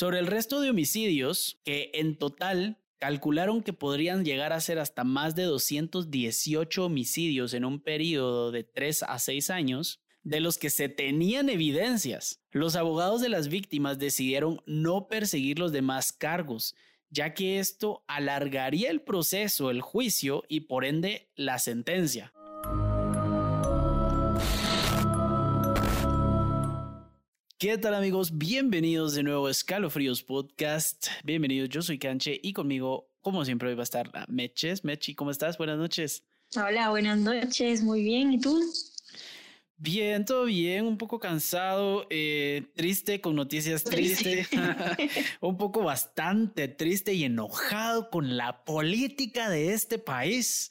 Sobre 0.00 0.18
el 0.18 0.28
resto 0.28 0.62
de 0.62 0.70
homicidios, 0.70 1.60
que 1.62 1.90
en 1.92 2.16
total 2.16 2.78
calcularon 2.98 3.62
que 3.62 3.74
podrían 3.74 4.24
llegar 4.24 4.54
a 4.54 4.60
ser 4.62 4.78
hasta 4.78 5.04
más 5.04 5.34
de 5.34 5.42
218 5.42 6.86
homicidios 6.86 7.52
en 7.52 7.66
un 7.66 7.80
periodo 7.80 8.50
de 8.50 8.64
3 8.64 9.02
a 9.02 9.18
6 9.18 9.50
años, 9.50 10.00
de 10.22 10.40
los 10.40 10.56
que 10.56 10.70
se 10.70 10.88
tenían 10.88 11.50
evidencias. 11.50 12.40
Los 12.50 12.76
abogados 12.76 13.20
de 13.20 13.28
las 13.28 13.48
víctimas 13.48 13.98
decidieron 13.98 14.62
no 14.64 15.06
perseguir 15.06 15.58
los 15.58 15.70
demás 15.70 16.14
cargos, 16.14 16.74
ya 17.10 17.34
que 17.34 17.58
esto 17.58 18.02
alargaría 18.08 18.90
el 18.90 19.02
proceso, 19.02 19.70
el 19.70 19.82
juicio 19.82 20.44
y 20.48 20.60
por 20.60 20.86
ende 20.86 21.28
la 21.36 21.58
sentencia. 21.58 22.32
¿Qué 27.60 27.76
tal 27.76 27.94
amigos? 27.94 28.38
Bienvenidos 28.38 29.12
de 29.12 29.22
nuevo 29.22 29.46
a 29.46 29.50
Escalofríos 29.50 30.22
Podcast. 30.22 31.08
Bienvenidos, 31.24 31.68
yo 31.68 31.82
soy 31.82 31.98
Canche 31.98 32.40
y 32.42 32.54
conmigo, 32.54 33.10
como 33.20 33.44
siempre, 33.44 33.68
hoy 33.68 33.74
va 33.74 33.82
a 33.82 33.84
estar 33.84 34.10
Meches. 34.30 34.82
Mechi, 34.82 35.14
¿cómo 35.14 35.30
estás? 35.30 35.58
Buenas 35.58 35.76
noches. 35.76 36.24
Hola, 36.56 36.88
buenas 36.88 37.18
noches, 37.18 37.82
muy 37.82 38.02
bien. 38.02 38.32
¿Y 38.32 38.40
tú? 38.40 38.58
Bien, 39.76 40.24
todo 40.24 40.46
bien, 40.46 40.86
un 40.86 40.96
poco 40.96 41.20
cansado, 41.20 42.06
eh, 42.08 42.62
triste, 42.76 43.20
con 43.20 43.36
noticias 43.36 43.84
tristes, 43.84 44.48
un 45.42 45.58
poco 45.58 45.82
bastante 45.82 46.66
triste 46.66 47.12
y 47.12 47.24
enojado 47.24 48.08
con 48.08 48.38
la 48.38 48.64
política 48.64 49.50
de 49.50 49.74
este 49.74 49.98
país, 49.98 50.70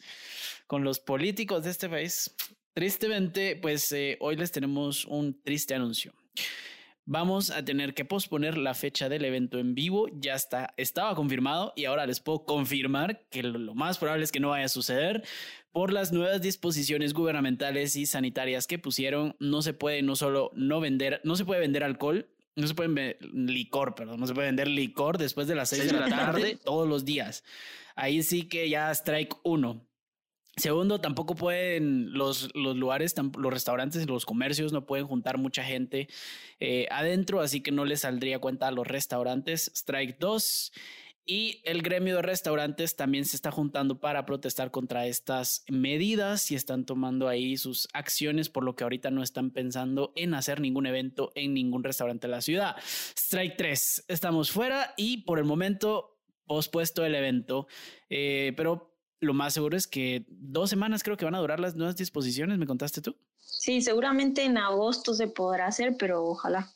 con 0.65 0.83
los 0.83 0.99
políticos 0.99 1.65
de 1.65 1.69
este 1.69 1.87
país. 1.87 2.35
Tristemente, 2.73 3.57
pues 3.57 3.91
eh, 3.91 4.17
hoy 4.21 4.37
les 4.37 4.51
tenemos 4.51 5.05
un 5.05 5.39
triste 5.43 5.75
anuncio 5.75 6.15
vamos 7.09 7.49
a 7.49 7.65
tener 7.65 7.95
que 7.95 8.05
posponer 8.05 8.55
la 8.55 8.75
fecha 8.75 9.09
del 9.09 9.25
evento 9.25 9.57
en 9.57 9.73
vivo. 9.73 10.07
Ya 10.13 10.35
está, 10.35 10.75
estaba 10.77 11.15
confirmado 11.15 11.73
y 11.75 11.85
ahora 11.85 12.05
les 12.05 12.19
puedo 12.19 12.45
confirmar 12.45 13.25
que 13.31 13.41
lo 13.41 13.73
más 13.73 13.97
probable 13.97 14.23
es 14.23 14.31
que 14.31 14.39
no 14.39 14.49
vaya 14.49 14.65
a 14.65 14.69
suceder 14.69 15.23
por 15.71 15.91
las 15.91 16.11
nuevas 16.11 16.39
disposiciones 16.39 17.13
gubernamentales 17.13 17.95
y 17.95 18.05
sanitarias 18.05 18.67
que 18.67 18.77
pusieron. 18.77 19.35
No 19.39 19.63
se 19.63 19.73
puede 19.73 20.03
no 20.03 20.15
solo 20.15 20.51
no 20.53 20.79
vender, 20.79 21.19
no 21.23 21.35
se 21.35 21.45
puede 21.45 21.61
vender 21.61 21.83
alcohol. 21.83 22.29
No 22.55 22.67
se 22.67 22.75
puede 22.75 22.89
vender 22.89 23.17
licor, 23.33 23.95
perdón, 23.95 24.19
no 24.19 24.27
se 24.27 24.33
puede 24.33 24.47
vender 24.47 24.67
licor 24.67 25.17
después 25.17 25.47
de 25.47 25.55
las 25.55 25.69
seis 25.69 25.89
de 25.91 25.97
la 25.97 26.09
tarde 26.09 26.59
todos 26.63 26.87
los 26.89 27.05
días. 27.05 27.43
Ahí 27.95 28.21
sí 28.21 28.49
que 28.49 28.69
ya 28.69 28.91
strike 28.91 29.35
uno. 29.43 29.88
Segundo, 30.59 30.99
tampoco 30.99 31.35
pueden 31.35 32.13
los, 32.13 32.49
los 32.53 32.75
lugares, 32.75 33.15
los 33.37 33.53
restaurantes 33.53 34.05
los 34.07 34.25
comercios 34.25 34.73
no 34.73 34.85
pueden 34.85 35.07
juntar 35.07 35.37
mucha 35.37 35.63
gente 35.63 36.09
eh, 36.59 36.87
adentro, 36.91 37.39
así 37.39 37.61
que 37.61 37.71
no 37.71 37.85
les 37.85 38.01
saldría 38.01 38.39
cuenta 38.39 38.67
a 38.67 38.71
los 38.71 38.85
restaurantes. 38.85 39.71
Strike 39.73 40.17
2. 40.19 40.71
Y 41.25 41.61
el 41.63 41.83
gremio 41.83 42.15
de 42.15 42.21
restaurantes 42.23 42.95
también 42.95 43.23
se 43.23 43.35
está 43.35 43.51
juntando 43.51 43.99
para 43.99 44.25
protestar 44.25 44.71
contra 44.71 45.05
estas 45.05 45.63
medidas 45.69 46.49
y 46.49 46.55
están 46.55 46.85
tomando 46.85 47.27
ahí 47.27 47.55
sus 47.55 47.87
acciones, 47.93 48.49
por 48.49 48.63
lo 48.63 48.75
que 48.75 48.83
ahorita 48.83 49.11
no 49.11 49.21
están 49.21 49.51
pensando 49.51 50.11
en 50.15 50.33
hacer 50.33 50.59
ningún 50.59 50.87
evento 50.87 51.31
en 51.35 51.53
ningún 51.53 51.83
restaurante 51.83 52.25
de 52.25 52.31
la 52.31 52.41
ciudad. 52.41 52.75
Strike 53.15 53.57
3, 53.57 54.05
estamos 54.07 54.49
fuera 54.49 54.95
y 54.97 55.17
por 55.17 55.37
el 55.37 55.45
momento 55.45 56.17
pospuesto 56.47 57.05
el 57.05 57.13
evento, 57.13 57.67
eh, 58.09 58.53
pero 58.57 58.89
lo 59.19 59.33
más 59.33 59.53
seguro 59.53 59.77
es 59.77 59.87
que 59.87 60.25
dos 60.27 60.69
semanas 60.69 61.03
creo 61.03 61.17
que 61.17 61.25
van 61.25 61.35
a 61.35 61.39
durar 61.39 61.59
las 61.59 61.75
nuevas 61.75 61.95
disposiciones, 61.95 62.57
¿me 62.57 62.65
contaste 62.65 63.01
tú? 63.01 63.15
Sí, 63.39 63.81
seguramente 63.81 64.43
en 64.43 64.57
agosto 64.57 65.13
se 65.13 65.27
podrá 65.27 65.67
hacer, 65.67 65.95
pero 65.97 66.23
ojalá. 66.23 66.71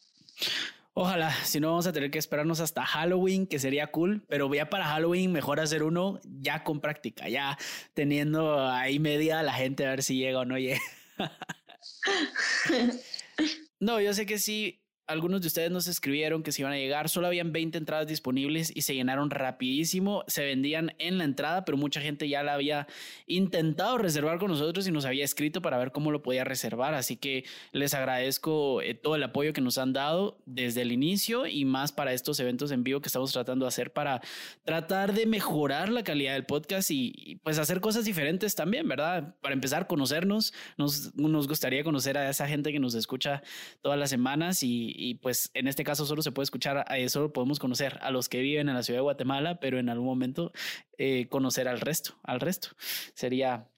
Ojalá, 0.95 1.33
si 1.44 1.59
no 1.59 1.69
vamos 1.69 1.88
a 1.88 1.94
tener 1.94 2.11
que 2.11 2.19
esperarnos 2.19 2.59
hasta 2.59 2.86
Halloween, 2.86 3.47
que 3.47 3.58
sería 3.58 3.88
cool, 3.88 4.23
pero 4.27 4.53
ya 4.53 4.69
para 4.69 4.86
Halloween 4.86 5.31
mejor 5.31 5.59
hacer 5.59 5.81
uno 5.81 6.19
ya 6.23 6.64
con 6.64 6.81
práctica, 6.81 7.30
ya 7.30 7.58
teniendo 7.95 8.69
ahí 8.69 8.99
media 8.99 9.41
la 9.41 9.53
gente 9.53 9.88
a 9.88 9.89
ver 9.89 10.03
si 10.03 10.17
llega 10.17 10.39
o 10.39 10.45
no 10.45 10.59
llega. 10.59 10.80
no, 13.80 13.99
yo 14.02 14.14
sé 14.14 14.27
que 14.27 14.37
sí, 14.37 14.83
algunos 15.05 15.41
de 15.41 15.47
ustedes 15.47 15.69
nos 15.69 15.87
escribieron 15.87 16.43
que 16.43 16.52
se 16.52 16.61
iban 16.61 16.73
a 16.73 16.77
llegar, 16.77 17.09
solo 17.09 17.27
habían 17.27 17.52
20 17.52 17.77
entradas 17.77 18.08
disponibles 18.08 18.71
y 18.73 18.83
se 18.83 18.95
llenaron 18.95 19.30
rapidísimo, 19.30 20.23
se 20.27 20.45
vendían 20.45 20.95
en 20.97 21.17
la 21.17 21.25
entrada, 21.25 21.65
pero 21.65 21.77
mucha 21.77 21.99
gente 21.99 22.30
ya 22.30 22.41
la 22.41 22.53
había 22.53 22.87
intentado 23.27 23.97
reservar 23.97 24.39
con 24.39 24.49
nosotros 24.49 24.87
y 24.87 24.91
nos 24.91 25.05
había 25.05 25.25
escrito 25.25 25.61
para 25.61 25.77
ver 25.77 25.91
cómo 25.91 26.11
lo 26.11 26.21
podía 26.21 26.45
reservar, 26.45 26.93
así 26.93 27.17
que 27.17 27.43
les 27.73 27.93
agradezco 27.93 28.81
eh, 28.81 28.93
todo 28.93 29.15
el 29.15 29.23
apoyo 29.23 29.52
que 29.52 29.61
nos 29.61 29.77
han 29.77 29.91
dado 29.91 30.37
desde 30.45 30.83
el 30.83 30.91
inicio 30.91 31.47
y 31.47 31.65
más 31.65 31.91
para 31.91 32.14
estos 32.14 32.39
eventos 32.39 32.71
en 32.71 32.83
vivo 32.83 33.02
que 33.02 33.08
estamos 33.08 33.33
tratando 33.33 33.65
de 33.65 33.70
hacer 33.70 33.91
para 33.91 34.21
tratar 34.64 35.14
de 35.14 35.25
mejorar 35.25 35.89
la 35.89 36.03
calidad 36.03 36.33
del 36.33 36.45
podcast 36.45 36.91
y, 36.91 37.39
pues 37.43 37.58
hacer 37.58 37.81
cosas 37.81 38.05
diferentes 38.05 38.55
también, 38.55 38.87
¿verdad? 38.87 39.35
Para 39.41 39.53
empezar, 39.53 39.87
conocernos, 39.87 40.53
nos, 40.77 41.14
nos 41.15 41.47
gustaría 41.47 41.83
conocer 41.83 42.17
a 42.17 42.30
esa 42.30 42.47
gente 42.47 42.71
que 42.71 42.80
nos 42.80 42.95
escucha 42.95 43.43
todas 43.81 43.99
las 43.99 44.09
semanas 44.09 44.64
y 44.64 44.92
y, 44.95 45.15
pues 45.15 45.49
en 45.54 45.67
este 45.67 45.83
caso 45.83 46.05
solo 46.05 46.21
se 46.21 46.31
puede 46.31 46.43
escuchar, 46.43 46.86
a 46.87 46.98
eso 46.98 47.33
podemos 47.33 47.59
conocer 47.59 47.98
a 48.02 48.11
los 48.11 48.30
que 48.30 48.42
viven 48.42 48.70
en 48.70 48.76
la 48.76 48.83
ciudad 48.83 48.99
de 48.99 49.04
Guatemala, 49.04 49.59
pero 49.59 49.80
en 49.80 49.89
algún 49.89 50.08
momento 50.08 50.52
eh, 50.98 51.27
conocer 51.30 51.67
al 51.67 51.81
resto, 51.81 52.20
al 52.23 52.39
resto. 52.39 52.70
Sería 53.15 53.70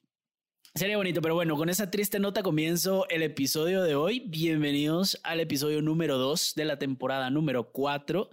Sería 0.78 0.98
bonito, 0.98 1.22
pero 1.22 1.36
bueno, 1.36 1.56
con 1.56 1.70
esa 1.70 1.90
triste 1.90 2.20
nota 2.20 2.44
comienzo 2.44 3.08
el 3.08 3.24
episodio 3.24 3.82
de 3.82 3.96
hoy. 3.96 4.20
Bienvenidos 4.28 5.18
al 5.24 5.40
episodio 5.40 5.82
número 5.82 6.18
2 6.18 6.54
de 6.54 6.66
la 6.66 6.78
temporada 6.78 7.30
número 7.30 7.72
4. 7.72 8.30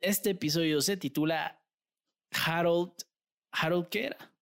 Este 0.00 0.30
episodio 0.30 0.80
se 0.80 0.96
titula 0.96 1.60
Harold. 2.30 2.92
¿Harold 3.52 3.88
qué 3.90 4.06
era? 4.06 4.33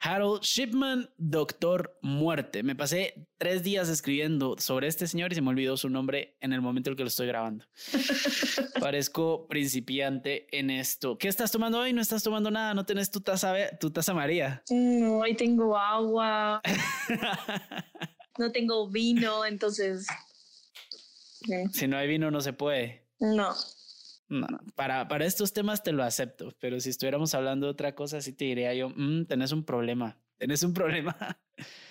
Harold 0.00 0.42
Shipman, 0.42 1.10
Doctor 1.16 1.98
Muerte. 2.02 2.62
Me 2.62 2.76
pasé 2.76 3.28
tres 3.36 3.62
días 3.62 3.88
escribiendo 3.88 4.56
sobre 4.58 4.86
este 4.86 5.06
señor 5.06 5.32
y 5.32 5.34
se 5.34 5.42
me 5.42 5.50
olvidó 5.50 5.76
su 5.76 5.88
nombre 5.88 6.36
en 6.40 6.52
el 6.52 6.60
momento 6.60 6.90
en 6.90 6.96
que 6.96 7.02
lo 7.02 7.08
estoy 7.08 7.26
grabando. 7.26 7.64
Parezco 8.80 9.46
principiante 9.48 10.46
en 10.56 10.70
esto. 10.70 11.18
¿Qué 11.18 11.28
estás 11.28 11.50
tomando 11.50 11.80
hoy? 11.80 11.92
¿No 11.92 12.00
estás 12.00 12.22
tomando 12.22 12.50
nada? 12.50 12.74
¿No 12.74 12.84
tenés 12.84 13.10
tu 13.10 13.20
taza, 13.20 13.54
tu 13.78 13.90
taza 13.90 14.14
María? 14.14 14.62
No, 14.70 15.18
hoy 15.18 15.34
tengo 15.34 15.76
agua. 15.76 16.60
no 18.38 18.52
tengo 18.52 18.88
vino, 18.88 19.44
entonces... 19.44 20.06
Si 21.72 21.86
no 21.86 21.96
hay 21.96 22.08
vino 22.08 22.30
no 22.30 22.40
se 22.40 22.52
puede. 22.52 23.06
No. 23.20 23.54
No, 24.28 24.46
Para, 24.74 25.08
para 25.08 25.24
estos 25.24 25.52
temas 25.52 25.82
te 25.82 25.92
lo 25.92 26.02
acepto, 26.02 26.52
pero 26.60 26.80
si 26.80 26.90
estuviéramos 26.90 27.34
hablando 27.34 27.66
de 27.66 27.72
otra 27.72 27.94
cosa, 27.94 28.20
sí 28.20 28.32
te 28.34 28.44
diría 28.44 28.74
yo, 28.74 28.90
mm, 28.90 29.24
tenés 29.24 29.52
un 29.52 29.64
problema, 29.64 30.18
tenés 30.36 30.62
un 30.62 30.74
problema. 30.74 31.16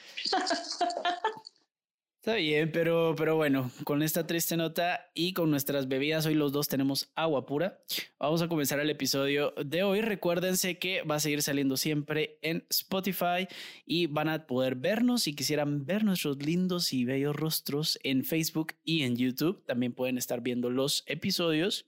Está 2.28 2.40
bien, 2.40 2.74
pero, 2.74 3.16
pero 3.18 3.38
bueno, 3.38 3.72
con 3.86 4.04
esta 4.04 4.28
triste 4.28 4.58
nota 4.58 5.10
y 5.14 5.32
con 5.32 5.50
nuestras 5.50 5.88
bebidas, 5.88 6.26
hoy 6.26 6.34
los 6.34 6.52
dos 6.52 6.68
tenemos 6.68 7.10
agua 7.16 7.46
pura. 7.46 7.80
Vamos 8.20 8.42
a 8.42 8.50
comenzar 8.50 8.82
el 8.82 8.90
episodio 8.90 9.54
de 9.66 9.84
hoy. 9.84 10.02
Recuérdense 10.02 10.78
que 10.78 11.04
va 11.04 11.16
a 11.16 11.20
seguir 11.22 11.42
saliendo 11.42 11.78
siempre 11.78 12.38
en 12.42 12.66
Spotify 12.70 13.48
y 13.86 14.08
van 14.08 14.28
a 14.28 14.46
poder 14.46 14.76
vernos 14.76 15.24
si 15.24 15.36
quisieran 15.36 15.86
ver 15.86 16.04
nuestros 16.04 16.44
lindos 16.44 16.92
y 16.92 17.06
bellos 17.06 17.34
rostros 17.34 17.98
en 18.04 18.26
Facebook 18.26 18.74
y 18.84 19.04
en 19.04 19.16
YouTube. 19.16 19.64
También 19.66 19.94
pueden 19.94 20.18
estar 20.18 20.42
viendo 20.42 20.70
los 20.70 21.06
episodios. 21.08 21.86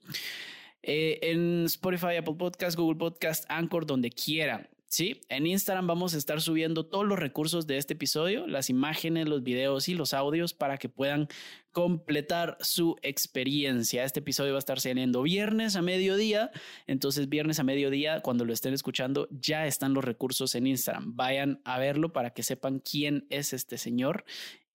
Eh, 0.82 1.18
en 1.20 1.66
Spotify, 1.66 2.16
Apple 2.16 2.36
Podcast, 2.38 2.78
Google 2.78 2.96
Podcast, 2.96 3.44
Anchor, 3.50 3.84
donde 3.84 4.08
quieran. 4.08 4.70
Sí, 4.92 5.20
en 5.28 5.46
Instagram 5.46 5.86
vamos 5.86 6.14
a 6.14 6.18
estar 6.18 6.40
subiendo 6.40 6.84
todos 6.84 7.06
los 7.06 7.16
recursos 7.16 7.68
de 7.68 7.76
este 7.76 7.94
episodio, 7.94 8.48
las 8.48 8.70
imágenes, 8.70 9.28
los 9.28 9.44
videos 9.44 9.88
y 9.88 9.94
los 9.94 10.12
audios 10.14 10.52
para 10.52 10.78
que 10.78 10.88
puedan 10.88 11.28
completar 11.70 12.58
su 12.58 12.96
experiencia. 13.02 14.02
Este 14.02 14.18
episodio 14.18 14.50
va 14.50 14.58
a 14.58 14.58
estar 14.58 14.80
saliendo 14.80 15.22
viernes 15.22 15.76
a 15.76 15.82
mediodía, 15.82 16.50
entonces 16.88 17.28
viernes 17.28 17.60
a 17.60 17.62
mediodía, 17.62 18.20
cuando 18.20 18.44
lo 18.44 18.52
estén 18.52 18.74
escuchando, 18.74 19.28
ya 19.30 19.64
están 19.64 19.94
los 19.94 20.04
recursos 20.04 20.56
en 20.56 20.66
Instagram. 20.66 21.14
Vayan 21.14 21.60
a 21.64 21.78
verlo 21.78 22.12
para 22.12 22.30
que 22.30 22.42
sepan 22.42 22.80
quién 22.80 23.28
es 23.30 23.52
este 23.52 23.78
señor 23.78 24.24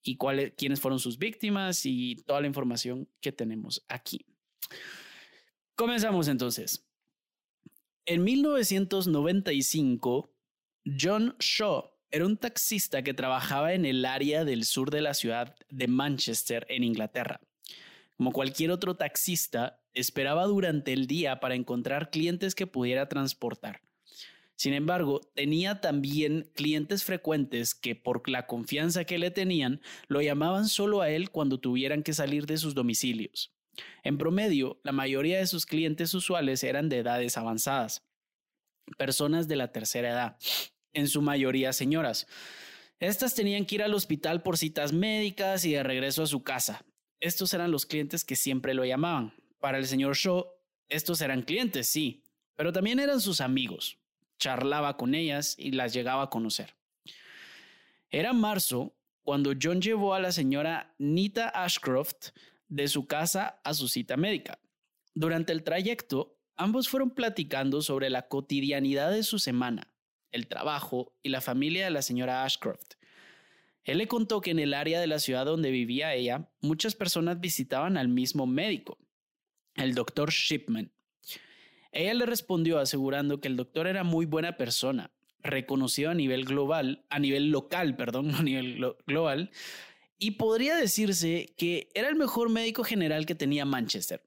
y 0.01 0.15
cuáles, 0.15 0.53
quiénes 0.55 0.79
fueron 0.79 0.99
sus 0.99 1.17
víctimas 1.17 1.85
y 1.85 2.15
toda 2.25 2.39
la 2.39 2.47
información 2.47 3.09
que 3.19 3.33
tenemos 3.33 3.83
aquí. 3.89 4.25
Comenzamos 5.75 6.29
entonces. 6.29 6.84
En 8.07 8.23
1995, 8.23 10.31
John 10.85 11.35
Shaw 11.39 11.89
era 12.11 12.27
un 12.27 12.37
taxista 12.37 13.01
que 13.01 13.15
trabajaba 13.15 13.73
en 13.73 13.83
el 13.83 14.05
área 14.05 14.45
del 14.45 14.65
sur 14.65 14.91
de 14.91 15.01
la 15.01 15.15
ciudad 15.15 15.55
de 15.71 15.87
Manchester, 15.87 16.67
en 16.69 16.83
Inglaterra. 16.83 17.41
Como 18.15 18.31
cualquier 18.31 18.69
otro 18.69 18.95
taxista, 18.95 19.81
esperaba 19.95 20.45
durante 20.45 20.93
el 20.93 21.07
día 21.07 21.39
para 21.39 21.55
encontrar 21.55 22.11
clientes 22.11 22.53
que 22.53 22.67
pudiera 22.67 23.09
transportar. 23.09 23.81
Sin 24.55 24.75
embargo, 24.75 25.21
tenía 25.33 25.81
también 25.81 26.47
clientes 26.53 27.03
frecuentes 27.03 27.73
que 27.73 27.95
por 27.95 28.29
la 28.29 28.45
confianza 28.45 29.05
que 29.05 29.17
le 29.17 29.31
tenían, 29.31 29.81
lo 30.07 30.21
llamaban 30.21 30.67
solo 30.67 31.01
a 31.01 31.09
él 31.09 31.31
cuando 31.31 31.59
tuvieran 31.59 32.03
que 32.03 32.13
salir 32.13 32.45
de 32.45 32.57
sus 32.57 32.75
domicilios. 32.75 33.54
En 34.03 34.17
promedio, 34.17 34.79
la 34.83 34.91
mayoría 34.91 35.39
de 35.39 35.47
sus 35.47 35.65
clientes 35.65 36.13
usuales 36.13 36.63
eran 36.63 36.89
de 36.89 36.99
edades 36.99 37.37
avanzadas, 37.37 38.03
personas 38.97 39.47
de 39.47 39.55
la 39.55 39.71
tercera 39.71 40.09
edad, 40.09 40.37
en 40.93 41.07
su 41.07 41.21
mayoría 41.21 41.73
señoras. 41.73 42.27
Estas 42.99 43.35
tenían 43.35 43.65
que 43.65 43.75
ir 43.75 43.83
al 43.83 43.93
hospital 43.93 44.41
por 44.41 44.57
citas 44.57 44.93
médicas 44.93 45.65
y 45.65 45.73
de 45.73 45.83
regreso 45.83 46.23
a 46.23 46.27
su 46.27 46.43
casa. 46.43 46.85
Estos 47.19 47.53
eran 47.53 47.71
los 47.71 47.85
clientes 47.85 48.23
que 48.23 48.35
siempre 48.35 48.73
lo 48.73 48.85
llamaban. 48.85 49.33
Para 49.59 49.77
el 49.77 49.87
señor 49.87 50.15
Shaw, 50.15 50.45
estos 50.89 51.21
eran 51.21 51.41
clientes, 51.41 51.87
sí, 51.87 52.23
pero 52.55 52.71
también 52.71 52.99
eran 52.99 53.19
sus 53.19 53.41
amigos. 53.41 53.97
Charlaba 54.37 54.97
con 54.97 55.15
ellas 55.15 55.55
y 55.57 55.71
las 55.71 55.93
llegaba 55.93 56.23
a 56.23 56.29
conocer. 56.29 56.75
Era 58.09 58.33
marzo 58.33 58.95
cuando 59.23 59.53
John 59.59 59.81
llevó 59.81 60.13
a 60.13 60.19
la 60.19 60.31
señora 60.31 60.93
Nita 60.99 61.49
Ashcroft 61.49 62.29
de 62.67 62.87
su 62.87 63.07
casa 63.07 63.59
a 63.63 63.73
su 63.73 63.87
cita 63.87 64.17
médica. 64.17 64.59
Durante 65.13 65.53
el 65.53 65.63
trayecto, 65.63 66.37
ambos 66.55 66.89
fueron 66.89 67.11
platicando 67.11 67.81
sobre 67.81 68.09
la 68.09 68.27
cotidianidad 68.27 69.11
de 69.11 69.23
su 69.23 69.39
semana, 69.39 69.93
el 70.31 70.47
trabajo 70.47 71.13
y 71.23 71.29
la 71.29 71.41
familia 71.41 71.85
de 71.85 71.91
la 71.91 72.01
señora 72.01 72.43
Ashcroft. 72.43 72.95
Él 73.83 73.99
le 73.99 74.07
contó 74.07 74.41
que 74.41 74.51
en 74.51 74.59
el 74.59 74.73
área 74.73 74.99
de 74.99 75.07
la 75.07 75.19
ciudad 75.19 75.45
donde 75.45 75.69
vivía 75.69 76.15
ella, 76.15 76.49
muchas 76.59 76.95
personas 76.95 77.39
visitaban 77.39 77.97
al 77.97 78.07
mismo 78.07 78.47
médico, 78.47 78.97
el 79.75 79.93
doctor 79.93 80.31
Shipman. 80.31 80.91
Ella 81.91 82.13
le 82.15 82.25
respondió 82.25 82.79
asegurando 82.79 83.39
que 83.39 83.47
el 83.47 83.55
doctor 83.55 83.87
era 83.87 84.03
muy 84.03 84.25
buena 84.25 84.57
persona, 84.57 85.11
reconocido 85.43 86.09
a 86.09 86.15
nivel 86.15 86.45
global, 86.45 87.05
a 87.09 87.19
nivel 87.19 87.51
local, 87.51 87.95
perdón, 87.95 88.31
a 88.35 88.41
nivel 88.41 88.95
global, 89.05 89.51
y 90.17 90.31
podría 90.31 90.75
decirse 90.75 91.53
que 91.57 91.89
era 91.93 92.09
el 92.09 92.15
mejor 92.15 92.49
médico 92.49 92.83
general 92.83 93.25
que 93.25 93.35
tenía 93.35 93.65
Manchester. 93.65 94.23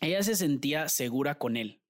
Ella 0.00 0.22
se 0.22 0.36
sentía 0.36 0.88
segura 0.88 1.38
con 1.38 1.56
él. 1.56 1.82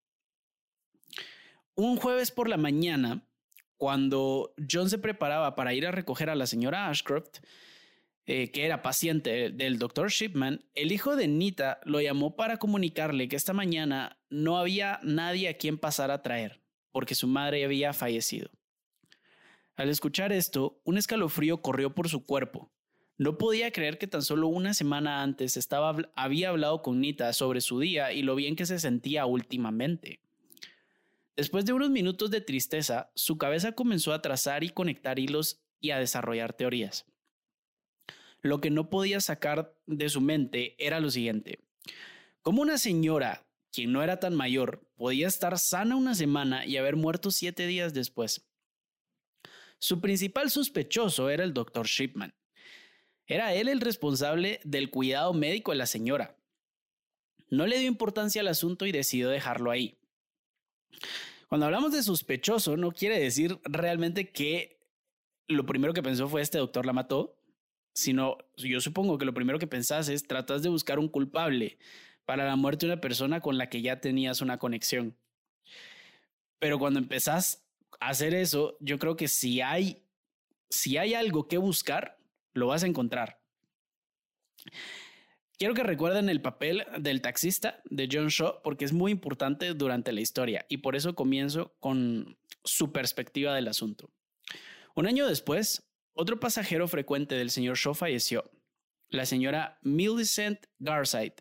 Un 1.74 1.96
jueves 1.96 2.30
por 2.30 2.48
la 2.48 2.56
mañana, 2.56 3.28
cuando 3.76 4.54
John 4.70 4.88
se 4.88 4.98
preparaba 4.98 5.54
para 5.54 5.74
ir 5.74 5.86
a 5.86 5.90
recoger 5.90 6.30
a 6.30 6.34
la 6.34 6.46
señora 6.46 6.88
Ashcroft, 6.88 7.40
eh, 8.28 8.50
que 8.50 8.64
era 8.64 8.82
paciente 8.82 9.50
del 9.50 9.78
doctor 9.78 10.10
Shipman, 10.10 10.64
el 10.74 10.90
hijo 10.90 11.14
de 11.14 11.28
Nita 11.28 11.78
lo 11.84 12.00
llamó 12.00 12.34
para 12.34 12.56
comunicarle 12.56 13.28
que 13.28 13.36
esta 13.36 13.52
mañana 13.52 14.18
no 14.30 14.58
había 14.58 14.98
nadie 15.02 15.48
a 15.48 15.56
quien 15.58 15.78
pasar 15.78 16.10
a 16.10 16.22
traer, 16.22 16.62
porque 16.90 17.14
su 17.14 17.28
madre 17.28 17.64
había 17.64 17.92
fallecido. 17.92 18.50
Al 19.76 19.90
escuchar 19.90 20.32
esto, 20.32 20.80
un 20.84 20.96
escalofrío 20.96 21.60
corrió 21.60 21.94
por 21.94 22.08
su 22.08 22.24
cuerpo. 22.24 22.72
No 23.18 23.38
podía 23.38 23.70
creer 23.70 23.98
que 23.98 24.06
tan 24.06 24.22
solo 24.22 24.48
una 24.48 24.74
semana 24.74 25.22
antes 25.22 25.56
estaba, 25.56 25.96
había 26.14 26.50
hablado 26.50 26.82
con 26.82 27.00
Nita 27.00 27.32
sobre 27.32 27.62
su 27.62 27.80
día 27.80 28.12
y 28.12 28.22
lo 28.22 28.34
bien 28.34 28.56
que 28.56 28.66
se 28.66 28.78
sentía 28.78 29.24
últimamente. 29.24 30.20
Después 31.34 31.64
de 31.64 31.72
unos 31.72 31.90
minutos 31.90 32.30
de 32.30 32.40
tristeza, 32.40 33.10
su 33.14 33.38
cabeza 33.38 33.72
comenzó 33.72 34.12
a 34.12 34.22
trazar 34.22 34.64
y 34.64 34.70
conectar 34.70 35.18
hilos 35.18 35.62
y 35.80 35.90
a 35.90 35.98
desarrollar 35.98 36.52
teorías. 36.52 37.06
Lo 38.42 38.60
que 38.60 38.70
no 38.70 38.90
podía 38.90 39.20
sacar 39.20 39.74
de 39.86 40.08
su 40.08 40.20
mente 40.20 40.76
era 40.78 41.00
lo 41.00 41.10
siguiente. 41.10 41.60
¿Cómo 42.42 42.62
una 42.62 42.78
señora, 42.78 43.46
quien 43.72 43.92
no 43.92 44.02
era 44.02 44.20
tan 44.20 44.34
mayor, 44.34 44.88
podía 44.96 45.26
estar 45.26 45.58
sana 45.58 45.96
una 45.96 46.14
semana 46.14 46.64
y 46.66 46.76
haber 46.76 46.96
muerto 46.96 47.30
siete 47.30 47.66
días 47.66 47.92
después? 47.92 48.46
Su 49.78 50.00
principal 50.00 50.50
sospechoso 50.50 51.28
era 51.28 51.44
el 51.44 51.52
doctor 51.52 51.86
Shipman. 51.86 52.34
Era 53.26 53.54
él 53.54 53.68
el 53.68 53.80
responsable 53.80 54.60
del 54.64 54.90
cuidado 54.90 55.32
médico 55.34 55.72
de 55.72 55.78
la 55.78 55.86
señora. 55.86 56.36
No 57.48 57.66
le 57.66 57.78
dio 57.78 57.88
importancia 57.88 58.40
al 58.40 58.48
asunto 58.48 58.86
y 58.86 58.92
decidió 58.92 59.28
dejarlo 59.28 59.70
ahí. 59.70 59.98
Cuando 61.48 61.66
hablamos 61.66 61.92
de 61.92 62.02
sospechoso, 62.02 62.76
no 62.76 62.92
quiere 62.92 63.18
decir 63.18 63.58
realmente 63.64 64.30
que 64.30 64.80
lo 65.48 65.64
primero 65.64 65.92
que 65.92 66.02
pensó 66.02 66.28
fue 66.28 66.42
este 66.42 66.58
doctor 66.58 66.86
la 66.86 66.92
mató, 66.92 67.36
sino 67.94 68.38
yo 68.56 68.80
supongo 68.80 69.16
que 69.16 69.24
lo 69.24 69.34
primero 69.34 69.58
que 69.58 69.66
pensás 69.66 70.08
es 70.08 70.26
tratas 70.26 70.62
de 70.62 70.68
buscar 70.68 70.98
un 70.98 71.08
culpable 71.08 71.78
para 72.24 72.44
la 72.44 72.56
muerte 72.56 72.86
de 72.86 72.92
una 72.92 73.00
persona 73.00 73.40
con 73.40 73.58
la 73.58 73.68
que 73.68 73.80
ya 73.80 74.00
tenías 74.00 74.40
una 74.40 74.58
conexión. 74.58 75.16
Pero 76.58 76.78
cuando 76.78 76.98
empezás 76.98 77.64
a 78.00 78.08
hacer 78.08 78.34
eso, 78.34 78.76
yo 78.80 78.98
creo 78.98 79.16
que 79.16 79.28
si 79.28 79.60
hay, 79.60 80.02
si 80.68 80.96
hay 80.96 81.14
algo 81.14 81.46
que 81.46 81.58
buscar, 81.58 82.18
lo 82.56 82.68
vas 82.68 82.82
a 82.82 82.86
encontrar. 82.86 83.40
Quiero 85.58 85.72
que 85.72 85.82
recuerden 85.82 86.28
el 86.28 86.42
papel 86.42 86.84
del 86.98 87.22
taxista 87.22 87.80
de 87.84 88.08
John 88.12 88.28
Shaw 88.28 88.60
porque 88.62 88.84
es 88.84 88.92
muy 88.92 89.10
importante 89.10 89.72
durante 89.72 90.12
la 90.12 90.20
historia 90.20 90.66
y 90.68 90.78
por 90.78 90.96
eso 90.96 91.14
comienzo 91.14 91.74
con 91.80 92.36
su 92.62 92.92
perspectiva 92.92 93.54
del 93.54 93.68
asunto. 93.68 94.10
Un 94.94 95.06
año 95.06 95.26
después, 95.26 95.88
otro 96.12 96.38
pasajero 96.40 96.88
frecuente 96.88 97.36
del 97.36 97.50
señor 97.50 97.76
Shaw 97.76 97.94
falleció. 97.94 98.50
La 99.08 99.24
señora 99.24 99.78
Millicent 99.82 100.66
Garside 100.78 101.36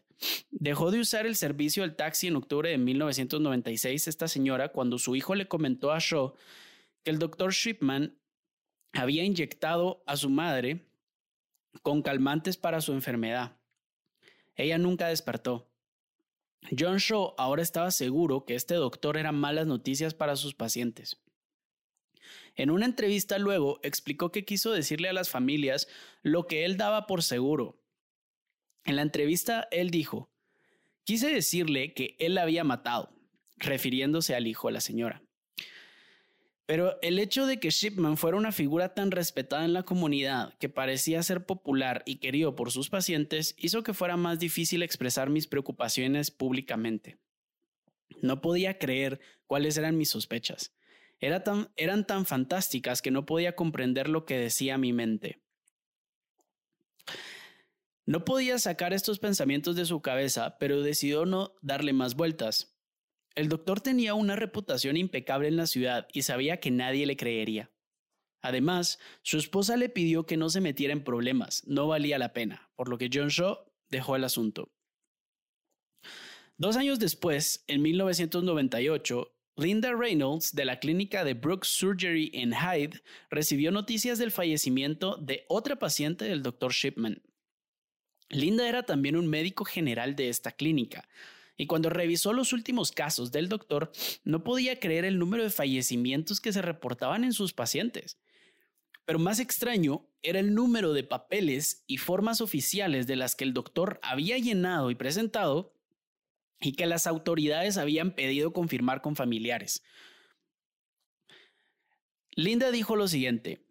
dejó 0.50 0.92
de 0.92 1.00
usar 1.00 1.26
el 1.26 1.36
servicio 1.36 1.84
del 1.84 1.96
taxi 1.96 2.28
en 2.28 2.38
octubre 2.38 2.70
de 2.70 2.78
1996 2.78 4.08
esta 4.08 4.28
señora 4.30 4.70
cuando 4.70 4.98
su 4.98 5.16
hijo 5.16 5.36
le 5.36 5.48
comentó 5.48 5.92
a 5.92 6.00
Shaw 6.00 6.36
que 7.04 7.12
el 7.12 7.20
doctor 7.20 7.52
Shipman 7.52 8.18
había 8.94 9.24
inyectado 9.24 10.04
a 10.06 10.16
su 10.16 10.30
madre 10.30 10.88
con 11.82 12.02
calmantes 12.02 12.58
para 12.58 12.82
su 12.82 12.94
enfermedad. 12.94 13.58
Ella 14.56 14.78
nunca 14.78 15.08
despertó. 15.08 15.70
John 16.78 16.98
Shaw 16.98 17.36
ahora 17.38 17.62
estaba 17.62 17.92
seguro 17.92 18.46
que 18.46 18.56
este 18.56 18.76
doctor 18.76 19.18
era 19.18 19.32
malas 19.32 19.68
noticias 19.68 20.14
para 20.14 20.36
sus 20.36 20.56
pacientes. 20.56 21.22
En 22.56 22.72
una 22.72 22.86
entrevista 22.86 23.38
luego 23.38 23.80
explicó 23.84 24.32
que 24.32 24.46
quiso 24.46 24.72
decirle 24.72 25.10
a 25.10 25.14
las 25.14 25.30
familias 25.30 25.88
lo 26.22 26.48
que 26.48 26.66
él 26.66 26.78
daba 26.78 27.06
por 27.06 27.22
seguro. 27.22 27.84
En 28.84 28.96
la 28.96 29.02
entrevista 29.02 29.68
él 29.72 29.92
dijo, 29.92 30.32
quise 31.04 31.30
decirle 31.30 31.94
que 31.94 32.16
él 32.20 32.36
la 32.36 32.44
había 32.44 32.64
matado, 32.64 33.14
refiriéndose 33.58 34.36
al 34.36 34.48
hijo 34.48 34.68
de 34.68 34.74
la 34.74 34.82
señora. 34.82 35.25
Pero 36.66 37.00
el 37.02 37.20
hecho 37.20 37.46
de 37.46 37.60
que 37.60 37.70
Shipman 37.70 38.18
fuera 38.18 38.38
una 38.38 38.52
figura 38.52 38.94
tan 38.96 39.12
respetada 39.12 39.66
en 39.66 39.74
la 39.74 39.84
comunidad 39.84 40.56
que 40.58 40.68
parecía 40.68 41.22
ser 41.22 41.46
popular 41.46 42.02
y 42.06 42.18
querido 42.18 42.56
por 42.56 42.72
sus 42.72 42.90
pacientes 42.90 43.54
hizo 43.58 43.84
que 43.84 43.94
fuera 43.94 44.18
más 44.18 44.40
difícil 44.40 44.82
expresar 44.82 45.30
mis 45.30 45.46
preocupaciones 45.46 46.32
públicamente. 46.32 47.20
No 48.22 48.42
podía 48.42 48.80
creer 48.80 49.20
cuáles 49.46 49.78
eran 49.78 49.98
mis 49.98 50.10
sospechas. 50.10 50.74
eran 51.20 52.08
tan 52.08 52.26
fantásticas 52.26 53.02
que 53.02 53.12
no 53.12 53.26
podía 53.26 53.56
comprender 53.56 54.10
lo 54.10 54.26
que 54.26 54.38
decía 54.38 54.78
mi 54.78 54.92
mente. 54.92 55.42
No 58.08 58.24
podía 58.26 58.60
sacar 58.60 58.94
estos 58.94 59.20
pensamientos 59.20 59.76
de 59.76 59.86
su 59.86 60.02
cabeza, 60.02 60.58
pero 60.60 60.82
decidió 60.82 61.26
no 61.26 61.56
darle 61.62 61.94
más 61.94 62.16
vueltas. 62.16 62.75
El 63.36 63.50
doctor 63.50 63.82
tenía 63.82 64.14
una 64.14 64.38
reputación 64.38 64.96
impecable 64.96 65.50
en 65.50 65.58
la 65.58 65.68
ciudad 65.68 66.08
y 66.14 66.22
sabía 66.22 66.62
que 66.62 66.72
nadie 66.72 67.06
le 67.06 67.18
creería. 67.18 67.70
Además, 68.42 69.00
su 69.24 69.38
esposa 69.38 69.76
le 69.76 69.90
pidió 69.90 70.26
que 70.26 70.38
no 70.38 70.50
se 70.50 70.62
metiera 70.62 70.94
en 70.94 71.04
problemas, 71.04 71.64
no 71.68 71.88
valía 71.88 72.18
la 72.18 72.32
pena, 72.32 72.70
por 72.76 72.88
lo 72.88 72.98
que 72.98 73.10
John 73.12 73.28
Shaw 73.28 73.58
dejó 73.90 74.16
el 74.16 74.24
asunto. 74.24 74.72
Dos 76.58 76.78
años 76.78 77.00
después, 77.00 77.66
en 77.68 77.82
1998, 77.82 79.36
Linda 79.58 79.94
Reynolds 79.94 80.54
de 80.54 80.64
la 80.64 80.80
clínica 80.80 81.26
de 81.26 81.34
Brooks 81.34 81.68
Surgery 81.68 82.32
en 82.34 82.54
Hyde 82.54 83.02
recibió 83.30 83.72
noticias 83.72 84.20
del 84.20 84.32
fallecimiento 84.32 85.18
de 85.18 85.46
otra 85.50 85.78
paciente 85.78 86.26
del 86.26 86.44
Dr. 86.44 86.72
Shipman. 86.72 87.22
Linda 88.30 88.70
era 88.70 88.84
también 88.84 89.18
un 89.18 89.28
médico 89.28 89.66
general 89.66 90.16
de 90.16 90.30
esta 90.30 90.52
clínica, 90.52 91.08
y 91.58 91.68
cuando 91.68 91.90
revisó 91.90 92.34
los 92.34 92.54
últimos 92.54 92.92
casos 92.92 93.32
del 93.32 93.50
doctor, 93.50 93.92
no 94.24 94.44
podía 94.44 94.80
creer 94.80 95.06
el 95.06 95.20
número 95.20 95.44
de 95.44 95.50
fallecimientos 95.50 96.42
que 96.42 96.54
se 96.54 96.62
reportaban 96.62 97.24
en 97.24 97.34
sus 97.34 97.54
pacientes. 97.54 98.18
Pero 99.06 99.20
más 99.20 99.40
extraño 99.40 100.08
era 100.24 100.40
el 100.40 100.54
número 100.54 100.94
de 100.94 101.04
papeles 101.04 101.84
y 101.88 101.98
formas 101.98 102.42
oficiales 102.42 103.08
de 103.08 103.16
las 103.16 103.36
que 103.36 103.44
el 103.44 103.54
doctor 103.54 104.00
había 104.02 104.38
llenado 104.38 104.90
y 104.90 104.96
presentado 104.96 105.74
y 106.60 106.74
que 106.74 106.88
las 106.88 107.06
autoridades 107.06 107.78
habían 107.78 108.12
pedido 108.16 108.52
confirmar 108.52 109.02
con 109.02 109.16
familiares. 109.16 109.84
Linda 112.32 112.72
dijo 112.72 112.96
lo 112.96 113.08
siguiente. 113.08 113.66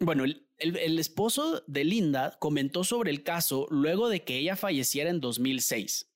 Bueno, 0.00 0.24
el, 0.24 0.98
esposo 0.98 1.62
de 1.66 1.84
Linda 1.84 2.36
comentó 2.40 2.84
sobre 2.84 3.10
el 3.10 3.22
caso 3.22 3.66
luego 3.70 4.08
de 4.08 4.24
que 4.24 4.38
ella 4.38 4.56
falleciera 4.56 5.10
en 5.10 5.20
2006. 5.20 6.07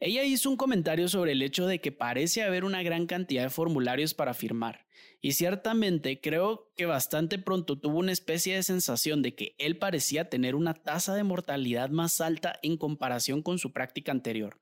Ella 0.00 0.24
hizo 0.24 0.48
un 0.48 0.56
comentario 0.56 1.08
sobre 1.08 1.32
el 1.32 1.42
hecho 1.42 1.66
de 1.66 1.80
que 1.80 1.92
parece 1.92 2.42
haber 2.42 2.64
una 2.64 2.82
gran 2.82 3.06
cantidad 3.06 3.42
de 3.42 3.50
formularios 3.50 4.14
para 4.14 4.32
firmar 4.32 4.86
y 5.20 5.32
ciertamente 5.32 6.20
creo 6.20 6.72
que 6.76 6.86
bastante 6.86 7.38
pronto 7.38 7.78
tuvo 7.78 7.98
una 7.98 8.12
especie 8.12 8.56
de 8.56 8.62
sensación 8.62 9.20
de 9.20 9.34
que 9.34 9.54
él 9.58 9.76
parecía 9.76 10.30
tener 10.30 10.54
una 10.54 10.74
tasa 10.74 11.14
de 11.14 11.24
mortalidad 11.24 11.90
más 11.90 12.20
alta 12.20 12.58
en 12.62 12.78
comparación 12.78 13.42
con 13.42 13.58
su 13.58 13.72
práctica 13.72 14.12
anterior. 14.12 14.60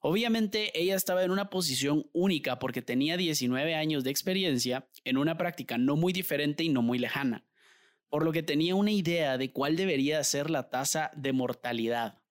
Obviamente 0.00 0.78
ella 0.78 0.94
estaba 0.94 1.24
en 1.24 1.30
una 1.30 1.50
posición 1.50 2.08
única 2.12 2.58
porque 2.58 2.82
tenía 2.82 3.16
19 3.16 3.74
años 3.74 4.04
de 4.04 4.10
experiencia 4.10 4.86
en 5.04 5.16
una 5.16 5.36
práctica 5.36 5.78
no 5.78 5.96
muy 5.96 6.12
diferente 6.12 6.62
y 6.62 6.68
no 6.68 6.82
muy 6.82 6.98
lejana, 6.98 7.44
por 8.10 8.24
lo 8.24 8.32
que 8.32 8.42
tenía 8.42 8.74
una 8.74 8.92
idea 8.92 9.38
de 9.38 9.50
cuál 9.50 9.76
debería 9.76 10.22
ser 10.22 10.50
la 10.50 10.68
tasa 10.68 11.10
de 11.16 11.32
mortalidad. 11.32 12.22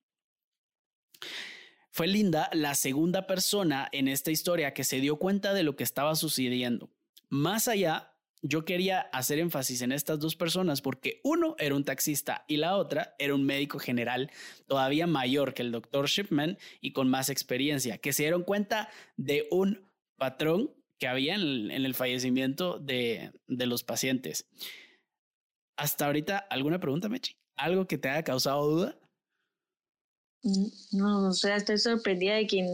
Fue 1.97 2.05
Linda 2.05 2.47
la 2.53 2.75
segunda 2.75 3.25
persona 3.25 3.89
en 3.91 4.07
esta 4.07 4.29
historia 4.29 4.71
que 4.71 4.83
se 4.83 5.01
dio 5.01 5.15
cuenta 5.15 5.55
de 5.55 5.63
lo 5.63 5.75
que 5.75 5.83
estaba 5.83 6.13
sucediendo. 6.13 6.91
Más 7.27 7.67
allá, 7.67 8.13
yo 8.43 8.65
quería 8.65 8.99
hacer 8.99 9.39
énfasis 9.39 9.81
en 9.81 9.91
estas 9.91 10.19
dos 10.19 10.35
personas 10.35 10.83
porque 10.83 11.21
uno 11.23 11.55
era 11.57 11.73
un 11.73 11.83
taxista 11.83 12.45
y 12.47 12.57
la 12.57 12.77
otra 12.77 13.15
era 13.17 13.33
un 13.33 13.47
médico 13.47 13.79
general 13.79 14.29
todavía 14.67 15.07
mayor 15.07 15.55
que 15.55 15.63
el 15.63 15.71
doctor 15.71 16.05
Shipman 16.05 16.59
y 16.81 16.93
con 16.93 17.09
más 17.09 17.31
experiencia, 17.31 17.97
que 17.97 18.13
se 18.13 18.21
dieron 18.21 18.43
cuenta 18.43 18.89
de 19.15 19.47
un 19.49 19.89
patrón 20.17 20.75
que 20.99 21.07
había 21.07 21.33
en 21.33 21.71
el, 21.71 21.95
fallecimiento 21.95 22.77
de, 22.77 23.31
de, 23.47 23.65
los 23.65 23.83
pacientes. 23.83 24.47
Hasta 25.77 26.05
ahorita, 26.05 26.37
¿alguna 26.37 26.79
pregunta, 26.79 27.09
Mechi? 27.09 27.33
¿Algo 27.55 27.87
que 27.87 27.97
te 27.97 28.09
haya 28.09 28.23
causado 28.23 28.69
duda? 28.69 28.99
No, 30.91 31.29
o 31.29 31.33
sea, 31.33 31.55
estoy 31.55 31.77
sorprendida 31.77 32.35
de 32.35 32.47
que 32.47 32.65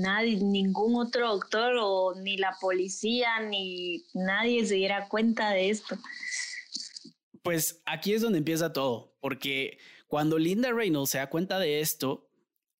nadie, 0.00 0.36
ningún 0.36 0.96
otro 0.96 1.28
doctor 1.28 1.74
o 1.80 2.14
ni 2.14 2.36
la 2.36 2.56
policía 2.60 3.40
ni 3.40 4.04
nadie 4.14 4.64
se 4.64 4.76
diera 4.76 5.08
cuenta 5.08 5.50
de 5.50 5.70
esto. 5.70 5.98
Pues 7.42 7.82
aquí 7.86 8.12
es 8.14 8.22
donde 8.22 8.38
empieza 8.38 8.72
todo, 8.72 9.16
porque 9.20 9.78
cuando 10.06 10.38
Linda 10.38 10.72
Reynolds 10.72 11.10
se 11.10 11.18
da 11.18 11.28
cuenta 11.28 11.58
de 11.58 11.80
esto, 11.80 12.28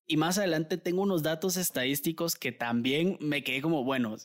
y 0.07 0.17
más 0.17 0.39
adelante 0.39 0.77
tengo 0.77 1.03
unos 1.03 1.21
datos 1.21 1.55
estadísticos 1.55 2.33
que 2.33 2.51
también 2.51 3.17
me 3.19 3.43
quedé 3.43 3.61
como, 3.61 3.83
bueno, 3.83 4.15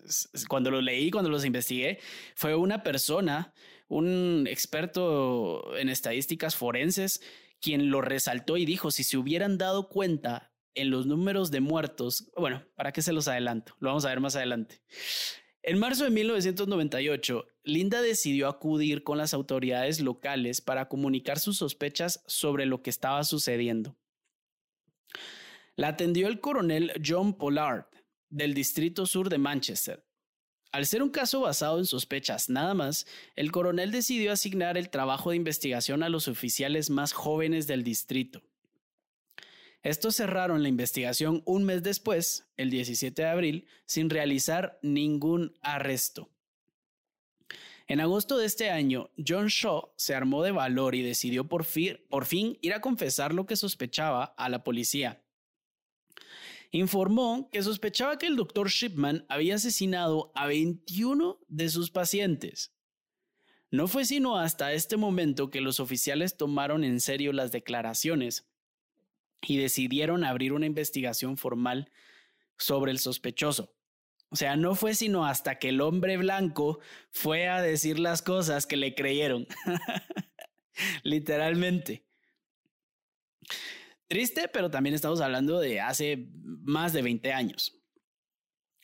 cuando 0.48 0.70
los 0.70 0.82
leí, 0.82 1.10
cuando 1.10 1.28
los 1.28 1.44
investigué, 1.44 1.98
fue 2.34 2.54
una 2.54 2.82
persona, 2.82 3.52
un 3.88 4.46
experto 4.48 5.76
en 5.76 5.90
estadísticas 5.90 6.56
forenses, 6.56 7.20
quien 7.64 7.90
lo 7.90 8.02
resaltó 8.02 8.58
y 8.58 8.66
dijo, 8.66 8.90
si 8.90 9.04
se 9.04 9.16
hubieran 9.16 9.56
dado 9.56 9.88
cuenta 9.88 10.52
en 10.74 10.90
los 10.90 11.06
números 11.06 11.50
de 11.50 11.60
muertos, 11.60 12.30
bueno, 12.36 12.62
¿para 12.74 12.92
qué 12.92 13.00
se 13.00 13.14
los 13.14 13.26
adelanto? 13.26 13.74
Lo 13.80 13.88
vamos 13.88 14.04
a 14.04 14.10
ver 14.10 14.20
más 14.20 14.36
adelante. 14.36 14.82
En 15.62 15.78
marzo 15.78 16.04
de 16.04 16.10
1998, 16.10 17.46
Linda 17.62 18.02
decidió 18.02 18.48
acudir 18.48 19.02
con 19.02 19.16
las 19.16 19.32
autoridades 19.32 20.00
locales 20.00 20.60
para 20.60 20.90
comunicar 20.90 21.38
sus 21.38 21.56
sospechas 21.56 22.22
sobre 22.26 22.66
lo 22.66 22.82
que 22.82 22.90
estaba 22.90 23.24
sucediendo. 23.24 23.96
La 25.74 25.88
atendió 25.88 26.28
el 26.28 26.40
coronel 26.40 26.92
John 27.02 27.32
Pollard, 27.32 27.86
del 28.28 28.52
Distrito 28.52 29.06
Sur 29.06 29.30
de 29.30 29.38
Manchester, 29.38 30.04
al 30.74 30.86
ser 30.86 31.04
un 31.04 31.10
caso 31.10 31.38
basado 31.42 31.78
en 31.78 31.86
sospechas 31.86 32.50
nada 32.50 32.74
más, 32.74 33.06
el 33.36 33.52
coronel 33.52 33.92
decidió 33.92 34.32
asignar 34.32 34.76
el 34.76 34.90
trabajo 34.90 35.30
de 35.30 35.36
investigación 35.36 36.02
a 36.02 36.08
los 36.08 36.26
oficiales 36.26 36.90
más 36.90 37.12
jóvenes 37.12 37.68
del 37.68 37.84
distrito. 37.84 38.42
Estos 39.84 40.16
cerraron 40.16 40.64
la 40.64 40.68
investigación 40.68 41.42
un 41.44 41.62
mes 41.62 41.84
después, 41.84 42.48
el 42.56 42.70
17 42.70 43.22
de 43.22 43.28
abril, 43.28 43.68
sin 43.86 44.10
realizar 44.10 44.80
ningún 44.82 45.56
arresto. 45.62 46.28
En 47.86 48.00
agosto 48.00 48.36
de 48.36 48.46
este 48.46 48.70
año, 48.70 49.10
John 49.24 49.46
Shaw 49.46 49.92
se 49.94 50.16
armó 50.16 50.42
de 50.42 50.50
valor 50.50 50.96
y 50.96 51.02
decidió 51.02 51.44
por, 51.44 51.62
fin 51.62 52.58
ir 52.62 52.74
a 52.74 52.80
confesar 52.80 53.32
lo 53.32 53.46
que 53.46 53.54
sospechaba 53.54 54.24
a 54.24 54.48
la 54.48 54.64
policía 54.64 55.23
informó 56.70 57.48
que 57.50 57.62
sospechaba 57.62 58.18
que 58.18 58.26
el 58.26 58.36
doctor 58.36 58.68
Shipman 58.68 59.24
había 59.28 59.56
asesinado 59.56 60.32
a 60.34 60.46
21 60.46 61.40
de 61.48 61.68
sus 61.68 61.90
pacientes. 61.90 62.74
No 63.70 63.88
fue 63.88 64.04
sino 64.04 64.38
hasta 64.38 64.72
este 64.72 64.96
momento 64.96 65.50
que 65.50 65.60
los 65.60 65.80
oficiales 65.80 66.36
tomaron 66.36 66.84
en 66.84 67.00
serio 67.00 67.32
las 67.32 67.50
declaraciones 67.50 68.48
y 69.42 69.58
decidieron 69.58 70.24
abrir 70.24 70.52
una 70.52 70.66
investigación 70.66 71.36
formal 71.36 71.90
sobre 72.56 72.92
el 72.92 72.98
sospechoso. 72.98 73.74
O 74.30 74.36
sea, 74.36 74.56
no 74.56 74.74
fue 74.74 74.94
sino 74.94 75.26
hasta 75.26 75.58
que 75.58 75.68
el 75.68 75.80
hombre 75.80 76.16
blanco 76.16 76.80
fue 77.10 77.48
a 77.48 77.62
decir 77.62 77.98
las 77.98 78.22
cosas 78.22 78.66
que 78.66 78.76
le 78.76 78.94
creyeron. 78.94 79.46
Literalmente. 81.02 82.04
Triste, 84.08 84.48
pero 84.48 84.70
también 84.70 84.94
estamos 84.94 85.20
hablando 85.20 85.60
de 85.60 85.80
hace 85.80 86.28
más 86.34 86.92
de 86.92 87.02
20 87.02 87.32
años. 87.32 87.80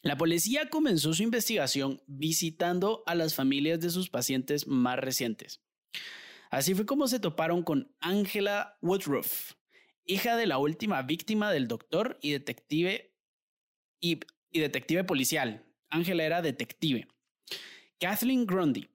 La 0.03 0.17
policía 0.17 0.71
comenzó 0.71 1.12
su 1.12 1.23
investigación 1.23 2.03
visitando 2.07 3.03
a 3.07 3.15
las 3.15 3.35
familias 3.35 3.81
de 3.81 3.91
sus 3.91 4.09
pacientes 4.09 4.67
más 4.67 4.99
recientes. 4.99 5.61
Así 6.50 6.75
fue 6.75 6.87
como 6.87 7.07
se 7.07 7.21
toparon 7.21 7.62
con 7.62 7.95
Angela 8.00 8.79
Woodruff, 8.81 9.53
hija 10.07 10.37
de 10.37 10.47
la 10.47 10.59
última 10.59 11.03
víctima 11.03 11.53
del 11.53 11.69
doctor 11.69 12.19
y 12.23 12.33
detective 12.33 13.15
y, 14.00 14.21
y 14.50 14.61
detective 14.61 15.05
policial. 15.05 15.67
Angela 15.91 16.25
era 16.25 16.41
detective. 16.41 17.07
Kathleen 17.99 18.47
Grundy, 18.47 18.89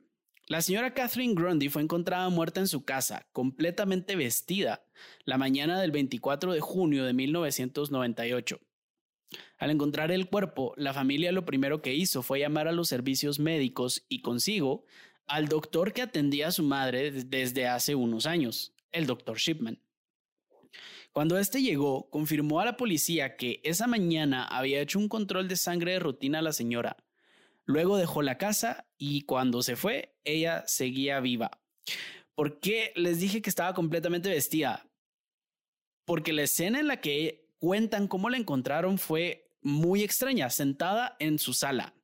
la 0.47 0.61
señora 0.61 0.93
Catherine 0.93 1.33
Grundy 1.33 1.69
fue 1.69 1.81
encontrada 1.81 2.29
muerta 2.29 2.59
en 2.59 2.67
su 2.67 2.85
casa, 2.85 3.27
completamente 3.31 4.15
vestida, 4.15 4.85
la 5.23 5.39
mañana 5.39 5.81
del 5.81 5.91
24 5.91 6.53
de 6.53 6.59
junio 6.59 7.03
de 7.05 7.13
1998. 7.13 8.59
Al 9.57 9.71
encontrar 9.71 10.11
el 10.11 10.29
cuerpo, 10.29 10.73
la 10.77 10.93
familia 10.93 11.31
lo 11.31 11.45
primero 11.45 11.81
que 11.81 11.95
hizo 11.95 12.21
fue 12.21 12.41
llamar 12.41 12.67
a 12.67 12.73
los 12.73 12.89
servicios 12.89 13.39
médicos 13.39 14.05
y 14.07 14.21
consigo 14.21 14.85
al 15.25 15.47
doctor 15.47 15.93
que 15.93 16.03
atendía 16.03 16.49
a 16.49 16.51
su 16.51 16.61
madre 16.61 17.11
desde 17.11 17.67
hace 17.67 17.95
unos 17.95 18.27
años, 18.27 18.75
el 18.91 19.07
doctor 19.07 19.37
Shipman. 19.37 19.81
Cuando 21.11 21.39
este 21.39 21.63
llegó, 21.63 22.09
confirmó 22.11 22.59
a 22.59 22.65
la 22.65 22.77
policía 22.77 23.35
que 23.35 23.61
esa 23.63 23.87
mañana 23.87 24.43
había 24.43 24.81
hecho 24.81 24.99
un 24.99 25.07
control 25.07 25.47
de 25.47 25.55
sangre 25.55 25.93
de 25.93 25.99
rutina 25.99 26.39
a 26.39 26.41
la 26.43 26.53
señora, 26.53 26.97
Luego 27.65 27.97
dejó 27.97 28.21
la 28.21 28.37
casa 28.37 28.87
y 28.97 29.21
cuando 29.21 29.61
se 29.61 29.75
fue, 29.75 30.15
ella 30.23 30.63
seguía 30.67 31.19
viva. 31.19 31.51
¿Por 32.35 32.59
qué 32.59 32.91
les 32.95 33.19
dije 33.19 33.41
que 33.41 33.49
estaba 33.49 33.73
completamente 33.73 34.29
vestida? 34.29 34.87
Porque 36.05 36.33
la 36.33 36.43
escena 36.43 36.79
en 36.79 36.87
la 36.87 37.01
que 37.01 37.49
cuentan 37.57 38.07
cómo 38.07 38.29
la 38.29 38.37
encontraron 38.37 38.97
fue 38.97 39.51
muy 39.61 40.03
extraña, 40.03 40.49
sentada 40.49 41.15
en 41.19 41.39
su 41.39 41.53
sala. 41.53 41.95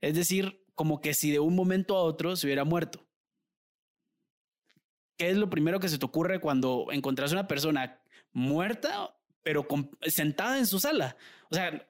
Es 0.00 0.14
decir, 0.14 0.64
como 0.74 1.00
que 1.00 1.14
si 1.14 1.30
de 1.30 1.38
un 1.38 1.54
momento 1.54 1.96
a 1.96 2.02
otro 2.02 2.34
se 2.34 2.46
hubiera 2.46 2.64
muerto. 2.64 3.06
¿Qué 5.16 5.30
es 5.30 5.36
lo 5.36 5.48
primero 5.48 5.78
que 5.78 5.88
se 5.88 5.98
te 5.98 6.04
ocurre 6.04 6.40
cuando 6.40 6.88
encontrás 6.90 7.30
una 7.30 7.46
persona 7.46 8.02
muerta, 8.32 9.16
pero 9.42 9.66
sentada 10.02 10.58
en 10.58 10.66
su 10.66 10.80
sala? 10.80 11.16
O 11.50 11.54
sea, 11.54 11.86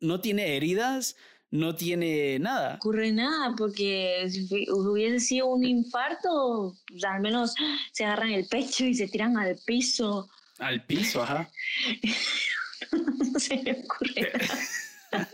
no 0.00 0.20
tiene 0.20 0.56
heridas, 0.56 1.16
no 1.50 1.74
tiene 1.74 2.38
nada. 2.38 2.76
Ocurre 2.76 3.12
nada, 3.12 3.54
porque 3.56 4.26
si 4.30 4.46
hubiese 4.70 5.20
sido 5.20 5.46
un 5.46 5.64
infarto, 5.64 6.74
pues, 6.86 7.04
al 7.04 7.20
menos 7.20 7.54
se 7.92 8.04
agarran 8.04 8.30
el 8.30 8.46
pecho 8.46 8.84
y 8.84 8.94
se 8.94 9.08
tiran 9.08 9.36
al 9.36 9.56
piso. 9.64 10.28
Al 10.58 10.84
piso, 10.84 11.22
ajá. 11.22 11.50
no 12.92 13.38
se 13.38 13.62
me 13.62 13.72
ocurre 13.72 14.32
nada. 15.12 15.28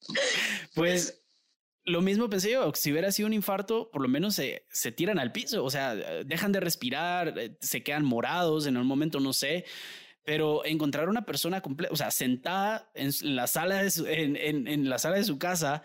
pues 0.74 1.20
lo 1.84 2.02
mismo 2.02 2.28
pensé 2.28 2.52
yo, 2.52 2.70
si 2.74 2.92
hubiera 2.92 3.10
sido 3.10 3.26
un 3.26 3.32
infarto, 3.32 3.90
por 3.90 4.02
lo 4.02 4.08
menos 4.08 4.34
se, 4.34 4.66
se, 4.70 4.92
tiran 4.92 5.18
al 5.18 5.32
piso, 5.32 5.64
o 5.64 5.70
sea, 5.70 5.94
dejan 5.96 6.52
de 6.52 6.60
respirar, 6.60 7.38
eh, 7.38 7.56
se 7.60 7.82
quedan 7.82 8.04
morados 8.04 8.66
en 8.66 8.76
un 8.76 8.86
momento, 8.86 9.20
no 9.20 9.32
sé 9.32 9.64
pero 10.28 10.62
encontrar 10.66 11.08
una 11.08 11.24
persona 11.24 11.62
o 11.88 11.96
sea, 11.96 12.10
sentada 12.10 12.90
en 12.92 13.10
la 13.34 13.46
sala 13.46 13.82
de 13.82 13.90
su, 13.90 14.06
en, 14.06 14.36
en, 14.36 14.90
la 14.90 14.98
sala 14.98 15.16
de 15.16 15.24
su 15.24 15.38
casa 15.38 15.82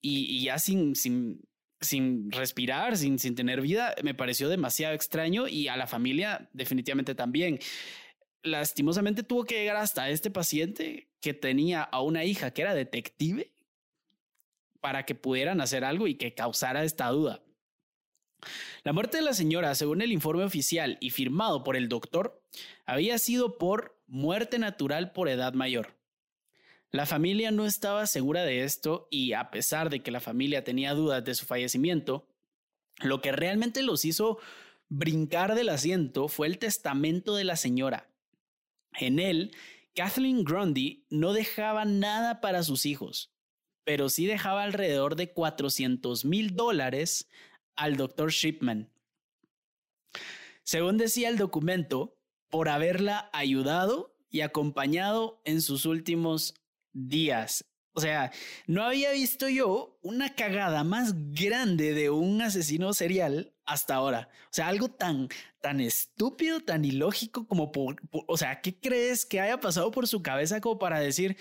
y, 0.00 0.42
ya 0.42 0.58
sin, 0.58 0.96
sin, 0.96 1.44
sin 1.80 2.32
respirar, 2.32 2.96
sin, 2.96 3.20
sin 3.20 3.36
tener 3.36 3.60
vida, 3.60 3.94
me 4.02 4.12
pareció 4.12 4.48
demasiado 4.48 4.94
extraño 4.94 5.46
y 5.46 5.68
a 5.68 5.76
la 5.76 5.86
familia 5.86 6.50
definitivamente 6.52 7.14
también. 7.14 7.60
Lastimosamente 8.42 9.22
tuvo 9.22 9.44
que 9.44 9.60
llegar 9.60 9.76
hasta 9.76 10.10
este 10.10 10.28
paciente 10.28 11.08
que 11.20 11.32
tenía 11.32 11.84
a 11.84 12.02
una 12.02 12.24
hija 12.24 12.50
que 12.50 12.62
era 12.62 12.74
detective 12.74 13.52
para 14.80 15.06
que 15.06 15.14
pudieran 15.14 15.60
hacer 15.60 15.84
algo 15.84 16.08
y 16.08 16.16
que 16.16 16.34
causara 16.34 16.82
esta 16.82 17.06
duda. 17.10 17.43
La 18.82 18.92
muerte 18.92 19.18
de 19.18 19.22
la 19.22 19.34
señora, 19.34 19.74
según 19.74 20.02
el 20.02 20.12
informe 20.12 20.44
oficial 20.44 20.98
y 21.00 21.10
firmado 21.10 21.64
por 21.64 21.76
el 21.76 21.88
doctor, 21.88 22.40
había 22.86 23.18
sido 23.18 23.58
por 23.58 23.98
muerte 24.06 24.58
natural 24.58 25.12
por 25.12 25.28
edad 25.28 25.54
mayor. 25.54 25.96
La 26.90 27.06
familia 27.06 27.50
no 27.50 27.66
estaba 27.66 28.06
segura 28.06 28.44
de 28.44 28.62
esto 28.62 29.08
y 29.10 29.32
a 29.32 29.50
pesar 29.50 29.90
de 29.90 30.00
que 30.00 30.12
la 30.12 30.20
familia 30.20 30.62
tenía 30.62 30.94
dudas 30.94 31.24
de 31.24 31.34
su 31.34 31.44
fallecimiento, 31.44 32.28
lo 33.00 33.20
que 33.20 33.32
realmente 33.32 33.82
los 33.82 34.04
hizo 34.04 34.38
brincar 34.88 35.56
del 35.56 35.70
asiento 35.70 36.28
fue 36.28 36.46
el 36.46 36.58
testamento 36.58 37.34
de 37.34 37.44
la 37.44 37.56
señora. 37.56 38.08
En 38.92 39.18
él, 39.18 39.50
Kathleen 39.94 40.44
Grundy 40.44 41.04
no 41.10 41.32
dejaba 41.32 41.84
nada 41.84 42.40
para 42.40 42.62
sus 42.62 42.86
hijos, 42.86 43.32
pero 43.84 44.08
sí 44.08 44.26
dejaba 44.26 44.62
alrededor 44.62 45.16
de 45.16 45.32
400 45.32 46.24
mil 46.24 46.54
dólares 46.54 47.28
al 47.76 47.96
doctor 47.96 48.30
Shipman. 48.30 48.90
Según 50.62 50.96
decía 50.96 51.28
el 51.28 51.36
documento, 51.36 52.16
por 52.50 52.68
haberla 52.68 53.30
ayudado 53.32 54.16
y 54.30 54.40
acompañado 54.40 55.40
en 55.44 55.60
sus 55.60 55.86
últimos 55.86 56.54
días. 56.92 57.64
O 57.96 58.00
sea, 58.00 58.32
no 58.66 58.82
había 58.82 59.12
visto 59.12 59.48
yo 59.48 59.98
una 60.02 60.34
cagada 60.34 60.82
más 60.82 61.14
grande 61.32 61.94
de 61.94 62.10
un 62.10 62.42
asesino 62.42 62.92
serial 62.92 63.54
hasta 63.64 63.94
ahora. 63.94 64.28
O 64.46 64.52
sea, 64.52 64.68
algo 64.68 64.88
tan, 64.88 65.28
tan 65.60 65.80
estúpido, 65.80 66.60
tan 66.60 66.84
ilógico 66.84 67.46
como 67.46 67.70
por, 67.70 67.96
o 68.10 68.36
sea, 68.36 68.60
¿qué 68.60 68.78
crees 68.78 69.24
que 69.24 69.40
haya 69.40 69.60
pasado 69.60 69.92
por 69.92 70.08
su 70.08 70.22
cabeza 70.22 70.60
como 70.60 70.78
para 70.78 70.98
decir, 70.98 71.36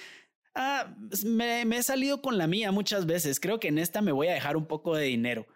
ah, 0.54 0.96
me, 1.26 1.62
he 1.64 1.84
salido 1.84 2.22
con 2.22 2.38
la 2.38 2.46
mía 2.46 2.72
muchas 2.72 3.08
veces, 3.08 3.40
creo 3.40 3.60
que 3.60 3.70
en 3.70 3.80
esta 3.80 4.02
me 4.02 4.12
voy 4.12 4.28
a 4.28 4.34
dejar 4.34 4.56
un 4.56 4.68
poco 4.68 4.96
de 4.96 5.06
dinero? 5.06 5.48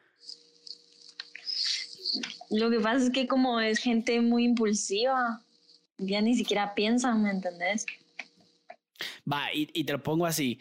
Lo 2.50 2.70
que 2.70 2.80
pasa 2.80 3.06
es 3.06 3.10
que 3.10 3.28
como 3.28 3.60
es 3.60 3.80
gente 3.80 4.22
muy 4.22 4.46
impulsiva, 4.46 5.42
ya 5.98 6.22
ni 6.22 6.36
siquiera 6.36 6.74
piensan, 6.76 7.24
¿me 7.24 7.32
entendés? 7.32 7.86
Va, 9.32 9.54
y, 9.54 9.84
te 9.84 9.92
lo 9.92 10.02
pongo 10.02 10.26
así. 10.26 10.60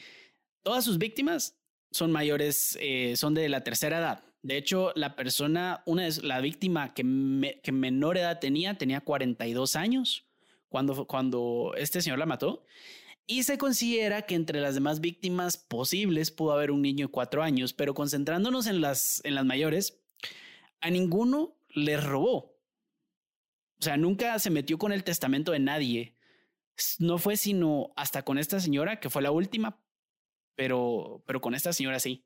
Todas 0.63 0.85
sus 0.85 0.99
víctimas 0.99 1.57
son 1.91 2.11
mayores, 2.11 2.77
eh, 2.81 3.15
son 3.17 3.35
de 3.35 3.49
la 3.49 3.63
tercera 3.63 3.99
edad. 3.99 4.25
De 4.43 4.57
hecho, 4.57 4.93
la 4.95 5.17
persona, 5.17 5.83
una 5.87 6.07
es 6.07 6.23
la 6.23 6.41
víctima 6.41 6.95
que, 6.95 7.61
que 7.63 7.73
menor 7.73 8.19
edad 8.19 8.39
tenía, 8.39 8.75
tenía 8.75 9.01
42 9.01 9.77
años 9.77 10.27
cuando, 10.69 11.07
cuando 11.07 11.73
este 11.77 12.03
señor 12.03 12.19
la 12.19 12.27
mató. 12.27 12.65
Y 13.29 13.43
se 13.43 13.59
considera 13.59 14.23
que 14.23 14.37
entre 14.37 14.61
las 14.61 14.75
demás 14.75 15.01
víctimas 15.01 15.57
posibles 15.57 16.31
pudo 16.31 16.53
haber 16.53 16.71
un 16.71 16.83
niño 16.83 17.07
de 17.07 17.13
cuatro 17.13 17.43
años, 17.43 17.73
pero 17.73 17.93
concentrándonos 17.95 18.69
en 18.69 18.81
las, 18.81 19.21
en 19.25 19.35
las 19.35 19.45
mayores, 19.45 20.01
a 20.81 20.91
ninguno 20.91 21.56
le 21.77 21.97
robó. 21.97 22.57
O 23.79 23.83
sea, 23.83 23.97
nunca 23.97 24.37
se 24.41 24.51
metió 24.51 24.79
con 24.79 24.91
el 24.91 25.05
testamento 25.05 25.53
de 25.53 25.61
nadie 25.61 26.17
no 26.99 27.19
fue 27.19 27.37
sino 27.37 27.93
hasta 27.97 28.23
con 28.23 28.39
esta 28.39 28.61
señora, 28.61 29.01
que 29.01 29.11
fue 29.11 29.23
la 29.23 29.31
última, 29.31 29.79
pero, 30.55 31.23
pero 31.27 31.41
con 31.41 31.55
esta 31.55 31.73
señora 31.73 32.01
sí. 32.01 32.25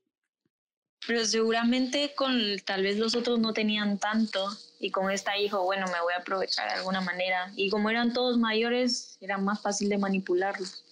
Pero 1.06 1.24
seguramente 1.24 2.12
con 2.14 2.58
tal 2.64 2.82
vez 2.82 2.98
los 2.98 3.14
otros 3.14 3.38
no 3.38 3.54
tenían 3.54 3.98
tanto 3.98 4.48
y 4.78 4.90
con 4.90 5.10
esta 5.10 5.38
hijo, 5.38 5.64
bueno, 5.64 5.86
me 5.86 6.00
voy 6.02 6.12
a 6.12 6.20
aprovechar 6.20 6.68
de 6.68 6.76
alguna 6.76 7.00
manera. 7.00 7.52
Y 7.56 7.70
como 7.70 7.88
eran 7.88 8.12
todos 8.12 8.36
mayores, 8.36 9.16
era 9.20 9.38
más 9.38 9.62
fácil 9.62 9.88
de 9.88 9.96
manipularlos. 9.96 10.84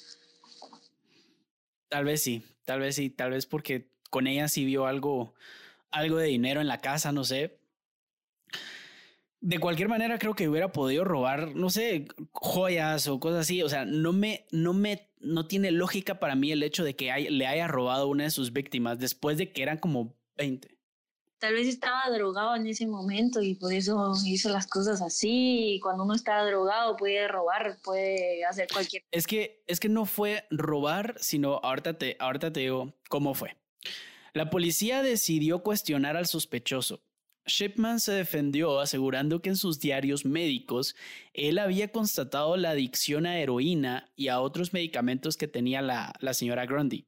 Tal 1.88 2.04
vez 2.04 2.22
sí, 2.22 2.42
tal 2.64 2.80
vez 2.80 2.96
sí, 2.96 3.10
tal 3.10 3.30
vez 3.30 3.46
porque 3.46 3.90
con 4.10 4.26
ella 4.26 4.48
sí 4.48 4.64
vio 4.64 4.86
algo, 4.86 5.34
algo 5.90 6.16
de 6.16 6.28
dinero 6.28 6.62
en 6.62 6.68
la 6.68 6.80
casa, 6.80 7.12
no 7.12 7.24
sé, 7.24 7.57
de 9.40 9.58
cualquier 9.60 9.88
manera 9.88 10.18
creo 10.18 10.34
que 10.34 10.48
hubiera 10.48 10.72
podido 10.72 11.04
robar, 11.04 11.54
no 11.54 11.70
sé, 11.70 12.06
joyas 12.32 13.06
o 13.06 13.20
cosas 13.20 13.40
así. 13.40 13.62
O 13.62 13.68
sea, 13.68 13.84
no 13.84 14.12
me, 14.12 14.46
no 14.50 14.72
me, 14.72 15.10
no 15.20 15.46
tiene 15.46 15.70
lógica 15.70 16.18
para 16.18 16.34
mí 16.34 16.50
el 16.52 16.62
hecho 16.62 16.84
de 16.84 16.96
que 16.96 17.12
le 17.30 17.46
haya 17.46 17.68
robado 17.68 18.08
una 18.08 18.24
de 18.24 18.30
sus 18.30 18.52
víctimas 18.52 18.98
después 18.98 19.38
de 19.38 19.52
que 19.52 19.62
eran 19.62 19.78
como 19.78 20.16
20. 20.36 20.76
Tal 21.38 21.54
vez 21.54 21.68
estaba 21.68 22.10
drogado 22.10 22.56
en 22.56 22.66
ese 22.66 22.84
momento 22.88 23.40
y 23.40 23.54
por 23.54 23.72
eso 23.72 24.12
hizo 24.26 24.48
las 24.48 24.66
cosas 24.66 25.00
así. 25.00 25.74
Y 25.74 25.80
cuando 25.80 26.02
uno 26.02 26.14
está 26.14 26.44
drogado 26.44 26.96
puede 26.96 27.28
robar, 27.28 27.78
puede 27.84 28.44
hacer 28.44 28.66
cualquier. 28.72 29.04
Es 29.12 29.28
que, 29.28 29.62
es 29.68 29.78
que 29.78 29.88
no 29.88 30.04
fue 30.04 30.46
robar, 30.50 31.14
sino 31.20 31.60
ahorita 31.62 31.96
te, 31.96 32.16
ahorita 32.18 32.52
te 32.52 32.60
digo 32.60 32.92
cómo 33.08 33.34
fue. 33.34 33.56
La 34.32 34.50
policía 34.50 35.02
decidió 35.02 35.62
cuestionar 35.62 36.16
al 36.16 36.26
sospechoso 36.26 37.02
Shipman 37.48 38.00
se 38.00 38.12
defendió 38.12 38.80
asegurando 38.80 39.42
que 39.42 39.48
en 39.48 39.56
sus 39.56 39.80
diarios 39.80 40.24
médicos 40.24 40.94
él 41.34 41.58
había 41.58 41.90
constatado 41.90 42.56
la 42.56 42.70
adicción 42.70 43.26
a 43.26 43.38
heroína 43.38 44.10
y 44.16 44.28
a 44.28 44.40
otros 44.40 44.72
medicamentos 44.72 45.36
que 45.36 45.48
tenía 45.48 45.82
la, 45.82 46.14
señora 46.32 46.66
Grundy. 46.66 47.06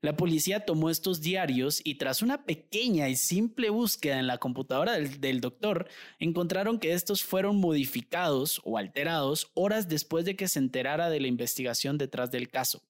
La 0.00 0.16
policía 0.16 0.64
tomó 0.64 0.88
estos 0.88 1.20
diarios 1.20 1.82
y 1.84 1.96
tras 1.96 2.22
una 2.22 2.46
pequeña 2.46 3.10
y 3.10 3.16
simple 3.16 3.68
búsqueda 3.68 4.18
en 4.18 4.26
la 4.26 4.38
computadora 4.38 4.92
del, 4.94 5.20
del, 5.20 5.42
doctor, 5.42 5.88
encontraron 6.18 6.78
que 6.78 6.94
estos 6.94 7.22
fueron 7.22 7.56
modificados 7.56 8.62
o 8.64 8.78
alterados 8.78 9.50
horas 9.52 9.88
después 9.88 10.24
de 10.24 10.36
que 10.36 10.48
se 10.48 10.58
enterara 10.58 11.10
de 11.10 11.20
la 11.20 11.28
investigación 11.28 11.98
detrás 11.98 12.30
del 12.30 12.48
caso. 12.48 12.82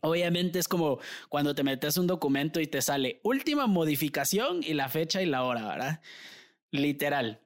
Obviamente 0.00 0.58
es 0.58 0.68
como 0.68 0.98
cuando 1.28 1.54
te 1.54 1.62
metes 1.62 1.96
un 1.96 2.06
documento 2.06 2.60
y 2.60 2.66
te 2.66 2.82
sale 2.82 3.20
última 3.22 3.66
modificación 3.66 4.62
y 4.62 4.74
la 4.74 4.88
fecha 4.88 5.22
y 5.22 5.26
la 5.26 5.44
hora, 5.44 5.66
¿verdad? 5.66 6.00
Literal. 6.70 7.40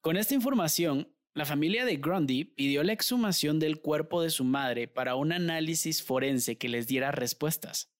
Con 0.00 0.16
esta 0.16 0.34
información, 0.34 1.08
la 1.34 1.44
familia 1.44 1.84
de 1.84 1.96
Grundy 1.96 2.44
pidió 2.44 2.82
la 2.82 2.92
exhumación 2.92 3.58
del 3.58 3.80
cuerpo 3.80 4.22
de 4.22 4.30
su 4.30 4.44
madre 4.44 4.88
para 4.88 5.16
un 5.16 5.32
análisis 5.32 6.02
forense 6.02 6.56
que 6.56 6.68
les 6.68 6.86
diera 6.86 7.12
respuestas. 7.12 7.90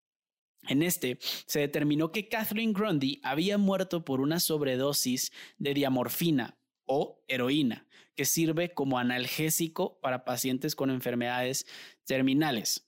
En 0.69 0.83
este, 0.83 1.19
se 1.21 1.61
determinó 1.61 2.13
que 2.13 2.29
Kathleen 2.29 2.73
Grundy 2.73 3.21
había 3.23 3.59
muerto 3.59 4.05
por 4.05 4.21
una 4.21 4.41
sobredosis 4.41 5.33
de 5.59 5.75
diamorfina 5.75 6.57
o 6.87 7.23
heroína, 7.29 7.87
que 8.15 8.25
sirve 8.25 8.73
como 8.73 8.99
analgésico 8.99 10.01
para 10.01 10.25
pacientes 10.25 10.75
con 10.75 10.91
enfermedades 10.91 11.67
terminales. 12.05 12.86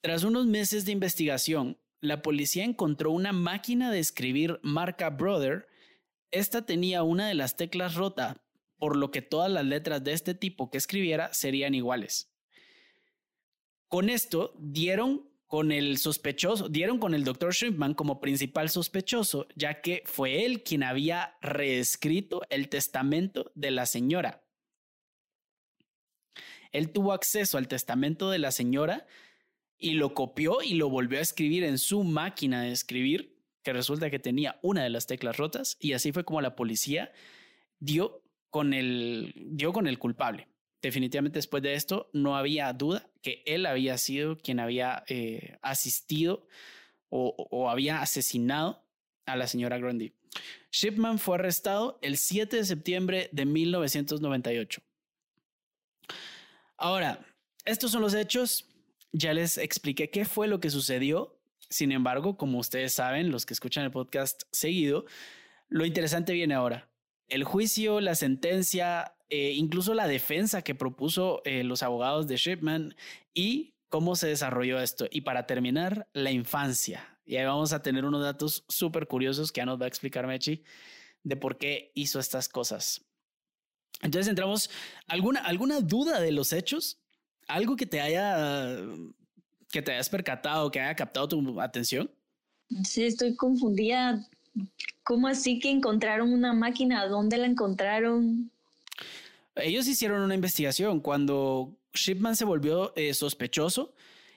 Tras 0.00 0.24
unos 0.24 0.46
meses 0.46 0.84
de 0.84 0.92
investigación, 0.92 1.78
la 2.00 2.22
policía 2.22 2.64
encontró 2.64 3.12
una 3.12 3.32
máquina 3.32 3.90
de 3.92 4.00
escribir 4.00 4.58
marca 4.62 5.10
Brother. 5.10 5.68
Esta 6.32 6.66
tenía 6.66 7.04
una 7.04 7.28
de 7.28 7.34
las 7.34 7.56
teclas 7.56 7.94
rota, 7.94 8.42
por 8.76 8.96
lo 8.96 9.12
que 9.12 9.22
todas 9.22 9.50
las 9.50 9.64
letras 9.64 10.02
de 10.02 10.12
este 10.12 10.34
tipo 10.34 10.70
que 10.70 10.78
escribiera 10.78 11.32
serían 11.32 11.74
iguales. 11.74 12.32
Con 13.86 14.10
esto 14.10 14.54
dieron 14.58 15.30
con 15.46 15.70
el 15.70 15.98
sospechoso, 15.98 16.68
dieron 16.68 16.98
con 16.98 17.14
el 17.14 17.24
doctor 17.24 17.52
Shrimpman 17.52 17.94
como 17.94 18.20
principal 18.20 18.70
sospechoso, 18.70 19.46
ya 19.54 19.82
que 19.82 20.02
fue 20.06 20.46
él 20.46 20.62
quien 20.62 20.82
había 20.82 21.36
reescrito 21.42 22.40
el 22.48 22.68
testamento 22.70 23.52
de 23.54 23.70
la 23.70 23.86
señora. 23.86 24.42
Él 26.72 26.90
tuvo 26.90 27.12
acceso 27.12 27.58
al 27.58 27.68
testamento 27.68 28.30
de 28.30 28.38
la 28.38 28.50
señora 28.50 29.06
y 29.78 29.92
lo 29.92 30.14
copió 30.14 30.62
y 30.62 30.74
lo 30.74 30.88
volvió 30.88 31.18
a 31.18 31.22
escribir 31.22 31.64
en 31.64 31.78
su 31.78 32.04
máquina 32.04 32.62
de 32.62 32.72
escribir, 32.72 33.36
que 33.62 33.72
resulta 33.72 34.10
que 34.10 34.18
tenía 34.18 34.58
una 34.62 34.82
de 34.82 34.90
las 34.90 35.06
teclas 35.06 35.36
rotas 35.36 35.76
y 35.80 35.92
así 35.92 36.12
fue 36.12 36.24
como 36.24 36.40
la 36.40 36.56
policía 36.56 37.12
dio 37.78 38.22
con 38.50 38.74
el, 38.74 39.34
culpable. 39.98 40.48
Definitivamente 40.80 41.38
después 41.38 41.62
de 41.62 41.74
esto 41.74 42.10
no 42.12 42.36
había 42.36 42.72
duda 42.72 43.08
que 43.22 43.42
él 43.46 43.66
había 43.66 43.98
sido 43.98 44.38
quien 44.38 44.60
había 44.60 45.04
eh, 45.08 45.58
asistido 45.62 46.46
o, 47.08 47.34
o 47.50 47.70
había 47.70 48.00
asesinado 48.00 48.84
a 49.26 49.36
la 49.36 49.46
señora 49.46 49.78
Grundy. 49.78 50.12
Shipman 50.70 51.18
fue 51.18 51.36
arrestado 51.36 51.98
el 52.02 52.16
7 52.16 52.56
de 52.56 52.64
septiembre 52.64 53.28
de 53.32 53.44
1998. 53.44 54.82
Ahora, 56.82 57.24
estos 57.64 57.92
son 57.92 58.02
los 58.02 58.12
hechos 58.12 58.68
ya 59.12 59.32
les 59.34 59.56
expliqué 59.56 60.10
qué 60.10 60.24
fue 60.24 60.48
lo 60.48 60.58
que 60.58 60.68
sucedió. 60.68 61.38
Sin 61.70 61.92
embargo, 61.92 62.36
como 62.36 62.58
ustedes 62.58 62.92
saben, 62.92 63.30
los 63.30 63.46
que 63.46 63.54
escuchan 63.54 63.84
el 63.84 63.92
podcast 63.92 64.42
seguido, 64.50 65.04
lo 65.68 65.86
interesante 65.86 66.32
viene 66.32 66.54
ahora. 66.54 66.90
El 67.28 67.44
juicio, 67.44 68.00
la 68.00 68.16
sentencia, 68.16 69.14
eh, 69.30 69.52
incluso 69.52 69.94
la 69.94 70.08
defensa 70.08 70.62
que 70.62 70.74
propuso 70.74 71.40
eh, 71.44 71.62
los 71.62 71.84
abogados 71.84 72.26
de 72.26 72.36
Shipman 72.36 72.96
y 73.32 73.74
cómo 73.88 74.16
se 74.16 74.26
desarrolló 74.26 74.80
esto. 74.80 75.06
Y 75.08 75.20
para 75.20 75.46
terminar, 75.46 76.08
la 76.14 76.32
infancia. 76.32 77.16
Y 77.24 77.36
ahí 77.36 77.44
vamos 77.44 77.72
a 77.72 77.82
tener 77.82 78.04
unos 78.04 78.24
datos 78.24 78.64
súper 78.68 79.06
curiosos 79.06 79.52
que 79.52 79.60
ya 79.60 79.66
nos 79.66 79.80
va 79.80 79.84
a 79.84 79.88
explicar 79.88 80.26
Mechi 80.26 80.64
de 81.22 81.36
por 81.36 81.58
qué 81.58 81.92
hizo 81.94 82.18
estas 82.18 82.48
cosas. 82.48 83.06
Entonces 84.00 84.28
entramos, 84.28 84.70
¿alguna, 85.06 85.40
alguna 85.40 85.80
duda 85.80 86.20
de 86.20 86.32
los 86.32 86.52
hechos? 86.52 86.98
algo 87.52 87.76
que 87.76 87.86
te 87.86 88.00
haya, 88.00 88.78
que 89.70 89.82
te 89.82 89.92
hayas 89.92 90.08
percatado, 90.08 90.70
que 90.70 90.80
haya 90.80 90.94
captado 90.94 91.28
tu 91.28 91.60
atención? 91.60 92.10
Sí, 92.84 93.04
estoy 93.04 93.36
confundida. 93.36 94.26
¿Cómo 95.04 95.28
así 95.28 95.58
que 95.58 95.70
encontraron 95.70 96.32
una 96.32 96.52
máquina? 96.52 97.06
¿Dónde 97.06 97.38
la 97.38 97.46
encontraron? 97.46 98.50
Ellos 99.56 99.86
hicieron 99.86 100.22
una 100.22 100.34
investigación 100.34 101.00
cuando, 101.00 101.76
Shipman 101.94 102.36
se 102.36 102.44
volvió 102.44 102.94
eh, 102.96 103.12
sospechoso. 103.12 103.92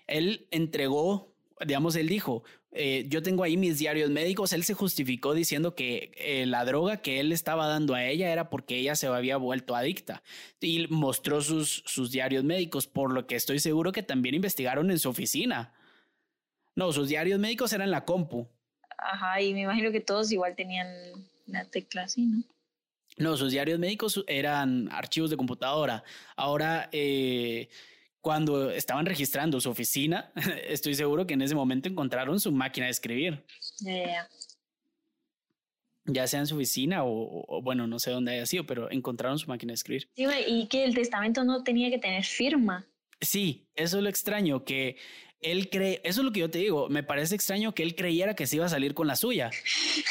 Él 0.08 0.48
entregó, 0.52 1.34
digamos, 1.65 1.96
él 1.96 2.10
dijo, 2.10 2.44
eh, 2.76 3.06
yo 3.08 3.24
tengo 3.24 3.44
ahí 3.44 3.58
mis 3.58 3.80
diarios 3.80 4.10
médicos. 4.10 4.54
Él 4.54 4.64
se 4.64 4.74
justificó 4.74 5.34
diciendo 5.34 5.76
que 5.76 6.12
eh, 6.18 6.46
la 6.46 6.66
droga 6.66 6.98
que 6.98 7.20
él 7.20 7.32
estaba 7.32 7.68
dando 7.68 7.96
a 7.96 8.06
ella 8.06 8.32
era 8.32 8.50
porque 8.50 8.78
ella 8.78 8.96
se 8.96 9.08
había 9.08 9.38
vuelto 9.38 9.76
adicta 9.76 10.22
y 10.60 10.88
mostró 10.88 11.42
sus, 11.42 11.84
sus 11.86 12.12
diarios 12.12 12.44
médicos, 12.44 12.88
por 12.88 13.14
lo 13.14 13.28
que 13.28 13.36
estoy 13.36 13.60
seguro 13.60 13.92
que 13.92 14.04
también 14.04 14.36
investigaron 14.36 14.92
en 14.92 15.00
su 15.00 15.10
oficina. 15.10 15.74
No, 16.76 16.92
sus 16.92 17.08
diarios 17.08 17.40
médicos 17.40 17.72
eran 17.74 17.92
la 17.92 18.04
compu. 18.04 18.48
Ajá, 18.98 19.42
y 19.42 19.54
me 19.54 19.62
imagino 19.62 19.92
que 19.92 20.02
todos 20.02 20.32
igual 20.32 20.56
tenían 20.56 20.88
la 21.48 21.66
tecla 21.66 22.04
así, 22.04 22.26
¿no? 22.26 22.44
No, 23.18 23.38
sus 23.38 23.52
diarios 23.52 23.80
médicos 23.80 24.24
eran 24.28 24.90
archivos 24.92 25.30
de 25.30 25.38
computadora. 25.38 26.04
Ahora, 26.36 26.90
eh, 26.92 27.70
cuando 28.26 28.72
estaban 28.72 29.06
registrando 29.06 29.62
su 29.62 29.70
oficina, 29.70 30.32
estoy 30.68 30.96
seguro 30.96 31.28
que 31.28 31.36
en 31.36 31.44
ese 31.44 31.54
momento 31.54 31.90
encontraron 31.90 32.40
su 32.40 32.52
máquina 32.52 32.88
de 32.88 32.92
escribir. 32.92 33.46
Ya 36.06 36.26
sea 36.26 36.40
en 36.40 36.48
su 36.48 36.56
oficina 36.56 37.04
o, 37.04 37.62
bueno, 37.62 37.86
no 37.86 38.00
sé 38.00 38.10
dónde 38.10 38.32
haya 38.32 38.48
sido, 38.48 38.66
pero 38.66 38.90
encontraron 38.90 39.38
su 39.38 39.48
máquina 39.48 39.74
de 39.74 39.76
escribir. 39.76 40.10
Sí, 40.16 40.26
y 40.48 40.66
que 40.66 40.86
el 40.86 40.96
testamento 40.96 41.44
no 41.44 41.64
tenía 41.64 41.92
que 41.92 42.00
tener 42.00 42.24
firma. 42.24 42.88
Sí, 43.21 43.69
eso 43.75 43.97
es 43.97 44.04
lo 44.04 44.10
extraño, 44.10 44.65
que 44.65 44.97
él 45.45 45.69
cree, 45.69 46.01
eso 46.04 46.21
es 46.21 46.25
lo 46.25 46.32
que 46.32 46.39
yo 46.39 46.49
te 46.49 46.58
digo, 46.58 46.89
me 46.89 47.04
parece 47.04 47.36
extraño 47.36 47.73
que 47.75 47.84
él 47.84 47.95
creyera 47.95 48.36
que 48.36 48.47
se 48.47 48.56
iba 48.56 48.65
a 48.65 48.69
salir 48.69 48.93
con 48.93 49.06
la 49.06 49.15
suya, 49.15 49.51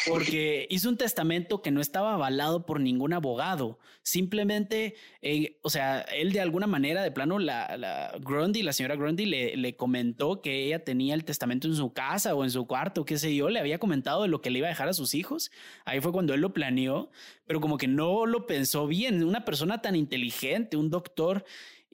porque 0.06 0.66
hizo 0.70 0.88
un 0.88 0.96
testamento 0.96 1.60
que 1.60 1.72
no 1.72 1.80
estaba 1.80 2.14
avalado 2.14 2.64
por 2.66 2.80
ningún 2.80 3.12
abogado, 3.12 3.78
simplemente, 4.02 4.94
eh, 5.22 5.58
o 5.62 5.70
sea, 5.70 6.02
él 6.02 6.32
de 6.32 6.40
alguna 6.40 6.66
manera, 6.66 7.02
de 7.02 7.10
plano, 7.10 7.38
la, 7.38 7.76
la 7.76 8.12
Grundy, 8.20 8.62
la 8.62 8.72
señora 8.72 8.94
Grundy 8.94 9.26
le, 9.26 9.56
le 9.56 9.76
comentó 9.76 10.40
que 10.40 10.66
ella 10.66 10.84
tenía 10.84 11.14
el 11.14 11.24
testamento 11.24 11.66
en 11.66 11.74
su 11.74 11.92
casa 11.92 12.34
o 12.34 12.44
en 12.44 12.50
su 12.50 12.66
cuarto, 12.66 13.04
qué 13.04 13.18
sé 13.18 13.34
yo, 13.34 13.48
le 13.48 13.58
había 13.58 13.78
comentado 13.78 14.22
de 14.22 14.28
lo 14.28 14.40
que 14.40 14.50
le 14.50 14.60
iba 14.60 14.68
a 14.68 14.70
dejar 14.70 14.88
a 14.88 14.94
sus 14.94 15.14
hijos, 15.14 15.50
ahí 15.84 16.00
fue 16.00 16.12
cuando 16.12 16.34
él 16.34 16.42
lo 16.42 16.52
planeó, 16.52 17.10
pero 17.46 17.60
como 17.60 17.76
que 17.76 17.88
no 17.88 18.26
lo 18.26 18.46
pensó 18.46 18.86
bien, 18.86 19.24
una 19.24 19.44
persona 19.44 19.82
tan 19.82 19.96
inteligente, 19.96 20.76
un 20.76 20.90
doctor, 20.90 21.44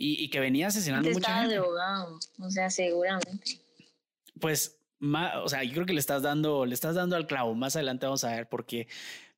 y, 0.03 0.31
que 0.31 0.41
venía 0.41 0.69
asesinando 0.69 1.11
mucha 1.11 1.41
gente. 1.41 1.57
drogado, 1.57 2.19
o 2.39 2.51
sea, 2.51 2.71
seguramente. 2.71 3.61
Pues, 4.41 4.81
o 5.03 5.49
sea, 5.49 5.63
yo 5.63 5.75
creo 5.75 5.87
que 5.87 5.93
le 5.93 6.01
estás 6.01 6.23
dando, 6.23 6.65
le 6.65 6.73
estás 6.73 6.95
dando 6.95 7.17
al 7.17 7.27
clavo. 7.27 7.55
Más 7.55 7.77
adelante 7.77 8.07
vamos 8.07 8.25
a 8.25 8.35
ver 8.35 8.49
por 8.49 8.65
qué. 8.65 8.89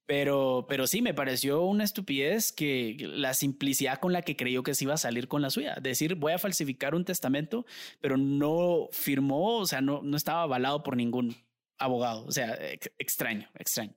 Pero, 0.07 0.67
pero 0.69 0.87
sí, 0.87 1.03
me 1.03 1.15
pareció 1.15 1.63
una 1.63 1.83
estupidez 1.83 2.53
que 2.53 2.97
la 3.01 3.35
simplicidad 3.35 3.99
con 3.99 4.13
la 4.13 4.23
que 4.23 4.37
creyó 4.37 4.63
que 4.63 4.75
se 4.75 4.85
iba 4.85 4.95
a 4.95 4.99
salir 4.99 5.27
con 5.27 5.43
la 5.43 5.51
suya. 5.51 5.77
Decir, 5.81 6.15
voy 6.15 6.33
a 6.33 6.39
falsificar 6.39 6.95
un 6.95 7.05
testamento, 7.05 7.67
pero 8.01 8.17
no 8.17 8.89
firmó, 8.93 9.59
o 9.59 9.67
sea, 9.67 9.81
no, 9.81 10.01
no 10.03 10.17
estaba 10.17 10.43
avalado 10.43 10.85
por 10.85 10.97
ningún 10.97 11.37
abogado. 11.79 12.25
O 12.25 12.31
sea, 12.31 12.57
extraño, 12.99 13.49
extraño. 13.59 13.95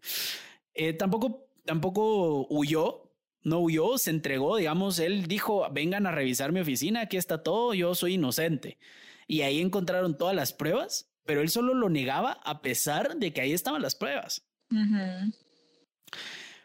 Eh, 0.74 0.94
tampoco, 0.94 1.48
tampoco 1.64 2.48
huyó 2.50 3.05
no 3.46 3.60
huyó, 3.60 3.98
se 4.00 4.10
entregó, 4.10 4.58
digamos, 4.58 4.98
él 4.98 5.28
dijo, 5.28 5.68
vengan 5.72 6.08
a 6.08 6.12
revisar 6.12 6.52
mi 6.52 6.60
oficina, 6.60 7.02
aquí 7.02 7.16
está 7.16 7.44
todo, 7.44 7.76
yo 7.76 7.94
soy 7.94 8.16
inocente. 8.16 8.80
Y 9.28 9.42
ahí 9.42 9.62
encontraron 9.62 10.18
todas 10.18 10.36
las 10.36 10.52
pruebas, 10.52 11.12
pero 11.26 11.42
él 11.42 11.50
solo 11.50 11.76
lo 11.76 11.90
negaba 11.90 12.34
a 12.44 12.62
pesar 12.62 13.18
de 13.18 13.34
que 13.34 13.42
ahí 13.42 13.54
estaban 13.54 13.84
las 13.84 13.96
pruebas. 13.96 14.44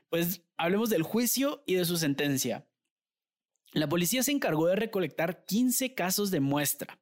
Pues 0.09 0.43
hablemos 0.57 0.89
del 0.89 1.03
juicio 1.03 1.63
y 1.67 1.75
de 1.75 1.85
su 1.85 1.99
sentencia. 1.99 2.67
La 3.73 3.89
policía 3.89 4.23
se 4.23 4.33
encargó 4.33 4.67
de 4.67 4.77
recolectar 4.77 5.45
15 5.45 5.95
casos 5.95 6.31
de 6.31 6.41
muestra. 6.41 6.99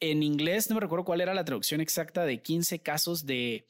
En 0.00 0.22
inglés 0.22 0.68
no 0.68 0.74
me 0.74 0.82
recuerdo 0.82 1.06
cuál 1.06 1.22
era 1.22 1.32
la 1.32 1.46
traducción 1.46 1.80
exacta 1.80 2.26
de 2.26 2.42
15 2.42 2.80
casos 2.80 3.24
de 3.24 3.66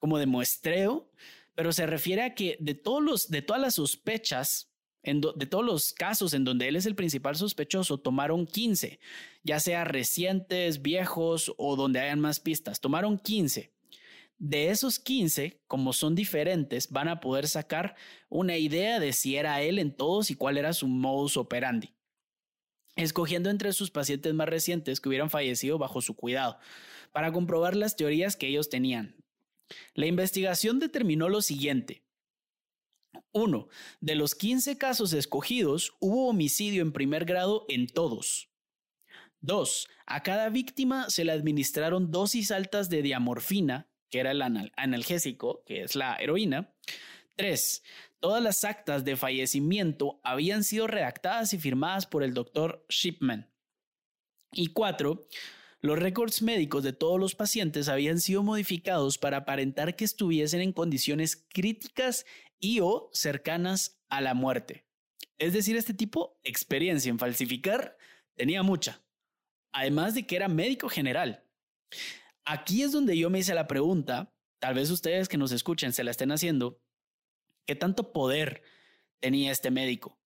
como 0.00 0.18
de 0.18 0.26
muestreo, 0.26 1.08
pero 1.54 1.72
se 1.72 1.86
refiere 1.86 2.22
a 2.22 2.34
que 2.34 2.56
de, 2.60 2.74
todos 2.74 3.02
los, 3.02 3.28
de 3.28 3.42
todas 3.42 3.62
las 3.62 3.74
sospechas, 3.74 4.70
de 5.02 5.46
todos 5.46 5.64
los 5.64 5.92
casos 5.92 6.34
en 6.34 6.44
donde 6.44 6.68
él 6.68 6.76
es 6.76 6.86
el 6.86 6.94
principal 6.94 7.36
sospechoso, 7.36 7.98
tomaron 7.98 8.46
15, 8.46 8.98
ya 9.42 9.60
sea 9.60 9.84
recientes, 9.84 10.82
viejos 10.82 11.52
o 11.58 11.76
donde 11.76 12.00
hayan 12.00 12.20
más 12.20 12.40
pistas, 12.40 12.80
tomaron 12.80 13.18
15. 13.18 13.72
De 14.38 14.70
esos 14.70 14.98
15, 14.98 15.62
como 15.68 15.92
son 15.92 16.14
diferentes, 16.14 16.90
van 16.90 17.08
a 17.08 17.20
poder 17.20 17.46
sacar 17.46 17.94
una 18.28 18.56
idea 18.56 18.98
de 18.98 19.12
si 19.12 19.36
era 19.36 19.62
él 19.62 19.78
en 19.78 19.94
todos 19.94 20.30
y 20.30 20.34
cuál 20.34 20.58
era 20.58 20.72
su 20.72 20.88
modus 20.88 21.36
operandi, 21.36 21.94
escogiendo 22.96 23.48
entre 23.48 23.72
sus 23.72 23.90
pacientes 23.90 24.34
más 24.34 24.48
recientes 24.48 25.00
que 25.00 25.08
hubieran 25.08 25.30
fallecido 25.30 25.78
bajo 25.78 26.00
su 26.00 26.16
cuidado, 26.16 26.58
para 27.12 27.30
comprobar 27.32 27.76
las 27.76 27.94
teorías 27.94 28.34
que 28.34 28.48
ellos 28.48 28.68
tenían, 28.68 29.14
la 29.94 30.06
investigación 30.06 30.78
determinó 30.78 31.28
lo 31.28 31.42
siguiente. 31.42 32.04
Uno, 33.32 33.68
de 34.00 34.14
los 34.14 34.34
15 34.34 34.78
casos 34.78 35.12
escogidos, 35.12 35.94
hubo 36.00 36.28
homicidio 36.28 36.82
en 36.82 36.92
primer 36.92 37.24
grado 37.24 37.64
en 37.68 37.86
todos. 37.86 38.50
Dos, 39.40 39.88
a 40.06 40.22
cada 40.22 40.48
víctima 40.48 41.10
se 41.10 41.24
le 41.24 41.32
administraron 41.32 42.10
dosis 42.10 42.50
altas 42.50 42.88
de 42.88 43.02
diamorfina, 43.02 43.90
que 44.08 44.20
era 44.20 44.30
el 44.30 44.40
analgésico, 44.76 45.62
que 45.66 45.82
es 45.82 45.96
la 45.96 46.16
heroína. 46.16 46.74
Tres, 47.36 47.82
todas 48.20 48.42
las 48.42 48.64
actas 48.64 49.04
de 49.04 49.16
fallecimiento 49.16 50.20
habían 50.22 50.64
sido 50.64 50.86
redactadas 50.86 51.52
y 51.52 51.58
firmadas 51.58 52.06
por 52.06 52.22
el 52.22 52.32
doctor 52.32 52.86
Shipman. 52.88 53.52
Y 54.52 54.68
cuatro, 54.68 55.26
los 55.84 55.98
récords 55.98 56.40
médicos 56.40 56.82
de 56.82 56.94
todos 56.94 57.20
los 57.20 57.34
pacientes 57.34 57.90
habían 57.90 58.18
sido 58.18 58.42
modificados 58.42 59.18
para 59.18 59.36
aparentar 59.36 59.96
que 59.96 60.06
estuviesen 60.06 60.62
en 60.62 60.72
condiciones 60.72 61.44
críticas 61.50 62.24
y 62.58 62.80
o 62.80 63.10
cercanas 63.12 64.00
a 64.08 64.22
la 64.22 64.32
muerte. 64.32 64.86
Es 65.36 65.52
decir, 65.52 65.76
este 65.76 65.92
tipo, 65.92 66.38
experiencia 66.42 67.10
en 67.10 67.18
falsificar, 67.18 67.98
tenía 68.34 68.62
mucha. 68.62 69.04
Además 69.74 70.14
de 70.14 70.26
que 70.26 70.36
era 70.36 70.48
médico 70.48 70.88
general. 70.88 71.44
Aquí 72.46 72.82
es 72.82 72.92
donde 72.92 73.18
yo 73.18 73.28
me 73.28 73.40
hice 73.40 73.54
la 73.54 73.66
pregunta, 73.66 74.32
tal 74.62 74.72
vez 74.72 74.90
ustedes 74.90 75.28
que 75.28 75.36
nos 75.36 75.52
escuchen 75.52 75.92
se 75.92 76.02
la 76.02 76.12
estén 76.12 76.32
haciendo, 76.32 76.80
¿qué 77.66 77.76
tanto 77.76 78.10
poder 78.14 78.62
tenía 79.20 79.52
este 79.52 79.70
médico? 79.70 80.18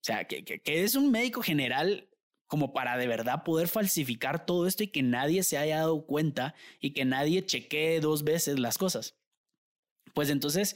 O 0.00 0.04
sea, 0.04 0.24
que, 0.24 0.44
que 0.44 0.60
es 0.82 0.96
un 0.96 1.12
médico 1.12 1.40
general 1.40 2.07
como 2.48 2.72
para 2.72 2.96
de 2.96 3.06
verdad 3.06 3.44
poder 3.44 3.68
falsificar 3.68 4.44
todo 4.44 4.66
esto 4.66 4.82
y 4.82 4.88
que 4.88 5.02
nadie 5.02 5.42
se 5.44 5.58
haya 5.58 5.76
dado 5.76 6.04
cuenta 6.06 6.54
y 6.80 6.90
que 6.90 7.04
nadie 7.04 7.44
chequee 7.44 8.00
dos 8.00 8.24
veces 8.24 8.58
las 8.58 8.78
cosas. 8.78 9.14
Pues 10.14 10.30
entonces 10.30 10.74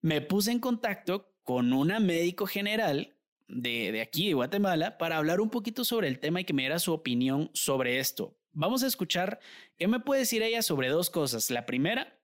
me 0.00 0.20
puse 0.20 0.52
en 0.52 0.60
contacto 0.60 1.34
con 1.42 1.72
una 1.72 1.98
médico 1.98 2.46
general 2.46 3.16
de, 3.48 3.90
de, 3.90 4.02
aquí, 4.02 4.28
de 4.28 4.34
Guatemala, 4.34 4.98
para 4.98 5.16
hablar 5.16 5.40
un 5.40 5.48
poquito 5.48 5.82
sobre 5.82 6.08
el 6.08 6.20
tema 6.20 6.42
y 6.42 6.44
que 6.44 6.52
me 6.52 6.62
diera 6.62 6.78
su 6.78 6.92
opinión 6.92 7.50
sobre 7.54 7.98
esto. 7.98 8.36
Vamos 8.52 8.82
a 8.82 8.86
escuchar 8.86 9.40
qué 9.78 9.88
me 9.88 10.00
puede 10.00 10.20
decir 10.20 10.42
ella 10.42 10.60
sobre 10.60 10.88
dos 10.88 11.08
cosas. 11.08 11.50
La 11.50 11.64
primera, 11.64 12.18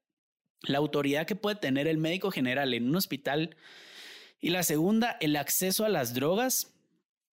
la 0.60 0.78
autoridad 0.78 1.26
que 1.26 1.36
puede 1.36 1.56
tener 1.56 1.88
el 1.88 1.96
médico 1.96 2.30
general 2.30 2.74
en 2.74 2.86
un 2.86 2.96
hospital. 2.96 3.56
Y 4.40 4.50
la 4.50 4.62
segunda, 4.62 5.16
el 5.20 5.36
acceso 5.36 5.86
a 5.86 5.88
las 5.88 6.12
drogas 6.12 6.73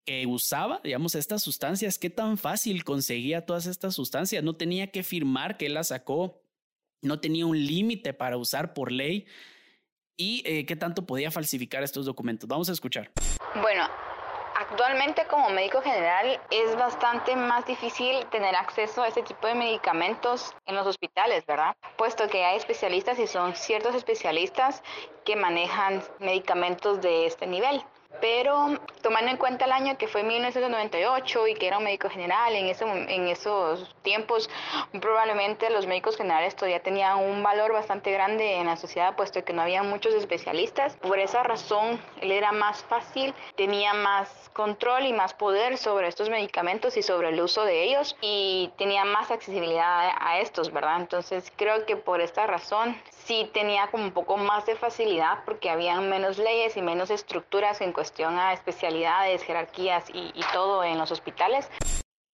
que 0.06 0.26
usaba, 0.26 0.82
digamos, 0.84 1.16
estas 1.16 1.44
sustancias, 1.44 1.98
qué 1.98 2.10
tan 2.10 2.38
fácil 2.38 2.84
conseguía 2.84 3.46
todas 3.46 3.66
estas 3.66 3.96
sustancias. 3.96 4.44
No 4.44 4.56
tenía 4.56 4.92
que 4.92 5.04
firmar 5.04 5.58
que 5.58 5.68
él 5.68 5.76
las 5.76 5.90
sacó, 5.90 6.42
no 7.02 7.20
tenía 7.20 7.46
un 7.46 7.58
límite 7.58 8.14
para 8.14 8.38
usar 8.38 8.74
por 8.74 8.92
ley 8.92 9.26
y 10.18 10.44
eh, 10.46 10.66
qué 10.66 10.76
tanto 10.76 11.06
podía 11.06 11.32
falsificar 11.32 11.84
estos 11.84 12.06
documentos. 12.06 12.48
Vamos 12.48 12.70
a 12.70 12.74
escuchar. 12.74 13.12
Bueno, 13.56 13.88
Actualmente 14.62 15.26
como 15.26 15.50
médico 15.50 15.82
general 15.82 16.40
es 16.52 16.76
bastante 16.76 17.36
más 17.36 17.66
difícil 17.66 18.24
tener 18.28 18.56
acceso 18.56 19.02
a 19.02 19.08
este 19.08 19.24
tipo 19.24 19.48
de 19.48 19.56
medicamentos 19.56 20.56
en 20.68 20.76
los 20.76 20.86
hospitales, 20.86 21.44
¿verdad? 21.48 21.76
Puesto 21.98 22.28
que 22.30 22.46
hay 22.46 22.58
especialistas 22.58 23.18
y 23.18 23.26
son 23.26 23.56
ciertos 23.56 23.96
especialistas 23.96 24.84
que 25.26 25.36
manejan 25.36 26.04
medicamentos 26.20 27.02
de 27.02 27.26
este 27.26 27.48
nivel 27.48 27.84
pero 28.20 28.80
tomando 29.02 29.32
en 29.32 29.38
cuenta 29.38 29.66
el 29.66 29.72
año 29.72 29.98
que 29.98 30.08
fue 30.08 30.24
1998 30.24 31.48
y 31.48 31.54
que 31.56 31.68
era 31.68 31.78
un 31.78 31.84
médico 31.84 32.10
general, 32.10 32.56
en, 32.56 32.68
ese, 32.68 32.86
en 32.86 33.28
esos 33.28 33.96
tiempos 34.04 34.50
probablemente 35.00 35.70
los 35.70 35.88
médicos 35.88 36.18
generales 36.18 36.56
todavía 36.56 36.82
tenían 36.82 37.18
un 37.18 37.44
valor 37.44 37.74
bastante 37.74 38.12
grande 38.12 38.56
en 38.56 38.68
la 38.68 38.78
sociedad, 38.78 39.16
puesto 39.16 39.44
que 39.44 39.54
no 39.54 39.62
había 39.62 39.84
muchos 39.84 40.14
especialistas. 40.14 40.96
Por 40.98 41.20
esa 41.20 41.44
razón, 41.44 42.00
él 42.22 42.32
era 42.32 42.52
más 42.52 42.84
fácil, 42.84 43.34
tenía 43.56 43.94
más 43.94 44.50
control 44.54 45.06
y 45.06 45.14
más 45.14 45.34
poder 45.34 45.78
sobre 45.78 46.08
estos 46.08 46.30
medicamentos 46.30 46.98
y 46.98 47.02
sobre 47.02 47.30
el 47.30 47.42
uso 47.42 47.64
de 47.64 47.84
ellos 47.84 48.16
y 48.22 48.72
tenía 48.78 49.06
más 49.06 49.32
accesibilidad 49.32 50.12
a 50.20 50.40
estos, 50.40 50.72
¿verdad? 50.72 50.98
Entonces 51.00 51.52
creo 51.56 51.86
que 51.86 51.96
por 51.96 52.22
esta 52.22 52.48
razón 52.48 52.96
sí 53.26 53.50
tenía 53.54 53.90
como 53.92 54.06
un 54.06 54.12
poco 54.12 54.38
más 54.38 54.66
de 54.66 54.76
facilidad 54.76 55.44
porque 55.46 55.70
había 55.70 56.00
menos 56.02 56.38
leyes 56.38 56.78
y 56.78 56.82
menos 56.82 57.10
estructuras 57.10 57.82
en 57.82 57.94
cuestión 57.94 58.38
a 58.38 58.54
especialidades, 58.54 59.44
jerarquías 59.44 60.06
y, 60.14 60.32
todo 60.54 60.84
en 60.84 60.98
los 60.98 61.12
hospitales. 61.12 61.70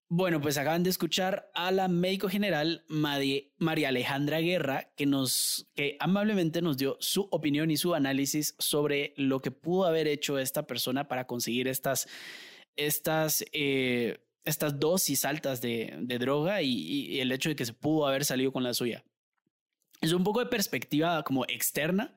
Bueno, 0.10 0.40
pues 0.40 0.58
acaban 0.58 0.84
de 0.84 0.90
escuchar 0.90 1.52
a 1.54 1.70
la 1.72 1.90
médico 1.90 2.30
general 2.30 2.86
María 2.88 3.90
Alejandra 3.90 4.40
Guerra, 4.40 4.90
que 4.96 5.06
nos, 5.06 5.68
que 5.76 5.98
amablemente 6.00 6.62
nos 6.62 6.78
dio 6.78 6.96
su 7.02 7.28
opinión 7.30 7.70
y 7.72 7.78
su 7.78 7.94
análisis 7.94 8.56
sobre 8.58 9.14
lo 9.18 9.42
que 9.42 9.52
pudo 9.52 9.86
haber 9.86 10.08
hecho 10.08 10.40
esta 10.40 10.66
persona 10.66 11.10
para 11.10 11.28
conseguir 11.28 11.68
estas, 11.68 12.08
estas, 12.78 13.44
eh, 13.52 14.20
estas 14.46 14.80
dosis 14.80 15.26
altas 15.26 15.60
de, 15.60 15.94
droga 16.20 16.62
y, 16.62 16.72
y, 16.72 17.20
el 17.20 17.32
hecho 17.34 17.50
de 17.50 17.58
que 17.58 17.66
se 17.66 17.74
pudo 17.74 18.08
haber 18.08 18.24
salido 18.24 18.54
con 18.54 18.64
la 18.64 18.74
suya. 18.74 19.04
Es 20.02 20.14
un 20.14 20.24
poco 20.24 20.40
de 20.40 20.46
perspectiva 20.46 21.24
como 21.24 21.46
externa, 21.46 22.16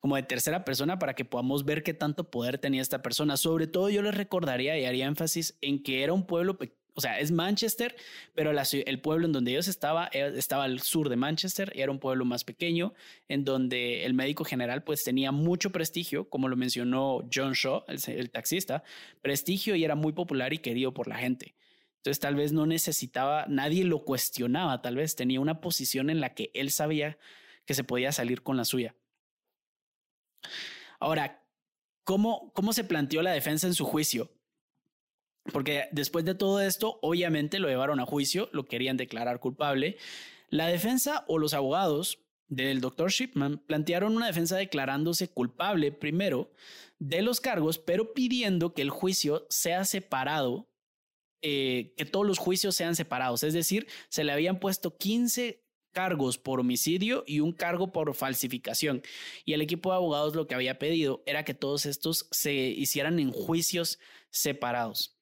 como 0.00 0.16
de 0.16 0.22
tercera 0.22 0.64
persona 0.64 0.98
para 0.98 1.14
que 1.14 1.24
podamos 1.24 1.64
ver 1.64 1.82
qué 1.82 1.94
tanto 1.94 2.30
poder 2.30 2.58
tenía 2.58 2.82
esta 2.82 3.02
persona. 3.02 3.36
Sobre 3.36 3.66
todo 3.66 3.88
yo 3.90 4.02
les 4.02 4.14
recordaría 4.14 4.78
y 4.78 4.84
haría 4.84 5.06
énfasis 5.06 5.56
en 5.60 5.82
que 5.82 6.02
era 6.02 6.12
un 6.12 6.26
pueblo 6.26 6.58
o 6.94 7.00
sea, 7.00 7.18
es 7.18 7.30
Manchester, 7.30 7.96
pero 8.34 8.50
el 8.50 9.00
pueblo 9.00 9.26
en 9.26 9.32
donde 9.32 9.52
ellos 9.52 9.68
estaba 9.68 10.10
eh, 10.12 10.32
estaba 10.36 10.64
al 10.64 10.80
sur 10.80 11.08
de 11.08 11.16
Manchester, 11.16 11.72
era 11.74 11.90
un 11.90 11.98
pueblo 11.98 12.24
más 12.24 12.44
pequeño, 12.44 12.92
en 13.28 13.44
donde 13.44 14.04
el 14.04 14.14
médico 14.14 14.44
general 14.44 14.82
pues 14.82 15.04
tenía 15.04 15.32
mucho 15.32 15.70
prestigio, 15.70 16.28
como 16.28 16.48
lo 16.48 16.56
mencionó 16.56 17.26
John 17.32 17.52
Shaw, 17.52 17.84
el, 17.88 18.30
taxista, 18.30 18.82
prestigio 19.22 19.76
y 19.76 19.84
era 19.84 19.94
muy 19.94 20.12
popular 20.12 20.52
y 20.52 20.58
querido 20.58 20.92
por 20.92 21.08
la 21.08 21.16
gente. 21.16 21.54
Entonces 22.00 22.20
tal 22.20 22.34
vez 22.34 22.52
no 22.52 22.64
necesitaba, 22.64 23.44
nadie 23.46 23.84
lo 23.84 24.04
cuestionaba, 24.04 24.80
tal 24.80 24.96
vez 24.96 25.16
tenía 25.16 25.38
una 25.38 25.60
posición 25.60 26.08
en 26.08 26.20
la 26.20 26.34
que 26.34 26.50
él 26.54 26.70
sabía 26.70 27.18
que 27.66 27.74
se 27.74 27.84
podía 27.84 28.10
salir 28.10 28.42
con 28.42 28.56
la 28.56 28.64
suya. 28.64 28.96
Ahora, 30.98 31.46
¿cómo, 32.04 32.52
cómo 32.54 32.72
se 32.72 32.84
planteó 32.84 33.20
la 33.20 33.32
defensa 33.32 33.66
en 33.66 33.74
su 33.74 33.84
juicio? 33.84 34.30
Porque 35.52 35.88
después 35.92 36.24
de 36.24 36.34
todo 36.34 36.60
esto, 36.60 36.98
obviamente 37.02 37.58
lo 37.58 37.68
llevaron 37.68 38.00
a 38.00 38.06
juicio, 38.06 38.48
lo 38.52 38.64
querían 38.64 38.96
declarar 38.96 39.38
culpable. 39.38 39.98
La 40.48 40.68
defensa 40.68 41.24
o 41.28 41.38
los 41.38 41.52
abogados 41.52 42.18
del 42.48 42.80
doctor 42.80 43.10
Shipman 43.10 43.58
plantearon 43.58 44.16
una 44.16 44.26
defensa 44.26 44.56
declarándose 44.56 45.28
culpable 45.28 45.92
primero 45.92 46.50
de 46.98 47.22
los 47.22 47.40
cargos, 47.40 47.78
pero 47.78 48.14
pidiendo 48.14 48.72
que 48.72 48.82
el 48.82 48.90
juicio 48.90 49.46
sea 49.50 49.84
separado, 49.84 50.69
eh, 51.42 51.94
que 51.96 52.04
todos 52.04 52.26
los 52.26 52.38
juicios 52.38 52.76
sean 52.76 52.94
separados. 52.96 53.42
Es 53.42 53.54
decir, 53.54 53.86
se 54.08 54.24
le 54.24 54.32
habían 54.32 54.60
puesto 54.60 54.96
15 54.96 55.62
cargos 55.92 56.38
por 56.38 56.60
homicidio 56.60 57.24
y 57.26 57.40
un 57.40 57.52
cargo 57.52 57.92
por 57.92 58.14
falsificación. 58.14 59.02
Y 59.44 59.54
el 59.54 59.60
equipo 59.60 59.90
de 59.90 59.96
abogados 59.96 60.34
lo 60.34 60.46
que 60.46 60.54
había 60.54 60.78
pedido 60.78 61.22
era 61.26 61.44
que 61.44 61.54
todos 61.54 61.86
estos 61.86 62.28
se 62.30 62.52
hicieran 62.52 63.18
en 63.18 63.32
juicios 63.32 63.98
separados. 64.30 65.16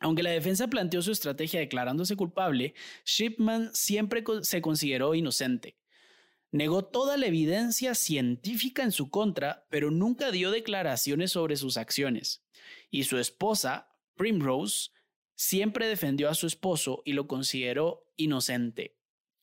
Aunque 0.00 0.22
la 0.22 0.30
defensa 0.30 0.68
planteó 0.68 1.02
su 1.02 1.12
estrategia 1.12 1.60
declarándose 1.60 2.16
culpable, 2.16 2.74
Shipman 3.04 3.70
siempre 3.74 4.24
se 4.42 4.62
consideró 4.62 5.14
inocente. 5.14 5.76
Negó 6.52 6.84
toda 6.84 7.16
la 7.16 7.26
evidencia 7.26 7.94
científica 7.94 8.82
en 8.82 8.92
su 8.92 9.10
contra, 9.10 9.66
pero 9.70 9.90
nunca 9.90 10.32
dio 10.32 10.50
declaraciones 10.50 11.32
sobre 11.32 11.56
sus 11.56 11.76
acciones. 11.76 12.42
Y 12.90 13.04
su 13.04 13.18
esposa, 13.18 13.88
Primrose, 14.16 14.90
siempre 15.40 15.88
defendió 15.88 16.28
a 16.28 16.34
su 16.34 16.46
esposo 16.46 17.00
y 17.06 17.14
lo 17.14 17.26
consideró 17.26 18.04
inocente. 18.18 18.98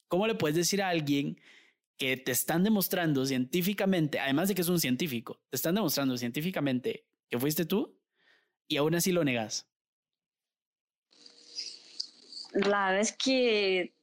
¿Cómo 0.07 0.27
le 0.27 0.36
puedes 0.36 0.55
decir 0.55 0.83
a 0.83 0.89
alguien 0.89 1.41
que 1.97 2.17
te 2.17 2.31
están 2.31 2.63
demostrando 2.63 3.25
científicamente, 3.25 4.19
además 4.19 4.47
de 4.47 4.53
que 4.53 4.62
es 4.62 4.69
un 4.69 4.79
científico, 4.79 5.41
te 5.49 5.55
están 5.55 5.73
demostrando 5.73 6.15
científicamente 6.15 7.07
que 7.27 7.39
fuiste 7.39 7.65
tú 7.65 7.99
y 8.67 8.77
aún 8.77 8.93
así 8.93 9.12
lo 9.12 9.23
negas? 9.23 9.67
la 12.53 12.86
verdad 12.86 12.99
es 12.99 13.12
que 13.12 13.93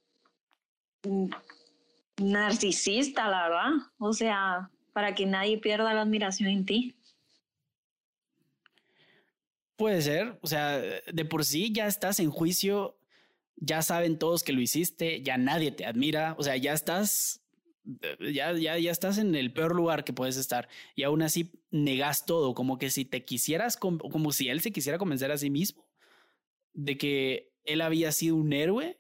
narcisista, 2.17 3.29
la 3.29 3.49
verdad. 3.49 3.71
O 3.99 4.13
sea, 4.13 4.69
para 4.93 5.15
que 5.15 5.27
nadie 5.27 5.59
pierda 5.59 5.95
la 5.95 6.03
admiración 6.03 6.49
en 6.49 6.67
ti. 6.67 6.97
Puede 9.77 10.03
ser, 10.03 10.39
o 10.41 10.47
sea, 10.47 10.79
de 10.79 11.25
por 11.25 11.45
sí 11.45 11.73
ya 11.73 11.87
estás 11.87 12.21
en 12.21 12.31
juicio, 12.31 12.97
ya 13.57 13.83
saben 13.83 14.19
todos 14.19 14.43
que 14.43 14.53
lo 14.53 14.61
hiciste, 14.61 15.23
ya 15.23 15.37
nadie 15.37 15.73
te 15.73 15.85
admira, 15.85 16.37
o 16.39 16.43
sea, 16.43 16.57
ya 16.57 16.73
estás, 16.73 17.43
ya, 18.21 18.53
ya, 18.53 18.79
ya 18.79 18.91
estás 18.91 19.19
en 19.19 19.35
el 19.35 19.53
peor 19.53 19.75
lugar 19.75 20.05
que 20.05 20.13
puedes 20.13 20.37
estar 20.37 20.69
y 20.95 21.03
aún 21.03 21.23
así 21.23 21.51
negas 21.71 22.25
todo, 22.25 22.55
como 22.55 22.79
que 22.79 22.91
si 22.91 23.05
te 23.05 23.25
quisieras, 23.25 23.77
como 23.77 24.33
si 24.33 24.49
él 24.49 24.61
se 24.61 24.71
quisiera 24.71 24.99
convencer 24.99 25.33
a 25.33 25.39
sí 25.39 25.51
mismo 25.51 25.85
de 26.75 26.99
que 26.99 27.53
él 27.65 27.81
había 27.81 28.13
sido 28.13 28.37
un 28.37 28.53
héroe 28.53 28.99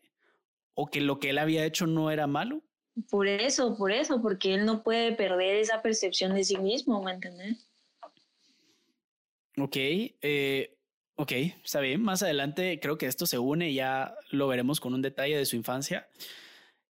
o 0.74 0.87
que 0.87 1.00
lo 1.00 1.18
que 1.18 1.30
él 1.30 1.38
había 1.38 1.64
hecho 1.64 1.87
no 1.87 2.10
era 2.10 2.26
malo. 2.26 2.62
Por 3.10 3.26
eso, 3.26 3.76
por 3.76 3.92
eso, 3.92 4.22
porque 4.22 4.54
él 4.54 4.64
no 4.64 4.82
puede 4.82 5.12
perder 5.12 5.56
esa 5.56 5.82
percepción 5.82 6.34
de 6.34 6.44
sí 6.44 6.56
mismo, 6.56 7.02
¿me 7.02 7.12
entiendes? 7.12 7.68
Ok, 9.56 9.76
eh, 9.76 10.76
está 11.62 11.80
bien. 11.80 12.02
Más 12.02 12.22
adelante 12.22 12.80
creo 12.80 12.98
que 12.98 13.06
esto 13.06 13.26
se 13.26 13.38
une, 13.38 13.72
ya 13.72 14.16
lo 14.30 14.48
veremos 14.48 14.80
con 14.80 14.94
un 14.94 15.02
detalle 15.02 15.36
de 15.36 15.46
su 15.46 15.56
infancia. 15.56 16.08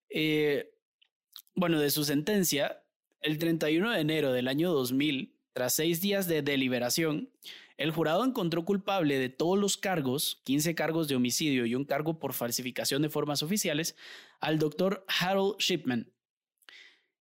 Eh, 0.09 0.73
bueno, 1.55 1.79
de 1.79 1.91
su 1.91 2.05
sentencia, 2.05 2.83
el 3.21 3.39
31 3.39 3.91
de 3.91 4.01
enero 4.01 4.33
del 4.33 4.49
año 4.49 4.73
2000, 4.73 5.37
tras 5.53 5.75
seis 5.75 6.01
días 6.01 6.27
de 6.27 6.43
deliberación, 6.43 7.31
el 7.77 7.91
jurado 7.91 8.25
encontró 8.25 8.65
culpable 8.65 9.19
de 9.19 9.29
todos 9.29 9.59
los 9.59 9.77
cargos, 9.77 10.41
15 10.45 10.75
cargos 10.75 11.09
de 11.09 11.17
homicidio 11.17 11.67
y 11.67 11.75
un 11.75 11.85
cargo 11.85 12.19
por 12.19 12.33
falsificación 12.33 13.03
de 13.03 13.11
formas 13.11 13.43
oficiales, 13.43 13.97
al 14.41 14.59
doctor 14.59 15.05
Harold 15.09 15.57
Shipman. 15.59 16.13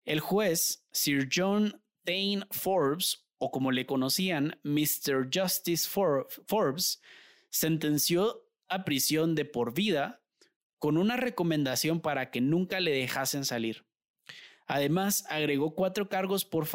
El 0.04 0.20
juez, 0.20 0.86
Sir 0.92 1.28
John 1.32 1.80
Dane 2.04 2.46
Forbes, 2.50 3.29
o 3.42 3.50
como 3.50 3.72
le 3.72 3.86
conocían, 3.86 4.60
Mr. 4.64 5.30
Justice 5.32 5.88
Forbes, 5.88 7.00
sentenció 7.48 8.46
a 8.68 8.84
prisión 8.84 9.34
de 9.34 9.46
por 9.46 9.72
vida 9.72 10.22
con 10.78 10.98
una 10.98 11.16
recomendación 11.16 12.00
para 12.00 12.30
que 12.30 12.42
nunca 12.42 12.80
le 12.80 12.92
dejasen 12.92 13.46
salir. 13.46 13.86
Además, 14.66 15.24
agregó 15.30 15.74
cuatro 15.74 16.10
cargos 16.10 16.44
por, 16.44 16.68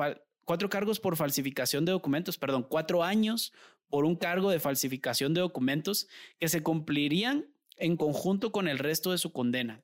cuatro 0.43 0.69
cargos 0.69 0.99
por 0.99 1.15
falsificación 1.15 1.85
de 1.85 1.91
documentos, 1.91 2.37
perdón, 2.39 2.65
cuatro 2.67 3.03
años 3.03 3.53
por 3.87 4.03
un 4.03 4.15
cargo 4.15 4.49
de 4.49 4.59
falsificación 4.59 5.35
de 5.35 5.41
documentos 5.41 6.07
que 6.39 6.49
se 6.49 6.63
cumplirían 6.63 7.45
en 7.77 7.95
conjunto 7.95 8.51
con 8.51 8.67
el 8.67 8.79
resto 8.79 9.11
de 9.11 9.19
su 9.19 9.31
condena. 9.31 9.83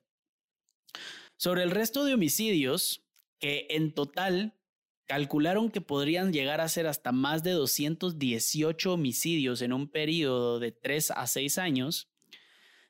Sobre 1.38 1.62
el 1.62 1.70
resto 1.70 2.04
de 2.04 2.14
homicidios, 2.14 3.04
que 3.38 3.68
en 3.70 3.94
total 3.94 4.58
calcularon 5.06 5.70
que 5.70 5.80
podrían 5.80 6.32
llegar 6.32 6.60
a 6.60 6.68
ser 6.68 6.86
hasta 6.86 7.12
más 7.12 7.42
de 7.42 7.52
218 7.52 8.92
homicidios 8.92 9.62
en 9.62 9.72
un 9.72 9.88
periodo 9.88 10.58
de 10.58 10.72
tres 10.72 11.10
a 11.10 11.26
seis 11.26 11.58
años, 11.58 12.08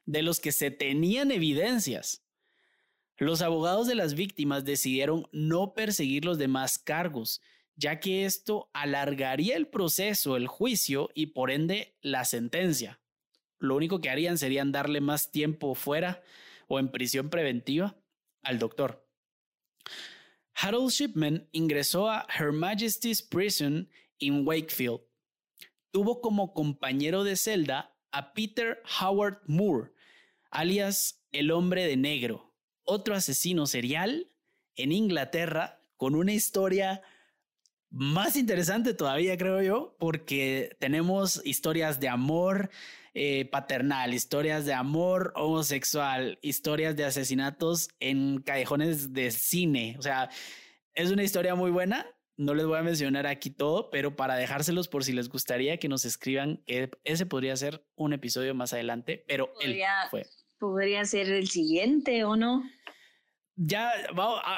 de 0.05 0.23
los 0.23 0.41
que 0.41 0.53
se 0.53 0.71
tenían 0.71 1.31
evidencias. 1.31 2.25
Los 3.17 3.43
abogados 3.43 3.87
de 3.87 3.95
las 3.95 4.15
víctimas 4.15 4.65
decidieron 4.65 5.29
no 5.33 5.75
perseguir 5.75 6.25
los 6.25 6.39
demás 6.39 6.79
cargos 6.79 7.41
ya 7.77 8.01
que 8.01 8.25
esto 8.25 8.71
alargaría 8.73 9.57
el 9.57 9.67
proceso, 9.67 10.37
el 10.37 10.47
juicio 10.47 11.11
y 11.15 11.27
por 11.27 11.51
ende 11.51 11.97
la 12.03 12.25
sentencia. 12.25 13.01
Lo 13.59 13.77
único 13.77 14.01
que 14.01 14.11
harían 14.11 14.39
serían 14.39 14.73
darle 14.73 15.01
más 15.01 15.31
tiempo 15.31 15.75
fuera 15.75 16.23
o 16.69 16.79
en 16.79 16.91
prisión 16.91 17.31
preventiva 17.31 17.97
al 18.43 18.59
doctor. 18.59 19.07
Harold 20.55 20.91
Shipman 20.91 21.49
ingresó 21.53 22.09
a 22.11 22.27
Her 22.39 22.53
Majesty's 22.53 23.23
Prison 23.23 23.89
en 24.19 24.47
Wakefield. 24.47 25.01
Tuvo 25.91 26.21
como 26.21 26.55
compañero 26.55 27.25
de 27.25 27.37
celda 27.37 27.95
a 28.13 28.33
Peter 28.33 28.83
Howard 29.01 29.41
Moore, 29.47 29.93
alias 30.51 31.23
el 31.33 31.51
hombre 31.51 31.87
de 31.87 31.97
negro, 31.97 32.55
otro 32.85 33.15
asesino 33.15 33.67
serial 33.67 34.31
en 34.77 34.93
Inglaterra 34.93 35.81
con 35.97 36.15
una 36.15 36.33
historia 36.33 37.03
más 37.91 38.37
interesante 38.37 38.95
todavía, 38.95 39.37
creo 39.37 39.63
yo, 39.63 39.97
porque 39.99 40.77
tenemos 40.81 41.43
historias 41.45 42.01
de 42.01 42.09
amor 42.09 42.71
eh, 43.15 43.45
paternal, 43.47 44.15
historias 44.15 44.65
de 44.65 44.75
amor 44.75 45.33
homosexual, 45.37 46.39
historias 46.43 46.97
de 46.97 47.05
asesinatos 47.05 47.89
en 48.01 48.41
callejones 48.43 49.13
de 49.13 49.31
cine. 49.31 49.97
O 49.99 50.03
sea, 50.03 50.31
es 50.95 51.11
una 51.11 51.23
historia 51.23 51.55
muy 51.55 51.71
buena. 51.71 52.07
No 52.37 52.55
les 52.55 52.67
voy 52.67 52.79
a 52.79 52.83
mencionar 52.83 53.27
aquí 53.27 53.51
todo, 53.51 53.91
pero 53.91 54.17
para 54.17 54.37
dejárselos 54.37 54.89
por 54.89 55.05
si 55.05 55.13
les 55.13 55.29
gustaría 55.29 55.77
que 55.77 55.89
nos 55.89 56.05
escriban, 56.05 56.63
que 56.67 56.91
ese 57.05 57.27
podría 57.27 57.55
ser 57.57 57.85
un 57.95 58.15
episodio 58.15 58.55
más 58.55 58.73
adelante, 58.73 59.25
pero 59.29 59.53
podría, 59.53 60.03
él 60.05 60.09
fue. 60.11 60.27
Podría 60.59 61.05
ser 61.05 61.31
el 61.31 61.49
siguiente 61.49 62.25
o 62.25 62.37
no. 62.37 62.63
Ya 63.55 63.93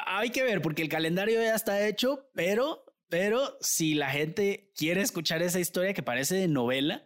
hay 0.07 0.29
que 0.29 0.43
ver 0.43 0.61
porque 0.61 0.81
el 0.81 0.89
calendario 0.89 1.41
ya 1.41 1.53
está 1.53 1.85
hecho, 1.85 2.29
pero 2.33 2.85
pero 3.09 3.57
si 3.61 3.93
la 3.93 4.09
gente 4.09 4.71
quiere 4.75 5.01
escuchar 5.01 5.41
esa 5.41 5.59
historia 5.59 5.93
que 5.93 6.03
parece 6.03 6.35
de 6.35 6.47
novela, 6.47 7.03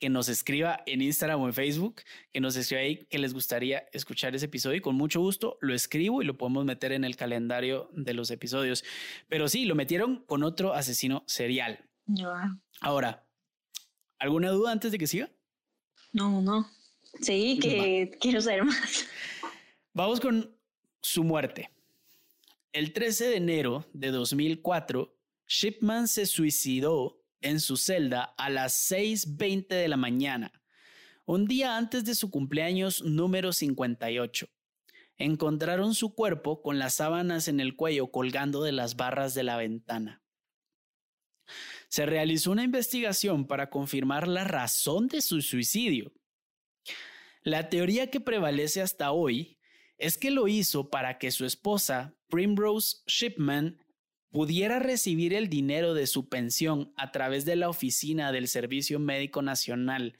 que 0.00 0.08
nos 0.08 0.28
escriba 0.28 0.82
en 0.86 1.02
Instagram 1.02 1.40
o 1.42 1.46
en 1.46 1.52
Facebook, 1.52 2.02
que 2.32 2.40
nos 2.40 2.56
escriba 2.56 2.82
ahí 2.82 2.96
que 3.04 3.18
les 3.18 3.34
gustaría 3.34 3.84
escuchar 3.92 4.34
ese 4.34 4.46
episodio 4.46 4.78
y 4.78 4.80
con 4.80 4.96
mucho 4.96 5.20
gusto 5.20 5.58
lo 5.60 5.74
escribo 5.74 6.22
y 6.22 6.24
lo 6.24 6.38
podemos 6.38 6.64
meter 6.64 6.92
en 6.92 7.04
el 7.04 7.16
calendario 7.16 7.90
de 7.92 8.14
los 8.14 8.30
episodios. 8.30 8.82
Pero 9.28 9.46
sí, 9.48 9.66
lo 9.66 9.74
metieron 9.74 10.24
con 10.24 10.42
otro 10.42 10.72
asesino 10.72 11.22
serial. 11.26 11.84
Ahora, 12.80 13.26
¿alguna 14.18 14.48
duda 14.50 14.72
antes 14.72 14.90
de 14.90 14.98
que 14.98 15.06
siga? 15.06 15.30
No, 16.12 16.40
no. 16.40 16.68
Sí, 17.20 17.58
que 17.60 18.10
quiero 18.20 18.40
saber 18.40 18.64
más. 18.64 19.06
Vamos 19.92 20.18
con 20.18 20.56
su 21.02 21.24
muerte. 21.24 21.70
El 22.72 22.92
13 22.92 23.28
de 23.28 23.36
enero 23.36 23.84
de 23.92 24.10
2004, 24.10 25.14
Shipman 25.46 26.08
se 26.08 26.24
suicidó 26.24 27.19
en 27.40 27.60
su 27.60 27.76
celda 27.76 28.34
a 28.36 28.50
las 28.50 28.90
6.20 28.90 29.68
de 29.68 29.88
la 29.88 29.96
mañana, 29.96 30.52
un 31.24 31.46
día 31.46 31.76
antes 31.76 32.04
de 32.04 32.14
su 32.14 32.30
cumpleaños 32.30 33.02
número 33.02 33.52
58. 33.52 34.48
Encontraron 35.16 35.94
su 35.94 36.14
cuerpo 36.14 36.62
con 36.62 36.78
las 36.78 36.94
sábanas 36.94 37.46
en 37.48 37.60
el 37.60 37.76
cuello 37.76 38.10
colgando 38.10 38.62
de 38.62 38.72
las 38.72 38.96
barras 38.96 39.34
de 39.34 39.42
la 39.42 39.56
ventana. 39.56 40.22
Se 41.88 42.06
realizó 42.06 42.52
una 42.52 42.64
investigación 42.64 43.46
para 43.46 43.70
confirmar 43.70 44.28
la 44.28 44.44
razón 44.44 45.08
de 45.08 45.20
su 45.20 45.42
suicidio. 45.42 46.12
La 47.42 47.68
teoría 47.68 48.10
que 48.10 48.20
prevalece 48.20 48.80
hasta 48.80 49.12
hoy 49.12 49.58
es 49.98 50.16
que 50.16 50.30
lo 50.30 50.48
hizo 50.48 50.88
para 50.88 51.18
que 51.18 51.30
su 51.30 51.44
esposa, 51.44 52.16
Primrose 52.28 52.98
Shipman, 53.06 53.78
pudiera 54.30 54.78
recibir 54.78 55.34
el 55.34 55.48
dinero 55.48 55.94
de 55.94 56.06
su 56.06 56.28
pensión 56.28 56.92
a 56.96 57.12
través 57.12 57.44
de 57.44 57.56
la 57.56 57.68
oficina 57.68 58.32
del 58.32 58.48
Servicio 58.48 58.98
Médico 58.98 59.42
Nacional, 59.42 60.16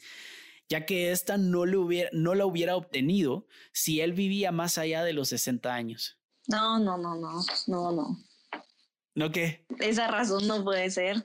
ya 0.68 0.86
que 0.86 1.12
ésta 1.12 1.36
no, 1.36 1.60
hubiera, 1.62 2.10
no 2.12 2.34
la 2.34 2.46
hubiera 2.46 2.76
obtenido 2.76 3.46
si 3.72 4.00
él 4.00 4.12
vivía 4.12 4.52
más 4.52 4.78
allá 4.78 5.04
de 5.04 5.12
los 5.12 5.28
60 5.28 5.72
años. 5.72 6.18
No, 6.48 6.78
no, 6.78 6.98
no, 6.98 7.16
no, 7.16 7.42
no, 7.66 7.92
no. 7.92 8.18
¿No 9.14 9.30
qué? 9.30 9.66
Esa 9.78 10.08
razón 10.08 10.46
no 10.46 10.64
puede 10.64 10.90
ser. 10.90 11.24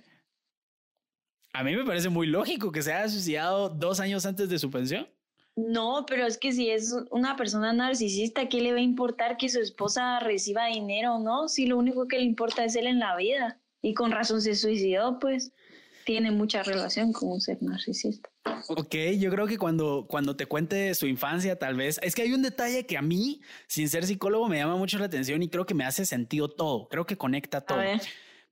A 1.54 1.64
mí 1.64 1.76
me 1.76 1.86
parece 1.86 2.10
muy 2.10 2.28
lógico 2.28 2.72
que 2.72 2.82
se 2.82 2.92
haya 2.92 3.08
suicidado 3.08 3.70
dos 3.70 4.00
años 4.00 4.26
antes 4.26 4.50
de 4.50 4.60
su 4.60 4.70
pensión. 4.70 5.08
No, 5.56 6.06
pero 6.06 6.26
es 6.26 6.38
que 6.38 6.52
si 6.52 6.70
es 6.70 6.94
una 7.12 7.38
persona 7.38 7.72
narcisista, 7.72 8.50
¿qué 8.50 8.62
le 8.62 8.74
va 8.74 8.80
a 8.80 8.82
importar 8.82 9.38
que 9.38 9.48
su 9.48 9.62
esposa 9.62 10.20
reciba 10.20 10.66
dinero 10.68 11.16
o 11.16 11.20
no? 11.20 11.48
Si 11.48 11.66
lo 11.66 11.78
único 11.78 12.08
que 12.08 12.18
le 12.18 12.24
importa 12.24 12.66
es 12.66 12.76
él 12.76 12.88
en 12.88 13.00
la 13.00 13.16
vida. 13.16 13.60
Y 13.82 13.94
con 13.94 14.12
razón 14.12 14.42
se 14.42 14.56
suicidó, 14.56 15.20
pues 15.20 15.54
tiene 16.06 16.32
mucha 16.32 16.64
relación 16.64 17.14
con 17.14 17.32
un 17.32 17.42
ser 17.42 17.62
narcisista. 17.62 18.30
Ok, 18.68 18.96
yo 19.18 19.32
creo 19.32 19.48
que 19.48 19.58
cuando, 19.58 20.06
cuando 20.08 20.36
te 20.36 20.46
cuente 20.46 20.94
su 20.94 21.08
infancia, 21.08 21.58
tal 21.58 21.76
vez, 21.76 22.00
es 22.04 22.16
que 22.16 22.22
hay 22.22 22.34
un 22.34 22.42
detalle 22.42 22.86
que 22.86 22.98
a 22.98 23.02
mí, 23.02 23.42
sin 23.68 23.90
ser 23.90 24.06
psicólogo, 24.06 24.48
me 24.48 24.58
llama 24.58 24.76
mucho 24.76 25.00
la 25.00 25.06
atención 25.06 25.42
y 25.42 25.50
creo 25.50 25.66
que 25.66 25.74
me 25.74 25.84
hace 25.84 26.06
sentido 26.06 26.50
todo, 26.50 26.88
creo 26.90 27.06
que 27.06 27.18
conecta 27.18 27.62
todo. 27.62 27.80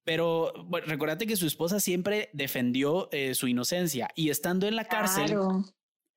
Pero 0.04 0.52
bueno, 0.66 0.88
recordate 0.88 1.26
que 1.26 1.36
su 1.36 1.48
esposa 1.48 1.80
siempre 1.80 2.30
defendió 2.34 3.08
eh, 3.12 3.36
su 3.36 3.48
inocencia 3.48 4.10
y 4.16 4.30
estando 4.30 4.68
en 4.68 4.76
la 4.76 4.86
cárcel, 4.86 5.38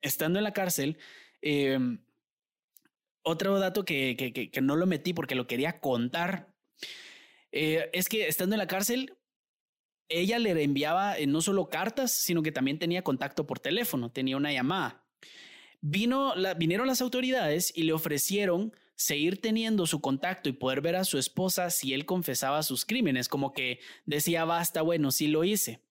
estando 0.06 0.38
en 0.38 0.44
la 0.44 0.52
cárcel, 0.52 0.98
em, 1.42 1.98
otro 3.22 3.58
dato 3.58 3.84
que, 3.84 4.50
no 4.62 4.76
lo 4.76 4.86
metí 4.86 5.12
porque 5.12 5.34
lo 5.34 5.46
quería 5.46 5.80
contar, 5.80 6.54
eh, 7.52 7.90
es 7.92 8.08
que 8.08 8.28
estando 8.28 8.54
en 8.54 8.58
la 8.58 8.66
cárcel, 8.66 9.14
ella 10.08 10.38
le 10.38 10.62
enviaba 10.62 11.18
eh, 11.18 11.26
no 11.26 11.40
solo 11.40 11.68
cartas, 11.68 12.12
sino 12.12 12.42
que 12.42 12.52
también 12.52 12.78
tenía 12.78 13.02
contacto 13.02 13.46
por 13.46 13.58
teléfono, 13.58 14.10
tenía 14.10 14.36
una 14.36 14.52
llamada. 14.52 15.04
Vino 15.80 16.34
vinieron 16.56 16.86
las 16.86 17.00
autoridades 17.00 17.72
y 17.74 17.82
le 17.82 17.92
ofrecieron 17.92 18.72
seguir 18.94 19.40
teniendo 19.40 19.86
su 19.86 20.00
contacto 20.00 20.48
y 20.48 20.52
poder 20.52 20.80
ver 20.80 20.96
a 20.96 21.04
su 21.04 21.18
esposa 21.18 21.70
si 21.70 21.92
él 21.92 22.06
confesaba 22.06 22.62
sus 22.62 22.84
crímenes, 22.84 23.28
como 23.28 23.52
que 23.52 23.80
decía, 24.06 24.44
basta, 24.44 24.82
bueno, 24.82 25.10
sí 25.10 25.28
lo 25.28 25.44
hice 25.44 25.85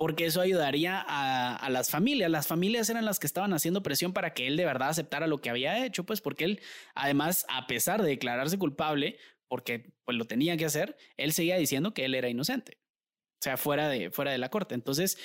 porque 0.00 0.24
eso 0.24 0.40
ayudaría 0.40 1.04
a, 1.06 1.68
las 1.68 1.90
familias. 1.90 2.30
Las 2.30 2.46
familias 2.46 2.88
eran 2.88 3.04
las 3.04 3.18
que 3.18 3.26
estaban 3.26 3.52
haciendo 3.52 3.82
presión 3.82 4.14
para 4.14 4.32
que 4.32 4.46
él 4.46 4.56
de 4.56 4.64
verdad 4.64 4.88
aceptara 4.88 5.26
lo 5.26 5.42
que 5.42 5.50
había 5.50 5.84
hecho, 5.84 6.04
pues 6.04 6.22
porque 6.22 6.44
él, 6.44 6.62
además, 6.94 7.44
a 7.50 7.66
pesar 7.66 8.00
de 8.00 8.08
declararse 8.08 8.56
culpable, 8.56 9.18
porque 9.46 9.92
pues 10.06 10.16
lo 10.16 10.24
tenía 10.24 10.56
que 10.56 10.64
hacer, 10.64 10.96
él 11.18 11.34
seguía 11.34 11.58
diciendo 11.58 11.92
que 11.92 12.06
él 12.06 12.14
era 12.14 12.30
inocente, 12.30 12.78
o 12.80 13.42
sea, 13.42 13.58
fuera 13.58 13.90
de, 13.90 14.10
fuera 14.10 14.32
de 14.32 14.38
la 14.38 14.48
corte. 14.48 14.74
Entonces, 14.74 15.18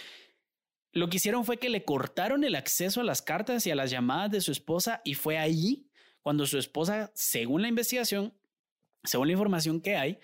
lo 0.92 1.08
que 1.08 1.18
hicieron 1.18 1.46
fue 1.46 1.56
que 1.56 1.70
le 1.70 1.86
cortaron 1.86 2.44
el 2.44 2.56
acceso 2.56 3.00
a 3.00 3.06
las 3.06 3.22
cartas 3.22 3.66
y 3.68 3.72
a 3.72 3.76
las 3.76 3.92
llamadas 3.92 4.32
de 4.32 4.42
su 4.42 4.52
esposa 4.52 5.00
y 5.06 5.14
fue 5.14 5.38
allí 5.38 5.90
cuando 6.22 6.46
su 6.46 6.58
esposa, 6.58 7.14
según 7.16 7.62
la 7.62 7.70
investigación, 7.70 8.34
según 9.06 9.28
la 9.28 9.34
información 9.34 9.80
que 9.80 9.96
hay, 9.96 10.20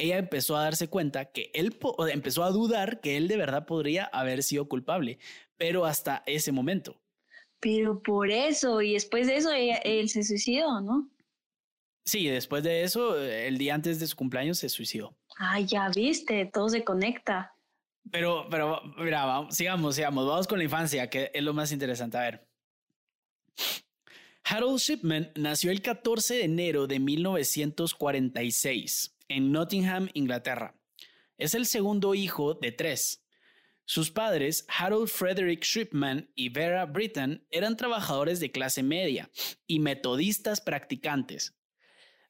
ella 0.00 0.18
empezó 0.18 0.56
a 0.56 0.64
darse 0.64 0.88
cuenta 0.88 1.26
que 1.26 1.50
él 1.54 1.78
empezó 2.12 2.44
a 2.44 2.50
dudar 2.50 3.00
que 3.00 3.16
él 3.16 3.28
de 3.28 3.36
verdad 3.36 3.66
podría 3.66 4.06
haber 4.06 4.42
sido 4.42 4.68
culpable, 4.68 5.18
pero 5.56 5.84
hasta 5.84 6.22
ese 6.26 6.50
momento. 6.52 7.00
Pero 7.60 8.02
por 8.02 8.30
eso, 8.30 8.80
y 8.80 8.94
después 8.94 9.26
de 9.26 9.36
eso, 9.36 9.50
él 9.52 10.08
se 10.08 10.24
suicidó, 10.24 10.80
¿no? 10.80 11.10
Sí, 12.04 12.26
después 12.26 12.64
de 12.64 12.82
eso, 12.82 13.20
el 13.20 13.58
día 13.58 13.74
antes 13.74 14.00
de 14.00 14.06
su 14.06 14.16
cumpleaños 14.16 14.58
se 14.58 14.70
suicidó. 14.70 15.14
Ah, 15.38 15.60
ya 15.60 15.90
viste, 15.94 16.46
todo 16.46 16.70
se 16.70 16.82
conecta. 16.82 17.54
Pero, 18.10 18.46
pero, 18.50 18.80
mira, 18.96 19.26
vamos, 19.26 19.54
sigamos, 19.54 19.94
sigamos, 19.94 20.26
vamos 20.26 20.48
con 20.48 20.56
la 20.58 20.64
infancia, 20.64 21.10
que 21.10 21.30
es 21.34 21.42
lo 21.42 21.52
más 21.52 21.72
interesante. 21.72 22.16
A 22.16 22.22
ver. 22.22 22.48
Harold 24.44 24.80
Shipman 24.80 25.30
nació 25.36 25.70
el 25.70 25.82
14 25.82 26.36
de 26.36 26.44
enero 26.44 26.86
de 26.86 26.98
1946 26.98 29.14
en 29.30 29.52
Nottingham, 29.52 30.08
Inglaterra. 30.12 30.74
Es 31.38 31.54
el 31.54 31.64
segundo 31.64 32.14
hijo 32.14 32.54
de 32.54 32.72
tres. 32.72 33.24
Sus 33.84 34.10
padres, 34.10 34.66
Harold 34.68 35.08
Frederick 35.08 35.62
Shipman 35.62 36.30
y 36.34 36.48
Vera 36.48 36.84
Britton, 36.84 37.46
eran 37.50 37.76
trabajadores 37.76 38.40
de 38.40 38.50
clase 38.50 38.82
media 38.82 39.30
y 39.66 39.78
metodistas 39.78 40.60
practicantes. 40.60 41.56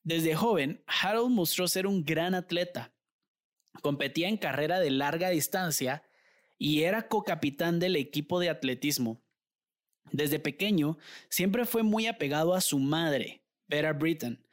Desde 0.02 0.36
joven, 0.36 0.84
Harold 0.86 1.32
mostró 1.32 1.68
ser 1.68 1.86
un 1.86 2.04
gran 2.04 2.34
atleta. 2.34 2.94
Competía 3.82 4.28
en 4.28 4.36
carrera 4.36 4.78
de 4.78 4.90
larga 4.90 5.30
distancia 5.30 6.02
y 6.58 6.82
era 6.82 7.08
co-capitán 7.08 7.78
del 7.78 7.96
equipo 7.96 8.40
de 8.40 8.50
atletismo. 8.50 9.22
Desde 10.12 10.38
pequeño, 10.38 10.98
siempre 11.30 11.64
fue 11.64 11.82
muy 11.82 12.06
apegado 12.06 12.54
a 12.54 12.60
su 12.60 12.78
madre, 12.78 13.42
Vera 13.68 13.92
Britton, 13.94 14.44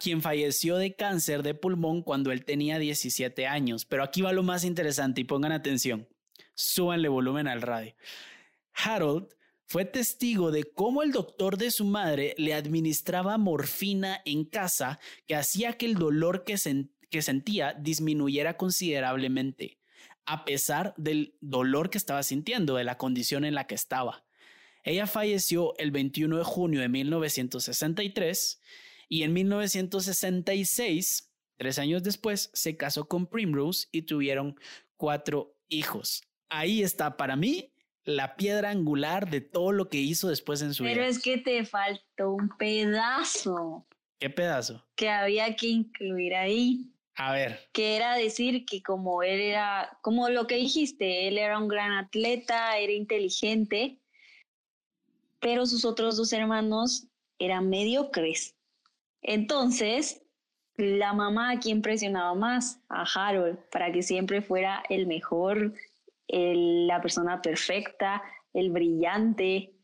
quien 0.00 0.22
falleció 0.22 0.76
de 0.76 0.94
cáncer 0.94 1.42
de 1.42 1.54
pulmón 1.54 2.02
cuando 2.02 2.32
él 2.32 2.44
tenía 2.44 2.78
17 2.78 3.46
años. 3.46 3.84
Pero 3.84 4.02
aquí 4.02 4.22
va 4.22 4.32
lo 4.32 4.42
más 4.42 4.64
interesante 4.64 5.20
y 5.20 5.24
pongan 5.24 5.52
atención. 5.52 6.08
Súbanle 6.54 7.08
volumen 7.08 7.48
al 7.48 7.62
radio. 7.62 7.94
Harold 8.72 9.28
fue 9.66 9.84
testigo 9.84 10.50
de 10.50 10.64
cómo 10.64 11.02
el 11.02 11.12
doctor 11.12 11.56
de 11.56 11.70
su 11.70 11.84
madre 11.84 12.34
le 12.38 12.54
administraba 12.54 13.38
morfina 13.38 14.20
en 14.24 14.44
casa 14.44 14.98
que 15.26 15.36
hacía 15.36 15.74
que 15.74 15.86
el 15.86 15.94
dolor 15.94 16.44
que, 16.44 16.56
que 17.08 17.22
sentía 17.22 17.74
disminuyera 17.74 18.56
considerablemente, 18.56 19.78
a 20.26 20.44
pesar 20.44 20.94
del 20.96 21.36
dolor 21.40 21.88
que 21.90 21.98
estaba 21.98 22.22
sintiendo, 22.22 22.74
de 22.76 22.84
la 22.84 22.98
condición 22.98 23.44
en 23.44 23.54
la 23.54 23.66
que 23.66 23.76
estaba. 23.76 24.24
Ella 24.82 25.06
falleció 25.06 25.74
el 25.78 25.90
21 25.90 26.38
de 26.38 26.44
junio 26.44 26.80
de 26.80 26.88
1963 26.88 28.60
y 29.10 29.24
en 29.24 29.32
1966, 29.32 31.32
tres 31.56 31.78
años 31.80 32.04
después, 32.04 32.48
se 32.54 32.76
casó 32.76 33.08
con 33.08 33.26
Primrose 33.26 33.88
y 33.90 34.02
tuvieron 34.02 34.54
cuatro 34.96 35.56
hijos. 35.68 36.22
Ahí 36.48 36.82
está 36.82 37.16
para 37.16 37.34
mí 37.34 37.72
la 38.04 38.36
piedra 38.36 38.70
angular 38.70 39.28
de 39.28 39.40
todo 39.40 39.72
lo 39.72 39.88
que 39.88 39.98
hizo 39.98 40.28
después 40.28 40.62
en 40.62 40.74
su 40.74 40.84
vida. 40.84 40.94
Pero 40.94 41.06
es 41.06 41.20
que 41.20 41.38
te 41.38 41.64
faltó 41.64 42.30
un 42.30 42.50
pedazo. 42.56 43.84
¿Qué 44.20 44.30
pedazo? 44.30 44.86
Que 44.94 45.10
había 45.10 45.56
que 45.56 45.66
incluir 45.66 46.36
ahí. 46.36 46.92
A 47.16 47.32
ver. 47.32 47.68
Que 47.72 47.96
era 47.96 48.14
decir 48.14 48.64
que 48.64 48.80
como 48.80 49.24
él 49.24 49.40
era, 49.40 49.98
como 50.02 50.28
lo 50.28 50.46
que 50.46 50.54
dijiste, 50.54 51.26
él 51.26 51.36
era 51.36 51.58
un 51.58 51.66
gran 51.66 51.92
atleta, 51.92 52.78
era 52.78 52.92
inteligente, 52.92 53.98
pero 55.40 55.66
sus 55.66 55.84
otros 55.84 56.16
dos 56.16 56.32
hermanos 56.32 57.08
eran 57.40 57.68
mediocres. 57.68 58.54
Entonces, 59.22 60.22
la 60.76 61.12
mamá 61.12 61.52
a 61.52 61.60
quien 61.60 61.82
presionaba 61.82 62.34
más, 62.34 62.80
a 62.88 63.02
Harold, 63.02 63.58
para 63.70 63.92
que 63.92 64.02
siempre 64.02 64.42
fuera 64.42 64.82
el 64.88 65.06
mejor, 65.06 65.74
la 66.28 67.00
persona 67.00 67.42
perfecta, 67.42 68.22
el 68.52 68.70
brillante. 68.70 69.74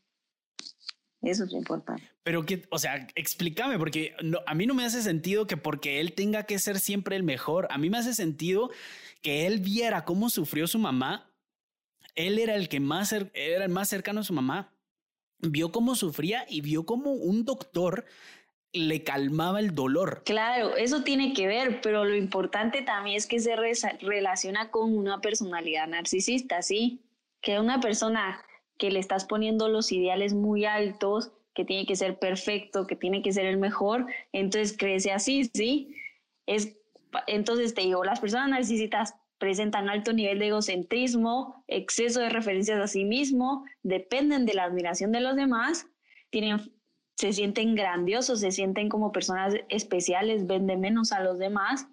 Eso 1.21 1.43
es 1.45 1.53
importante. 1.53 2.03
Pero 2.23 2.45
que, 2.45 2.67
o 2.71 2.79
sea, 2.79 3.07
explícame, 3.15 3.77
porque 3.79 4.15
no, 4.23 4.39
a 4.45 4.53
mí 4.53 4.65
no 4.65 4.73
me 4.73 4.85
hace 4.85 5.01
sentido 5.01 5.47
que 5.47 5.57
porque 5.57 5.99
él 5.99 6.13
tenga 6.13 6.43
que 6.43 6.59
ser 6.59 6.79
siempre 6.79 7.15
el 7.15 7.23
mejor, 7.23 7.67
a 7.69 7.77
mí 7.77 7.89
me 7.89 7.97
hace 7.97 8.13
sentido 8.13 8.69
que 9.21 9.47
él 9.47 9.59
viera 9.59 10.05
cómo 10.05 10.29
sufrió 10.29 10.67
su 10.67 10.79
mamá. 10.79 11.31
Él 12.15 12.39
era 12.39 12.55
el 12.55 12.69
que 12.69 12.79
más 12.79 13.11
era 13.11 13.65
el 13.65 13.69
más 13.69 13.89
cercano 13.89 14.21
a 14.21 14.23
su 14.23 14.33
mamá. 14.33 14.73
Vio 15.39 15.71
cómo 15.71 15.95
sufría 15.95 16.45
y 16.49 16.61
vio 16.61 16.85
cómo 16.85 17.11
un 17.11 17.45
doctor 17.45 18.05
le 18.73 19.03
calmaba 19.03 19.59
el 19.59 19.73
dolor. 19.73 20.23
Claro, 20.25 20.75
eso 20.75 21.03
tiene 21.03 21.33
que 21.33 21.47
ver, 21.47 21.81
pero 21.81 22.05
lo 22.05 22.15
importante 22.15 22.81
también 22.81 23.17
es 23.17 23.27
que 23.27 23.39
se 23.39 23.55
relaciona 23.55 24.71
con 24.71 24.95
una 24.95 25.19
personalidad 25.21 25.87
narcisista, 25.87 26.61
¿sí? 26.61 27.01
Que 27.41 27.59
una 27.59 27.79
persona 27.79 28.43
que 28.77 28.91
le 28.91 28.99
estás 28.99 29.25
poniendo 29.25 29.69
los 29.69 29.91
ideales 29.91 30.33
muy 30.33 30.65
altos, 30.65 31.31
que 31.53 31.65
tiene 31.65 31.85
que 31.85 31.95
ser 31.95 32.19
perfecto, 32.19 32.85
que 32.85 32.95
tiene 32.95 33.23
que 33.23 33.31
ser 33.31 33.45
el 33.45 33.57
mejor, 33.57 34.05
entonces 34.31 34.77
crece 34.77 35.11
así, 35.11 35.49
¿sí? 35.53 35.95
Es, 36.45 36.77
entonces 37.25 37.73
te 37.73 37.81
digo, 37.81 38.03
las 38.03 38.19
personas 38.19 38.49
narcisistas 38.49 39.15
presentan 39.39 39.89
alto 39.89 40.13
nivel 40.13 40.39
de 40.39 40.47
egocentrismo, 40.47 41.63
exceso 41.67 42.19
de 42.19 42.29
referencias 42.29 42.79
a 42.79 42.87
sí 42.87 43.05
mismo, 43.05 43.65
dependen 43.81 44.45
de 44.45 44.53
la 44.53 44.63
admiración 44.63 45.11
de 45.11 45.21
los 45.21 45.35
demás, 45.35 45.87
tienen 46.29 46.59
se 47.17 47.33
sienten 47.33 47.73
grandiosos, 47.73 48.39
se 48.41 48.51
sienten 48.51 48.89
como 48.89 49.11
personas 49.11 49.55
especiales, 49.69 50.45
venden 50.45 50.79
menos 50.79 51.11
a 51.11 51.21
los 51.21 51.39
demás, 51.39 51.87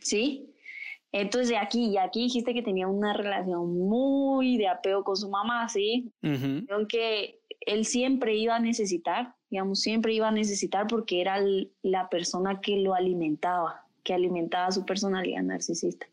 ¿sí? 0.00 0.50
Entonces, 1.12 1.50
de 1.50 1.58
aquí 1.58 1.90
y 1.90 1.98
aquí 1.98 2.22
dijiste 2.22 2.54
que 2.54 2.62
tenía 2.62 2.88
una 2.88 3.12
relación 3.12 3.78
muy 3.78 4.56
de 4.56 4.68
apego 4.68 5.04
con 5.04 5.16
su 5.16 5.28
mamá, 5.28 5.68
¿sí? 5.68 6.10
Aunque 6.70 7.40
él 7.60 7.84
siempre 7.84 8.34
iba 8.36 8.56
a 8.56 8.58
necesitar, 8.58 9.34
digamos, 9.50 9.80
siempre 9.80 10.14
iba 10.14 10.28
a 10.28 10.32
necesitar 10.32 10.86
porque 10.86 11.20
era 11.20 11.38
la 11.82 12.08
persona 12.08 12.60
que 12.60 12.78
lo 12.78 12.94
alimentaba, 12.94 13.86
que 14.02 14.14
alimentaba 14.14 14.72
su 14.72 14.86
personalidad 14.86 15.42
narcisista. 15.42 16.06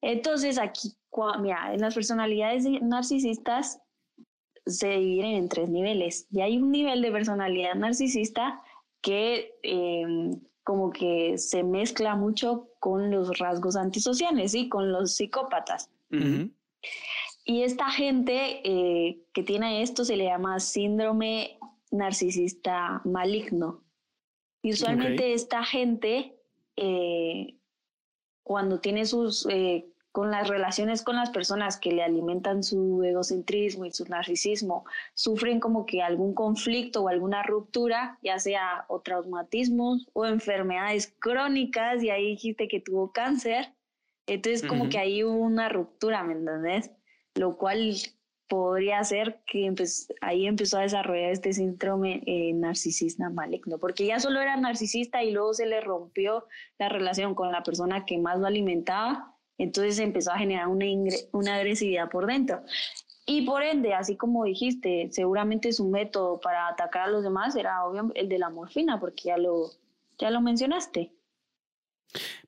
Entonces, 0.00 0.58
aquí, 0.58 0.94
mira, 1.40 1.74
en 1.74 1.80
las 1.82 1.94
personalidades 1.94 2.64
narcisistas 2.82 3.80
se 4.66 4.88
dividen 4.88 5.32
en 5.32 5.48
tres 5.48 5.68
niveles. 5.68 6.26
Y 6.30 6.40
hay 6.40 6.56
un 6.58 6.70
nivel 6.70 7.02
de 7.02 7.12
personalidad 7.12 7.74
narcisista 7.74 8.62
que 9.00 9.54
em, 9.62 10.40
como 10.64 10.90
que 10.90 11.36
se 11.36 11.62
mezcla 11.62 12.16
mucho 12.16 12.70
con 12.80 13.10
los 13.10 13.38
rasgos 13.38 13.76
antisociales, 13.76 14.54
y 14.54 14.68
con 14.68 14.90
los 14.90 15.14
psicópatas. 15.14 15.90
Y 17.44 17.62
esta 17.62 17.90
gente 17.90 18.60
eh, 18.64 19.20
que 19.34 19.42
tiene 19.42 19.82
esto 19.82 20.04
se 20.04 20.16
le 20.16 20.24
llama 20.24 20.60
síndrome 20.60 21.58
narcisista 21.90 23.02
maligno. 23.04 23.84
Y 24.62 24.72
usualmente 24.72 25.34
esta 25.34 25.62
gente, 25.64 26.38
eh, 26.76 27.58
cuando 28.42 28.80
tiene 28.80 29.04
sus 29.04 29.46
eh, 29.50 29.86
con 30.14 30.30
las 30.30 30.46
relaciones 30.46 31.02
con 31.02 31.16
las 31.16 31.30
personas 31.30 31.76
que 31.76 31.90
le 31.90 32.04
alimentan 32.04 32.62
su 32.62 33.02
egocentrismo 33.02 33.84
y 33.84 33.90
su 33.90 34.04
narcisismo, 34.04 34.84
sufren 35.12 35.58
como 35.58 35.86
que 35.86 36.02
algún 36.02 36.34
conflicto 36.34 37.02
o 37.02 37.08
alguna 37.08 37.42
ruptura, 37.42 38.16
ya 38.22 38.38
sea 38.38 38.84
o 38.86 39.00
traumatismos 39.00 40.06
o 40.12 40.24
enfermedades 40.24 41.12
crónicas, 41.18 42.00
y 42.04 42.10
ahí 42.10 42.28
dijiste 42.28 42.68
que 42.68 42.78
tuvo 42.78 43.10
cáncer, 43.10 43.72
entonces 44.28 44.64
como 44.64 44.88
que 44.88 44.98
hay 44.98 45.24
una 45.24 45.68
ruptura, 45.68 46.22
¿me 46.22 46.34
entendés? 46.34 46.92
Lo 47.34 47.56
cual 47.56 47.96
podría 48.46 49.02
ser 49.02 49.40
que 49.46 49.74
ahí 50.20 50.46
empezó 50.46 50.78
a 50.78 50.82
desarrollar 50.82 51.32
este 51.32 51.52
síndrome 51.52 52.22
eh, 52.26 52.52
narcisista 52.54 53.30
maligno, 53.30 53.78
porque 53.78 54.06
ya 54.06 54.20
solo 54.20 54.40
era 54.40 54.56
narcisista 54.56 55.24
y 55.24 55.32
luego 55.32 55.54
se 55.54 55.66
le 55.66 55.80
rompió 55.80 56.46
la 56.78 56.88
relación 56.88 57.34
con 57.34 57.50
la 57.50 57.64
persona 57.64 58.04
que 58.06 58.18
más 58.18 58.38
lo 58.38 58.46
alimentaba 58.46 59.33
entonces 59.58 59.98
empezó 59.98 60.32
a 60.32 60.38
generar 60.38 60.68
una, 60.68 60.86
una 61.32 61.56
agresividad 61.56 62.08
por 62.10 62.26
dentro. 62.26 62.62
Y 63.26 63.42
por 63.42 63.62
ende, 63.62 63.94
así 63.94 64.16
como 64.16 64.44
dijiste, 64.44 65.08
seguramente 65.10 65.72
su 65.72 65.88
método 65.88 66.40
para 66.40 66.68
atacar 66.68 67.02
a 67.02 67.10
los 67.10 67.22
demás 67.22 67.56
era 67.56 67.84
obvio 67.84 68.12
el 68.14 68.28
de 68.28 68.38
la 68.38 68.50
morfina, 68.50 69.00
porque 69.00 69.24
ya 69.24 69.38
lo, 69.38 69.70
ya 70.18 70.30
lo 70.30 70.42
mencionaste. 70.42 71.12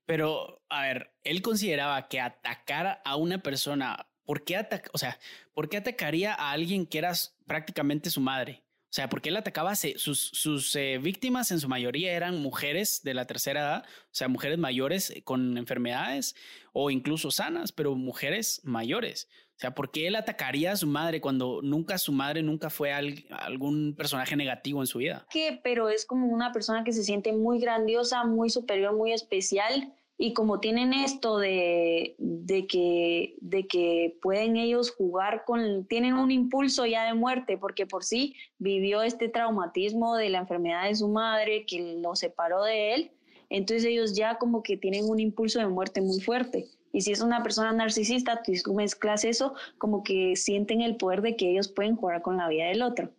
Pero, 0.04 0.60
a 0.68 0.82
ver, 0.82 1.12
él 1.24 1.40
consideraba 1.40 2.08
que 2.08 2.20
atacar 2.20 3.00
a 3.04 3.16
una 3.16 3.38
persona, 3.38 4.06
¿por 4.24 4.44
qué, 4.44 4.56
ataca, 4.56 4.90
o 4.92 4.98
sea, 4.98 5.18
¿por 5.54 5.68
qué 5.68 5.78
atacaría 5.78 6.34
a 6.34 6.50
alguien 6.50 6.86
que 6.86 6.98
era 6.98 7.12
prácticamente 7.46 8.10
su 8.10 8.20
madre? 8.20 8.62
Sea, 8.96 9.10
porque 9.10 9.28
él 9.28 9.36
atacaba 9.36 9.74
sus, 9.76 10.30
sus 10.32 10.74
eh, 10.74 10.96
víctimas 10.96 11.50
en 11.50 11.60
su 11.60 11.68
mayoría 11.68 12.16
eran 12.16 12.40
mujeres 12.40 13.02
de 13.02 13.12
la 13.12 13.26
tercera 13.26 13.60
edad, 13.60 13.84
o 13.84 14.08
sea, 14.14 14.26
mujeres 14.28 14.56
mayores 14.56 15.10
eh, 15.10 15.22
con 15.22 15.58
enfermedades 15.58 16.34
o 16.72 16.90
incluso 16.90 17.30
sanas, 17.30 17.72
pero 17.72 17.94
mujeres 17.94 18.62
mayores. 18.64 19.28
O 19.48 19.58
sea, 19.58 19.74
¿por 19.74 19.90
qué 19.90 20.06
él 20.06 20.16
atacaría 20.16 20.72
a 20.72 20.76
su 20.76 20.86
madre 20.86 21.20
cuando 21.20 21.60
nunca 21.60 21.98
su 21.98 22.10
madre 22.10 22.42
nunca 22.42 22.70
fue 22.70 22.90
algún 22.90 23.94
personaje 23.94 24.34
negativo 24.34 24.80
en 24.80 24.86
su 24.86 24.96
vida? 24.96 25.26
Que, 25.28 25.60
pero 25.62 25.90
es 25.90 26.06
como 26.06 26.28
una 26.28 26.52
persona 26.52 26.82
que 26.82 26.94
se 26.94 27.04
siente 27.04 27.34
muy 27.34 27.58
grandiosa, 27.60 28.24
muy 28.24 28.48
superior, 28.48 28.96
muy 28.96 29.12
especial 29.12 29.92
y 30.18 30.32
como 30.32 30.60
tienen 30.60 30.94
esto 30.94 31.38
de, 31.38 32.14
de, 32.18 32.66
que, 32.66 33.36
de 33.40 33.66
que 33.66 34.16
pueden 34.22 34.56
ellos 34.56 34.90
jugar 34.90 35.44
con, 35.44 35.84
tienen 35.86 36.14
un 36.14 36.30
impulso 36.30 36.86
ya 36.86 37.04
de 37.04 37.14
muerte, 37.14 37.58
porque 37.58 37.86
por 37.86 38.02
sí 38.02 38.34
vivió 38.58 39.02
este 39.02 39.28
traumatismo 39.28 40.16
de 40.16 40.30
la 40.30 40.38
enfermedad 40.38 40.84
de 40.84 40.94
su 40.94 41.08
madre 41.08 41.66
que 41.66 41.98
lo 42.00 42.16
separó 42.16 42.64
de 42.64 42.94
él, 42.94 43.10
entonces 43.50 43.84
ellos 43.84 44.16
ya 44.16 44.38
como 44.38 44.62
que 44.62 44.76
tienen 44.76 45.08
un 45.08 45.20
impulso 45.20 45.58
de 45.58 45.68
muerte 45.68 46.00
muy 46.00 46.20
fuerte. 46.20 46.66
Y 46.92 47.02
si 47.02 47.12
es 47.12 47.20
una 47.20 47.42
persona 47.42 47.72
narcisista, 47.72 48.40
tú 48.42 48.74
mezclas 48.74 49.24
eso, 49.24 49.54
como 49.76 50.02
que 50.02 50.34
sienten 50.34 50.80
el 50.80 50.96
poder 50.96 51.20
de 51.20 51.36
que 51.36 51.50
ellos 51.50 51.68
pueden 51.68 51.94
jugar 51.94 52.22
con 52.22 52.38
la 52.38 52.48
vida 52.48 52.66
del 52.68 52.80
otro. 52.80 53.10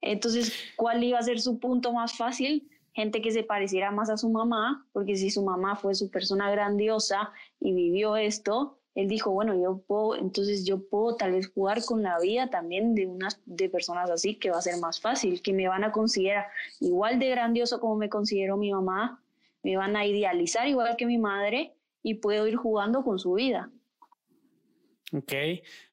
Entonces, 0.00 0.52
¿cuál 0.76 1.04
iba 1.04 1.18
a 1.18 1.22
ser 1.22 1.40
su 1.40 1.60
punto 1.60 1.92
más 1.92 2.16
fácil? 2.16 2.68
Gente 2.92 3.22
que 3.22 3.30
se 3.30 3.42
pareciera 3.42 3.90
más 3.90 4.10
a 4.10 4.16
su 4.16 4.28
mamá, 4.28 4.86
porque 4.92 5.16
si 5.16 5.30
su 5.30 5.42
mamá 5.42 5.76
fue 5.76 5.94
su 5.94 6.10
persona 6.10 6.50
grandiosa 6.50 7.32
y 7.60 7.72
vivió 7.72 8.16
esto, 8.16 8.78
él 8.94 9.08
dijo, 9.08 9.30
bueno, 9.30 9.54
yo 9.54 9.78
puedo, 9.86 10.16
entonces 10.16 10.64
yo 10.64 10.88
puedo 10.88 11.16
tal 11.16 11.32
vez 11.32 11.48
jugar 11.48 11.84
con 11.84 12.02
la 12.02 12.18
vida 12.18 12.50
también 12.50 12.94
de 12.94 13.06
unas 13.06 13.40
de 13.46 13.68
personas 13.68 14.10
así 14.10 14.34
que 14.34 14.50
va 14.50 14.58
a 14.58 14.62
ser 14.62 14.78
más 14.80 15.00
fácil, 15.00 15.40
que 15.42 15.52
me 15.52 15.68
van 15.68 15.84
a 15.84 15.92
considerar 15.92 16.46
igual 16.80 17.18
de 17.18 17.28
grandioso 17.30 17.80
como 17.80 17.96
me 17.96 18.08
considero 18.08 18.56
mi 18.56 18.72
mamá, 18.72 19.22
me 19.62 19.76
van 19.76 19.94
a 19.96 20.06
idealizar 20.06 20.66
igual 20.66 20.96
que 20.96 21.06
mi 21.06 21.18
madre 21.18 21.74
y 22.02 22.14
puedo 22.14 22.46
ir 22.46 22.56
jugando 22.56 23.04
con 23.04 23.18
su 23.18 23.34
vida. 23.34 23.70
Ok, 25.12 25.32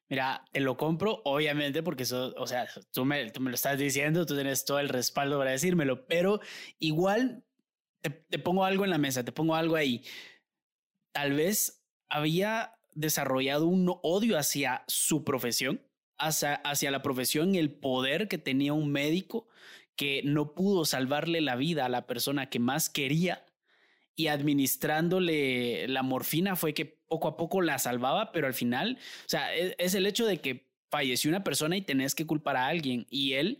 Mira, 0.08 0.44
te 0.52 0.60
lo 0.60 0.76
compro, 0.76 1.20
obviamente, 1.24 1.82
porque 1.82 2.04
eso, 2.04 2.32
o 2.38 2.46
sea, 2.46 2.66
tú 2.92 3.04
me, 3.04 3.30
tú 3.30 3.40
me 3.40 3.50
lo 3.50 3.54
estás 3.54 3.78
diciendo, 3.78 4.24
tú 4.24 4.34
tienes 4.34 4.64
todo 4.64 4.78
el 4.78 4.88
respaldo 4.88 5.38
para 5.38 5.50
decírmelo, 5.50 6.06
pero 6.06 6.40
igual 6.78 7.44
te, 8.00 8.38
pongo 8.38 8.64
algo 8.64 8.84
en 8.84 8.90
la 8.90 8.98
mesa, 8.98 9.24
te 9.24 9.32
pongo 9.32 9.54
algo 9.54 9.76
ahí. 9.76 10.02
Tal 11.12 11.34
vez 11.34 11.84
había 12.08 12.74
desarrollado 12.94 13.66
un 13.66 13.98
odio 14.02 14.38
hacia 14.38 14.82
su 14.86 15.24
profesión, 15.24 15.82
hacia, 16.16 16.54
hacia 16.54 16.90
la 16.90 17.02
profesión 17.02 17.54
el 17.54 17.70
poder 17.70 18.28
que 18.28 18.38
tenía 18.38 18.72
un 18.72 18.90
médico 18.90 19.46
que 19.94 20.22
no 20.24 20.54
pudo 20.54 20.84
salvarle 20.84 21.40
la 21.40 21.56
vida 21.56 21.84
a 21.84 21.90
la 21.90 22.06
persona 22.06 22.48
que 22.48 22.60
más 22.60 22.88
quería 22.88 23.44
y 24.14 24.28
administrándole 24.28 25.86
la 25.88 26.02
morfina 26.02 26.56
fue 26.56 26.72
que 26.74 26.97
poco 27.08 27.28
a 27.28 27.36
poco 27.36 27.60
la 27.60 27.78
salvaba, 27.78 28.32
pero 28.32 28.46
al 28.46 28.54
final, 28.54 28.98
o 29.00 29.28
sea, 29.28 29.54
e, 29.56 29.74
es, 29.78 29.94
el 29.94 30.06
hecho 30.06 30.26
de 30.26 30.38
que 30.38 30.68
falleció 30.90 31.30
una 31.30 31.44
persona 31.44 31.76
y 31.76 31.82
tenés 31.82 32.14
que 32.14 32.26
culpar 32.26 32.56
a 32.56 32.66
alguien 32.66 33.06
y 33.10 33.34
él 33.34 33.58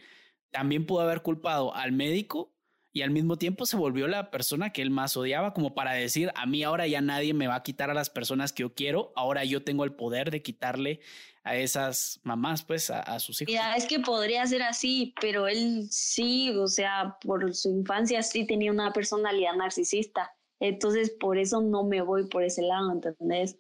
también 0.51 0.87
pudo 0.87 1.01
haber 1.01 1.23
culpado 1.23 1.75
al 1.75 1.93
médico 1.93 2.55
y 2.93 3.03
al 3.03 3.11
mismo 3.11 3.37
tiempo 3.37 3.67
se 3.67 3.77
volvió 3.77 4.09
la 4.09 4.31
persona 4.31 4.71
que 4.71 4.83
él 4.83 4.91
más 4.91 5.17
odiaba 5.17 5.53
como 5.53 5.75
para 5.75 5.93
decir, 5.93 6.33
a 6.35 6.47
mí 6.47 6.63
ahora 6.63 6.87
ya 6.87 7.01
nadie 7.01 7.35
me 7.35 7.47
va 7.47 7.57
a 7.57 7.63
quitar 7.63 7.91
a 7.91 7.95
las 7.95 8.11
personas 8.11 8.53
que 8.53 8.63
yo 8.63 8.75
quiero, 8.75 9.13
ahora 9.15 9.45
yo 9.45 9.63
tengo 9.63 9.85
el 9.85 9.93
poder 9.93 10.31
de 10.31 10.43
quitarle 10.43 11.01
a 11.45 11.57
esas 11.57 12.21
mamás, 12.25 12.63
pues, 12.63 12.91
a, 12.91 13.19
sus 13.21 13.41
hijos. 13.41 13.55
Es 13.77 13.87
que 13.87 14.01
podría 14.01 14.47
ser 14.47 14.63
así, 14.63 15.15
pero 15.21 15.49
él 15.49 15.87
sí, 15.91 16.51
o 16.51 16.67
sea, 16.67 17.17
por 17.23 17.55
su 17.55 17.71
infancia 17.71 18.23
sí 18.23 18.47
tenía 18.47 18.71
una 18.71 18.93
personalidad 18.93 19.55
narcisista. 19.55 20.35
Entonces, 20.61 21.11
por 21.11 21.39
eso 21.39 21.61
no 21.61 21.85
me 21.85 22.03
voy 22.03 22.27
por 22.27 22.43
ese 22.43 22.63
lado, 22.63 22.91
¿entendés? 22.91 23.59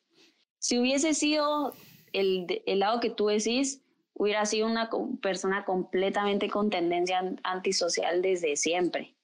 Si 0.59 0.78
hubiese 0.78 1.14
sido 1.14 1.72
el, 2.12 2.62
el 2.66 2.78
lado 2.80 3.01
que 3.01 3.11
tú 3.11 3.28
decís, 3.28 3.82
hubiera 4.18 4.44
sido 4.44 4.66
una 4.66 4.90
persona 5.22 5.64
completamente 5.64 6.51
con 6.51 6.70
tendencia 6.70 7.22
antisocial 7.44 8.20
desde 8.20 8.57
siempre. 8.57 9.16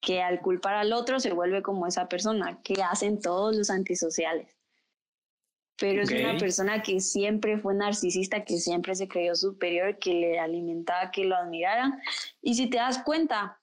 Que 0.00 0.20
al 0.20 0.40
culpar 0.40 0.74
al 0.74 0.92
otro 0.92 1.20
se 1.20 1.32
vuelve 1.32 1.62
como 1.62 1.86
esa 1.86 2.08
persona 2.08 2.60
que 2.62 2.82
hacen 2.82 3.20
todos 3.20 3.56
los 3.56 3.70
antisociales. 3.70 4.58
pero 5.78 6.02
es 6.02 6.10
una 6.10 6.36
persona 6.36 6.82
que 6.82 7.00
siempre 7.00 7.58
fue 7.58 7.74
narcisista, 7.74 8.44
que 8.44 8.58
siempre 8.58 8.94
se 8.96 9.08
creyó 9.08 9.36
superior, 9.36 9.98
que 9.98 10.14
le 10.14 10.38
alimentaba 10.40 11.12
que 11.12 11.24
lo 11.24 11.36
admiraran. 11.36 12.00
Y 12.40 12.54
si 12.54 12.68
te 12.68 12.78
das 12.78 13.02
cuenta, 13.04 13.61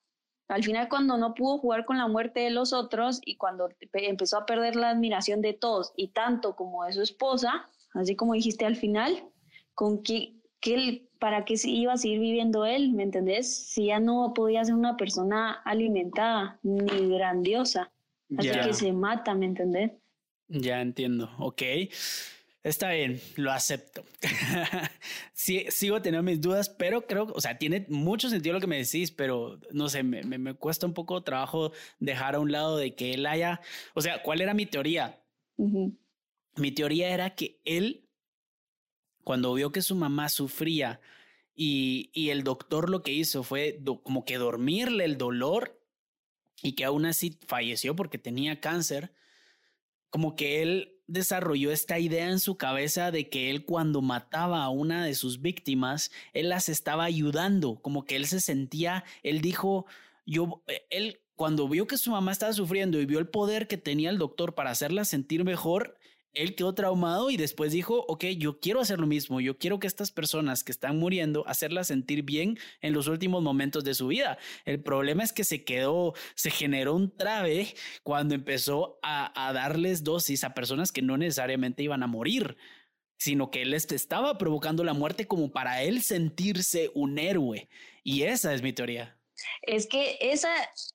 al 0.49 0.63
final 0.63 0.89
cuando 0.89 1.17
no 1.17 1.35
pudo 1.35 1.59
jugar 1.59 1.85
con 1.85 1.97
la 1.97 2.07
muerte 2.07 2.41
de 2.41 2.49
los 2.49 2.73
otros 2.73 3.21
y 3.23 3.35
cuando 3.37 3.69
empezó 3.93 4.37
a 4.37 4.45
perder 4.45 4.75
la 4.75 4.89
admiración 4.89 5.41
de 5.41 5.53
todos 5.53 5.93
y 5.95 6.09
tanto 6.09 6.55
como 6.55 6.83
de 6.85 6.93
su 6.93 7.03
esposa, 7.03 7.69
así 7.93 8.15
como 8.15 8.33
dijiste 8.33 8.65
al 8.65 8.75
final, 8.75 9.23
con 9.75 10.01
qué, 10.01 10.33
qué, 10.59 11.07
para 11.19 11.45
qué 11.45 11.55
iba 11.65 11.93
a 11.93 11.97
seguir 11.97 12.19
viviendo 12.19 12.65
él, 12.65 12.91
¿me 12.93 13.03
entendés? 13.03 13.55
Si 13.55 13.85
ya 13.85 13.99
no 13.99 14.33
podía 14.33 14.65
ser 14.65 14.73
una 14.73 14.97
persona 14.97 15.53
alimentada 15.65 16.59
ni 16.63 17.09
grandiosa, 17.09 17.91
así 18.35 18.49
que 18.49 18.73
se 18.73 18.91
mata, 18.91 19.35
¿me 19.35 19.45
entendés? 19.45 19.91
Ya 20.47 20.81
entiendo, 20.81 21.29
ok. 21.37 21.61
Está 22.61 22.91
bien, 22.91 23.21
lo 23.37 23.51
acepto. 23.51 24.03
sí, 25.33 25.65
sigo 25.69 26.01
teniendo 26.01 26.29
mis 26.29 26.41
dudas, 26.41 26.67
pero 26.69 27.07
creo, 27.07 27.31
o 27.33 27.39
sea, 27.39 27.57
tiene 27.57 27.85
mucho 27.87 28.29
sentido 28.29 28.53
lo 28.53 28.59
que 28.59 28.67
me 28.67 28.83
decís, 28.83 29.11
pero 29.11 29.59
no 29.71 29.87
sé, 29.87 30.03
me, 30.03 30.23
me, 30.23 30.53
cuesta 30.55 30.85
un 30.85 30.93
poco 30.93 31.23
trabajo 31.23 31.71
dejar 31.99 32.35
a 32.35 32.39
un 32.39 32.51
lado 32.51 32.75
de 32.77 32.95
que 32.95 33.13
él 33.13 33.25
haya, 33.25 33.61
o 33.93 34.01
sea, 34.01 34.21
¿cuál 34.23 34.41
era 34.41 34.53
mi 34.53 34.65
teoría? 34.65 35.23
Mi 35.55 36.71
teoría 36.73 37.09
era 37.13 37.33
que 37.33 37.61
él, 37.63 38.09
cuando 39.23 39.53
vio 39.53 39.71
que 39.71 39.81
su 39.81 39.95
mamá 39.95 40.27
sufría 40.27 40.99
y, 41.55 42.11
y 42.13 42.29
el 42.29 42.43
doctor 42.43 42.89
lo 42.89 43.03
que 43.03 43.13
hizo 43.13 43.43
fue 43.43 43.81
como 44.03 44.25
que 44.25 44.37
dormirle 44.37 45.05
el 45.05 45.17
dolor 45.17 45.81
y 46.61 46.73
que 46.73 46.83
aún 46.83 47.05
así 47.05 47.39
falleció 47.47 47.95
porque 47.95 48.17
tenía 48.17 48.59
cáncer, 48.59 49.13
como 50.09 50.35
que 50.35 50.61
él 50.61 50.98
desarrolló 51.09 51.71
esta 51.71 51.99
idea 51.99 52.29
en 52.29 52.39
su 52.39 52.55
cabeza 52.55 53.11
de 53.11 53.29
que 53.29 53.49
él 53.49 53.65
cuando 53.65 54.01
mataba 54.01 54.63
a 54.63 54.69
una 54.69 55.05
de 55.05 55.15
sus 55.15 55.41
víctimas, 55.41 56.11
él 56.33 56.49
las 56.49 56.69
estaba 56.69 57.03
ayudando, 57.03 57.81
como 57.81 58.05
que 58.05 58.15
él 58.15 58.25
se 58.27 58.39
sentía, 58.39 59.03
él 59.23 59.41
dijo, 59.41 59.85
yo, 60.25 60.61
eh, 60.67 60.85
él 60.89 61.19
cuando 61.35 61.67
vio 61.69 61.87
que 61.87 61.97
su 61.97 62.11
mamá 62.11 62.31
estaba 62.31 62.53
sufriendo 62.53 62.99
y 62.99 63.05
vio 63.05 63.19
el 63.19 63.27
poder 63.27 63.67
que 63.67 63.77
tenía 63.77 64.09
el 64.09 64.17
doctor 64.17 64.55
para 64.55 64.71
hacerla 64.71 65.05
sentir 65.05 65.43
mejor, 65.43 65.97
él 66.33 66.55
quedó 66.55 66.73
traumado 66.73 67.29
y 67.29 67.37
después 67.37 67.71
dijo, 67.71 68.05
ok, 68.07 68.25
yo 68.37 68.59
quiero 68.59 68.79
hacer 68.79 68.99
lo 68.99 69.07
mismo, 69.07 69.41
yo 69.41 69.57
quiero 69.57 69.79
que 69.79 69.87
estas 69.87 70.11
personas 70.11 70.63
que 70.63 70.71
están 70.71 70.97
muriendo, 70.97 71.47
hacerlas 71.47 71.87
sentir 71.87 72.23
bien 72.23 72.57
en 72.81 72.93
los 72.93 73.07
últimos 73.07 73.43
momentos 73.43 73.83
de 73.83 73.93
su 73.93 74.07
vida. 74.07 74.37
El 74.65 74.81
problema 74.81 75.23
es 75.23 75.33
que 75.33 75.43
se 75.43 75.63
quedó, 75.63 76.13
se 76.35 76.51
generó 76.51 76.95
un 76.95 77.15
trave 77.15 77.73
cuando 78.03 78.35
empezó 78.35 78.99
a, 79.01 79.47
a 79.47 79.53
darles 79.53 80.03
dosis 80.03 80.43
a 80.43 80.53
personas 80.53 80.91
que 80.91 81.01
no 81.01 81.17
necesariamente 81.17 81.83
iban 81.83 82.03
a 82.03 82.07
morir 82.07 82.57
sino 83.21 83.51
que 83.51 83.63
él 83.63 83.73
estaba 83.73 84.37
provocando 84.37 84.85
la 84.85 84.93
muerte 84.93 85.27
como 85.27 85.51
para 85.51 85.83
él 85.83 86.01
sentirse 86.01 86.89
un 86.95 87.19
héroe. 87.19 87.67
Y 88.01 88.23
esa 88.23 88.53
es 88.53 88.61
mi 88.61 88.71
teoría. 88.71 89.18
Es 89.61 89.87
que 89.87 90.17
esa, 90.21 90.49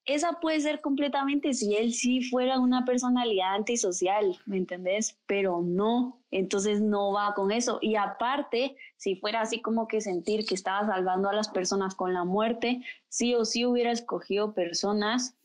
esa 0.05 0.41
puede 0.41 0.61
ser 0.61 0.81
completamente 0.81 1.55
si 1.55 1.77
él 1.77 1.93
sí 1.93 2.23
fuera 2.23 2.59
una 2.59 2.85
personalidad 2.85 3.55
antisocial, 3.55 4.39
¿me 4.47 4.57
entendés? 4.57 5.19
Pero 5.27 5.63
no, 5.63 6.21
entonces 6.31 6.81
no 6.81 7.13
va 7.13 7.35
con 7.35 7.53
eso. 7.53 7.79
Y 7.81 7.97
aparte, 7.97 8.77
si 8.97 9.17
fuera 9.17 9.41
así 9.41 9.61
como 9.61 9.89
que 9.89 10.01
sentir 10.01 10.47
que 10.47 10.55
estaba 10.55 10.87
salvando 10.87 11.29
a 11.29 11.35
las 11.35 11.49
personas 11.49 11.95
con 11.95 12.15
la 12.15 12.25
muerte, 12.25 12.83
sí 13.09 13.35
o 13.35 13.45
sí 13.45 13.65
hubiera 13.65 13.93
escogido 13.93 14.55
personas 14.55 15.37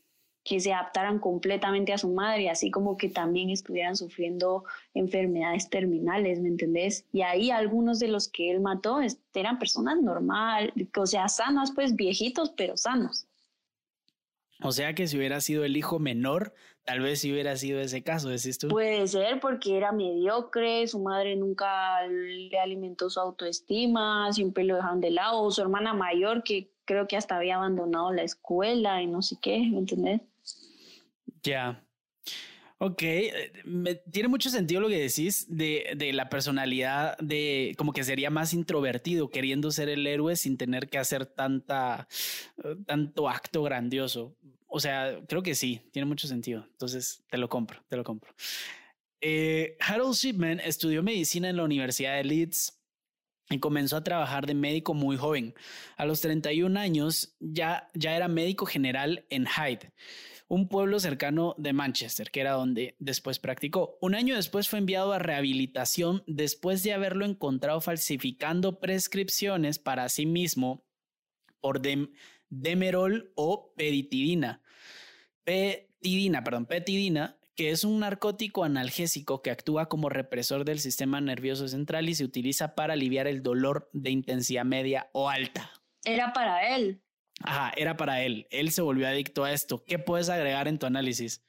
que 0.42 0.58
se 0.60 0.72
adaptaran 0.72 1.18
completamente 1.18 1.92
a 1.92 1.98
su 1.98 2.08
madre, 2.08 2.48
así 2.48 2.70
como 2.70 2.96
que 2.96 3.08
también 3.08 3.50
estuvieran 3.50 3.96
sufriendo 3.96 4.64
enfermedades 4.94 5.68
terminales, 5.68 6.40
¿me 6.40 6.48
entendés? 6.48 7.04
Y 7.12 7.22
ahí 7.22 7.50
algunos 7.50 7.98
de 7.98 8.08
los 8.08 8.28
que 8.28 8.50
él 8.50 8.60
mató 8.60 9.00
eran 9.34 9.58
personas 9.58 10.00
normales, 10.00 10.72
o 10.96 11.06
sea, 11.06 11.28
sanas, 11.28 11.72
pues 11.72 11.94
viejitos, 11.94 12.52
pero 12.56 12.76
sanos. 12.76 13.26
O 14.62 14.72
sea 14.72 14.94
que 14.94 15.06
si 15.06 15.16
hubiera 15.16 15.40
sido 15.40 15.64
el 15.64 15.76
hijo 15.76 15.98
menor, 15.98 16.52
tal 16.84 17.00
vez 17.00 17.20
si 17.20 17.32
hubiera 17.32 17.56
sido 17.56 17.80
ese 17.80 18.02
caso, 18.02 18.28
decís 18.28 18.58
tú. 18.58 18.68
Puede 18.68 19.06
ser 19.08 19.40
porque 19.40 19.76
era 19.76 19.92
mediocre, 19.92 20.86
su 20.86 21.00
madre 21.00 21.36
nunca 21.36 22.06
le 22.06 22.58
alimentó 22.58 23.08
su 23.08 23.20
autoestima, 23.20 24.32
siempre 24.32 24.64
lo 24.64 24.76
dejaron 24.76 25.00
de 25.00 25.10
lado, 25.10 25.50
su 25.50 25.62
hermana 25.62 25.94
mayor 25.94 26.42
que 26.42 26.70
creo 26.84 27.06
que 27.06 27.16
hasta 27.16 27.36
había 27.36 27.56
abandonado 27.56 28.12
la 28.12 28.22
escuela 28.22 29.00
y 29.00 29.06
no 29.06 29.22
sé 29.22 29.36
qué, 29.40 29.58
¿me 29.58 29.78
entendés? 29.78 30.20
Ya. 31.42 31.82
Ok, 32.82 33.02
eh, 33.02 34.02
tiene 34.10 34.28
mucho 34.28 34.48
sentido 34.48 34.80
lo 34.80 34.88
que 34.88 34.98
decís 34.98 35.44
de, 35.50 35.92
de, 35.98 36.14
la 36.14 36.30
personalidad 36.30 37.14
de 37.18 37.74
como 37.76 37.92
que 37.92 38.04
sería 38.04 38.30
más 38.30 38.54
introvertido, 38.54 39.28
queriendo 39.28 39.70
ser 39.70 39.90
el 39.90 40.06
héroe 40.06 40.34
sin 40.34 40.56
tener 40.56 40.88
que 40.88 40.96
hacer 40.96 41.26
tanta, 41.26 42.08
eh, 42.64 42.76
tanto 42.86 43.28
acto 43.28 43.62
grandioso. 43.62 44.34
O 44.66 44.80
sea, 44.80 45.20
creo 45.28 45.42
que 45.42 45.54
sí, 45.54 45.82
tiene 45.92 46.06
mucho 46.06 46.26
sentido. 46.26 46.66
Entonces, 46.70 47.22
te 47.28 47.36
lo 47.36 47.50
compro, 47.50 47.84
te 47.86 47.98
lo 47.98 48.04
compro. 48.04 48.34
Eh, 49.20 49.76
Harold 49.80 50.14
Shipman 50.14 50.60
estudió 50.60 51.02
medicina 51.02 51.50
en 51.50 51.58
la 51.58 51.64
Universidad 51.64 52.16
de 52.16 52.24
Leeds 52.24 52.80
y 53.50 53.58
comenzó 53.58 53.98
a 53.98 54.04
trabajar 54.04 54.46
de 54.46 54.54
médico 54.54 54.94
muy 54.94 55.18
joven. 55.18 55.52
A 55.98 56.06
los 56.06 56.22
31 56.22 56.80
años 56.80 57.36
ya, 57.40 57.90
ya 57.92 58.16
era 58.16 58.26
médico 58.26 58.64
general 58.64 59.26
en 59.28 59.44
Hyde 59.46 59.92
un 60.50 60.68
pueblo 60.68 60.98
cercano 60.98 61.54
de 61.58 61.72
Manchester, 61.72 62.32
que 62.32 62.40
era 62.40 62.52
donde 62.52 62.96
después 62.98 63.38
practicó. 63.38 63.96
Un 64.00 64.16
año 64.16 64.34
después 64.34 64.68
fue 64.68 64.80
enviado 64.80 65.12
a 65.12 65.20
rehabilitación 65.20 66.24
después 66.26 66.82
de 66.82 66.92
haberlo 66.92 67.24
encontrado 67.24 67.80
falsificando 67.80 68.80
prescripciones 68.80 69.78
para 69.78 70.08
sí 70.08 70.26
mismo 70.26 70.84
por 71.60 71.80
demerol 72.48 73.32
o 73.36 73.72
petidina. 73.76 74.60
Petidina, 75.44 76.42
perdón, 76.42 76.66
petidina, 76.66 77.38
que 77.54 77.70
es 77.70 77.84
un 77.84 78.00
narcótico 78.00 78.64
analgésico 78.64 79.42
que 79.42 79.52
actúa 79.52 79.88
como 79.88 80.08
represor 80.08 80.64
del 80.64 80.80
sistema 80.80 81.20
nervioso 81.20 81.68
central 81.68 82.08
y 82.08 82.16
se 82.16 82.24
utiliza 82.24 82.74
para 82.74 82.94
aliviar 82.94 83.28
el 83.28 83.44
dolor 83.44 83.88
de 83.92 84.10
intensidad 84.10 84.64
media 84.64 85.10
o 85.12 85.30
alta. 85.30 85.70
Era 86.04 86.32
para 86.32 86.74
él. 86.74 87.00
Ajá, 87.40 87.72
era 87.76 87.96
para 87.96 88.22
él. 88.22 88.46
Él 88.50 88.70
se 88.70 88.82
volvió 88.82 89.08
adicto 89.08 89.44
a 89.44 89.52
esto. 89.52 89.82
¿Qué 89.84 89.98
puedes 89.98 90.28
agregar 90.28 90.68
en 90.68 90.78
tu 90.78 90.86
análisis? 90.86 91.42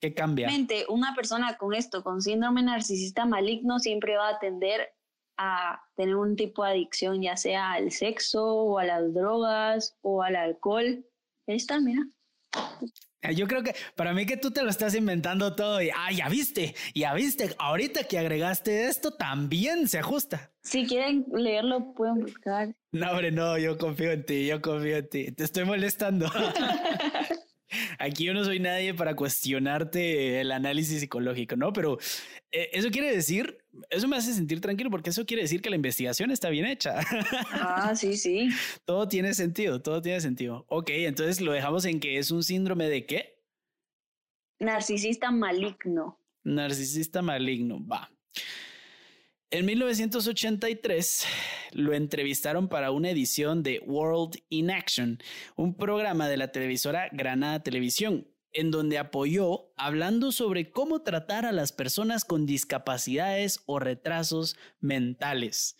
¿Qué 0.00 0.14
cambia? 0.14 0.50
Una 0.88 1.14
persona 1.14 1.56
con 1.56 1.74
esto, 1.74 2.02
con 2.02 2.20
síndrome 2.20 2.62
narcisista 2.62 3.24
maligno, 3.24 3.78
siempre 3.78 4.16
va 4.16 4.28
a 4.28 4.38
tender 4.38 4.92
a 5.36 5.82
tener 5.96 6.14
un 6.16 6.36
tipo 6.36 6.64
de 6.64 6.70
adicción, 6.70 7.22
ya 7.22 7.36
sea 7.36 7.72
al 7.72 7.90
sexo 7.90 8.44
o 8.44 8.78
a 8.78 8.84
las 8.84 9.12
drogas 9.14 9.96
o 10.02 10.22
al 10.22 10.36
alcohol. 10.36 11.04
Ahí 11.46 11.56
está, 11.56 11.80
mira. 11.80 12.02
Eh, 13.24 13.34
yo 13.34 13.46
creo 13.46 13.62
que 13.62 13.74
para 13.96 14.12
mí 14.12 14.26
que 14.26 14.36
tú 14.36 14.50
te 14.50 14.62
lo 14.62 14.68
estás 14.70 14.94
inventando 14.94 15.54
todo 15.54 15.80
y, 15.80 15.90
ah, 15.90 16.12
ya 16.12 16.28
viste, 16.28 16.74
ya 16.94 17.14
viste, 17.14 17.54
ahorita 17.58 18.04
que 18.04 18.18
agregaste 18.18 18.86
esto 18.86 19.12
también 19.12 19.88
se 19.88 19.98
ajusta. 19.98 20.50
Si 20.62 20.86
quieren 20.86 21.26
leerlo, 21.32 21.94
pueden 21.94 22.20
buscar. 22.20 22.74
No, 22.92 23.10
hombre, 23.10 23.30
no, 23.30 23.58
yo 23.58 23.76
confío 23.76 24.12
en 24.12 24.24
ti, 24.24 24.46
yo 24.46 24.60
confío 24.60 24.98
en 24.98 25.08
ti. 25.08 25.32
Te 25.32 25.44
estoy 25.44 25.64
molestando. 25.64 26.30
Aquí 28.04 28.24
yo 28.24 28.34
no 28.34 28.44
soy 28.44 28.60
nadie 28.60 28.92
para 28.92 29.16
cuestionarte 29.16 30.40
el 30.40 30.52
análisis 30.52 31.00
psicológico, 31.00 31.56
¿no? 31.56 31.72
Pero 31.72 31.98
eh, 32.52 32.68
eso 32.74 32.90
quiere 32.90 33.10
decir, 33.10 33.64
eso 33.88 34.06
me 34.08 34.16
hace 34.16 34.34
sentir 34.34 34.60
tranquilo 34.60 34.90
porque 34.90 35.08
eso 35.08 35.24
quiere 35.24 35.42
decir 35.42 35.62
que 35.62 35.70
la 35.70 35.76
investigación 35.76 36.30
está 36.30 36.50
bien 36.50 36.66
hecha. 36.66 37.00
Ah, 37.50 37.94
sí, 37.96 38.18
sí. 38.18 38.50
todo 38.84 39.08
tiene 39.08 39.32
sentido, 39.32 39.80
todo 39.80 40.02
tiene 40.02 40.20
sentido. 40.20 40.66
Ok, 40.68 40.90
entonces 40.90 41.40
lo 41.40 41.52
dejamos 41.52 41.86
en 41.86 41.98
que 41.98 42.18
es 42.18 42.30
un 42.30 42.42
síndrome 42.42 42.90
de 42.90 43.06
qué? 43.06 43.42
Narcisista 44.58 45.30
maligno. 45.30 46.20
Narcisista 46.42 47.22
maligno, 47.22 47.86
va. 47.86 48.10
En 49.54 49.66
1983 49.66 51.26
lo 51.74 51.92
entrevistaron 51.92 52.68
para 52.68 52.90
una 52.90 53.10
edición 53.10 53.62
de 53.62 53.78
World 53.86 54.42
in 54.48 54.72
Action, 54.72 55.20
un 55.54 55.76
programa 55.76 56.28
de 56.28 56.36
la 56.36 56.50
televisora 56.50 57.08
Granada 57.12 57.62
Televisión, 57.62 58.26
en 58.50 58.72
donde 58.72 58.98
apoyó 58.98 59.72
hablando 59.76 60.32
sobre 60.32 60.72
cómo 60.72 61.02
tratar 61.02 61.46
a 61.46 61.52
las 61.52 61.70
personas 61.70 62.24
con 62.24 62.46
discapacidades 62.46 63.62
o 63.66 63.78
retrasos 63.78 64.56
mentales. 64.80 65.76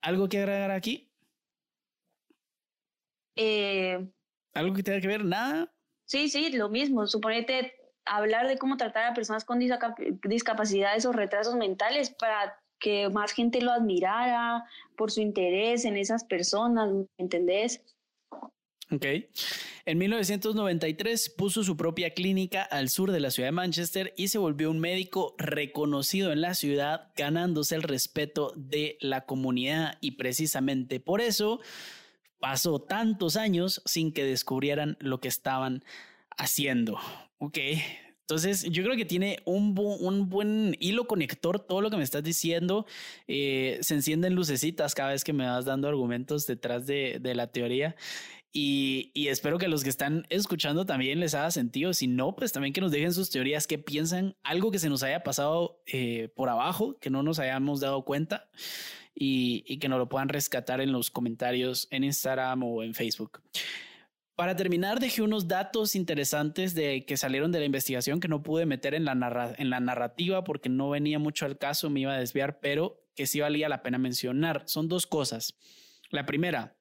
¿Algo 0.00 0.30
que 0.30 0.38
agregar 0.38 0.70
aquí? 0.70 1.12
Eh, 3.36 3.98
¿Algo 4.54 4.74
que 4.74 4.82
tenga 4.82 5.02
que 5.02 5.08
ver? 5.08 5.26
¿Nada? 5.26 5.70
Sí, 6.06 6.30
sí, 6.30 6.50
lo 6.52 6.70
mismo. 6.70 7.06
Suponete 7.06 7.74
hablar 8.06 8.48
de 8.48 8.56
cómo 8.56 8.78
tratar 8.78 9.04
a 9.04 9.12
personas 9.12 9.44
con 9.44 9.58
discapacidades 9.58 11.04
o 11.04 11.12
retrasos 11.12 11.54
mentales 11.54 12.08
para 12.08 12.56
que 12.78 13.08
más 13.10 13.32
gente 13.32 13.60
lo 13.60 13.72
admirara 13.72 14.64
por 14.96 15.10
su 15.10 15.20
interés 15.20 15.84
en 15.84 15.96
esas 15.96 16.24
personas, 16.24 16.90
¿me 16.92 17.06
entendés? 17.18 17.82
Ok. 18.90 19.04
En 19.84 19.98
1993 19.98 21.30
puso 21.30 21.62
su 21.62 21.76
propia 21.76 22.10
clínica 22.10 22.62
al 22.62 22.88
sur 22.88 23.10
de 23.10 23.20
la 23.20 23.30
ciudad 23.30 23.48
de 23.48 23.52
Manchester 23.52 24.14
y 24.16 24.28
se 24.28 24.38
volvió 24.38 24.70
un 24.70 24.80
médico 24.80 25.34
reconocido 25.38 26.32
en 26.32 26.40
la 26.40 26.54
ciudad, 26.54 27.10
ganándose 27.16 27.74
el 27.74 27.82
respeto 27.82 28.52
de 28.56 28.96
la 29.00 29.26
comunidad 29.26 29.98
y 30.00 30.12
precisamente 30.12 31.00
por 31.00 31.20
eso 31.20 31.60
pasó 32.38 32.80
tantos 32.80 33.36
años 33.36 33.82
sin 33.84 34.12
que 34.12 34.24
descubrieran 34.24 34.96
lo 35.00 35.20
que 35.20 35.28
estaban 35.28 35.84
haciendo. 36.36 36.98
Ok. 37.38 37.58
Entonces, 38.28 38.64
yo 38.64 38.82
creo 38.82 38.94
que 38.94 39.06
tiene 39.06 39.38
un, 39.46 39.74
un, 39.78 40.28
buen 40.28 40.76
hilo 40.80 41.06
conector 41.06 41.58
todo 41.60 41.80
lo 41.80 41.88
que 41.88 41.96
me 41.96 42.02
estás 42.02 42.22
diciendo. 42.22 42.84
Eh, 43.26 43.78
se 43.80 43.94
encienden 43.94 44.34
lucecitas 44.34 44.94
cada 44.94 45.12
vez 45.12 45.24
que 45.24 45.32
me 45.32 45.46
vas 45.46 45.64
dando 45.64 45.88
argumentos 45.88 46.46
detrás 46.46 46.86
de, 46.86 47.20
de 47.22 47.34
la 47.34 47.46
teoría. 47.46 47.96
Y, 48.52 49.12
y, 49.14 49.28
espero 49.28 49.56
que 49.56 49.66
los 49.68 49.82
que 49.82 49.88
están 49.88 50.26
escuchando 50.28 50.84
también 50.84 51.20
les 51.20 51.34
haga 51.34 51.50
sentido. 51.50 51.94
Si 51.94 52.06
no, 52.06 52.36
pues 52.36 52.52
también 52.52 52.74
que 52.74 52.82
nos 52.82 52.92
dejen 52.92 53.14
sus 53.14 53.30
teorías, 53.30 53.66
qué 53.66 53.78
piensan, 53.78 54.36
algo 54.42 54.70
que 54.70 54.78
se 54.78 54.90
nos 54.90 55.02
haya 55.02 55.22
pasado 55.22 55.80
eh, 55.86 56.28
por 56.36 56.50
abajo, 56.50 56.98
que 57.00 57.08
no 57.08 57.22
nos 57.22 57.38
hayamos 57.38 57.80
dado 57.80 58.04
cuenta 58.04 58.50
y, 59.14 59.64
y, 59.66 59.78
que 59.78 59.88
nos 59.88 59.98
lo 59.98 60.10
puedan 60.10 60.28
rescatar 60.28 60.82
en 60.82 60.92
los 60.92 61.10
comentarios 61.10 61.88
en 61.90 62.04
Instagram 62.04 62.62
o 62.62 62.82
en 62.82 62.92
Facebook. 62.92 63.40
Para 64.38 64.54
terminar, 64.54 65.00
dejé 65.00 65.22
unos 65.22 65.48
datos 65.48 65.96
interesantes 65.96 66.72
de 66.72 67.04
que 67.04 67.16
salieron 67.16 67.50
de 67.50 67.58
la 67.58 67.64
investigación 67.64 68.20
que 68.20 68.28
no 68.28 68.40
pude 68.40 68.66
meter 68.66 68.94
en 68.94 69.04
la, 69.04 69.16
narrativa 69.16 70.44
porque 70.44 70.68
no 70.68 70.90
venía 70.90 71.18
mucho 71.18 71.44
al 71.44 71.58
caso, 71.58 71.90
me 71.90 71.98
iba 71.98 72.12
a 72.12 72.20
desviar, 72.20 72.60
pero 72.60 73.04
que 73.16 73.26
sí 73.26 73.40
valía 73.40 73.68
la 73.68 73.82
pena 73.82 73.98
mencionar. 73.98 74.62
Son 74.66 74.86
dos 74.86 75.08
cosas. 75.08 75.58
La 76.10 76.24
primera, 76.24 76.78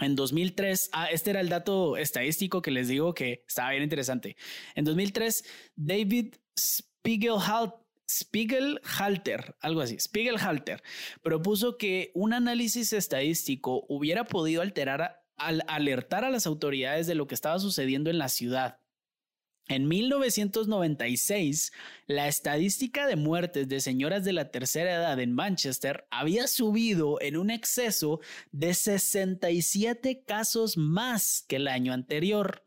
en 0.00 0.16
2003, 0.16 0.90
ah, 0.92 1.06
este 1.12 1.30
era 1.30 1.40
el 1.40 1.48
dato 1.48 1.96
estadístico 1.96 2.60
que 2.60 2.72
les 2.72 2.88
digo 2.88 3.14
que 3.14 3.44
estaba 3.46 3.70
bien 3.70 3.84
interesante. 3.84 4.36
En 4.74 4.84
2003, 4.84 5.44
David 5.76 6.34
Spiegelhalter, 6.58 7.78
Spiegelhalter, 8.10 9.54
algo 9.60 9.80
así, 9.80 9.96
Spiegelhalter, 10.00 10.82
propuso 11.22 11.78
que 11.78 12.10
un 12.14 12.32
análisis 12.32 12.92
estadístico 12.92 13.86
hubiera 13.88 14.24
podido 14.24 14.62
alterar, 14.62 15.19
al 15.40 15.64
alertar 15.66 16.24
a 16.24 16.30
las 16.30 16.46
autoridades 16.46 17.06
de 17.06 17.14
lo 17.14 17.26
que 17.26 17.34
estaba 17.34 17.58
sucediendo 17.58 18.10
en 18.10 18.18
la 18.18 18.28
ciudad 18.28 18.78
en 19.70 19.86
1996, 19.86 21.72
la 22.08 22.26
estadística 22.26 23.06
de 23.06 23.14
muertes 23.14 23.68
de 23.68 23.80
señoras 23.80 24.24
de 24.24 24.32
la 24.32 24.50
tercera 24.50 24.92
edad 24.92 25.20
en 25.20 25.32
Manchester 25.32 26.08
había 26.10 26.48
subido 26.48 27.20
en 27.20 27.36
un 27.36 27.50
exceso 27.50 28.18
de 28.50 28.74
67 28.74 30.24
casos 30.26 30.76
más 30.76 31.44
que 31.46 31.56
el 31.56 31.68
año 31.68 31.92
anterior. 31.92 32.64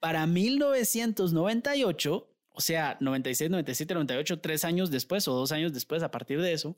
Para 0.00 0.26
1998, 0.26 2.28
o 2.50 2.60
sea, 2.60 2.96
96, 2.98 3.50
97, 3.50 3.94
98, 3.94 4.40
tres 4.40 4.64
años 4.64 4.90
después 4.90 5.28
o 5.28 5.34
dos 5.34 5.52
años 5.52 5.72
después 5.72 6.02
a 6.02 6.10
partir 6.10 6.40
de 6.40 6.54
eso, 6.54 6.76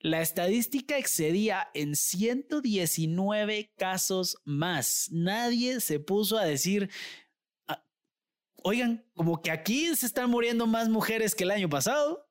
la 0.00 0.22
estadística 0.22 0.96
excedía 0.96 1.70
en 1.74 1.94
119 1.94 3.72
casos 3.76 4.38
más. 4.44 5.08
Nadie 5.12 5.80
se 5.80 6.00
puso 6.00 6.38
a 6.38 6.44
decir, 6.44 6.90
oigan, 8.62 9.04
como 9.14 9.42
que 9.42 9.50
aquí 9.50 9.94
se 9.94 10.06
están 10.06 10.30
muriendo 10.30 10.66
más 10.66 10.88
mujeres 10.88 11.34
que 11.34 11.44
el 11.44 11.50
año 11.50 11.68
pasado. 11.68 12.26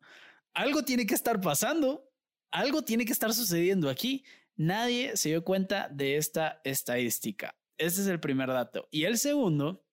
Algo 0.53 0.83
tiene 0.83 1.05
que 1.05 1.13
estar 1.13 1.39
pasando. 1.41 2.11
Algo 2.51 2.81
tiene 2.81 3.05
que 3.05 3.13
estar 3.13 3.33
sucediendo 3.33 3.87
aquí. 3.87 4.25
Nadie 4.55 5.15
se 5.15 5.29
dio 5.29 5.43
cuenta 5.43 5.89
de 5.89 6.17
esta 6.17 6.61
estadística. 6.63 7.55
Ese 7.77 8.01
es 8.01 8.07
el 8.07 8.19
primer 8.19 8.49
dato. 8.49 8.87
Y 8.91 9.03
el 9.03 9.19
segundo, 9.19 9.85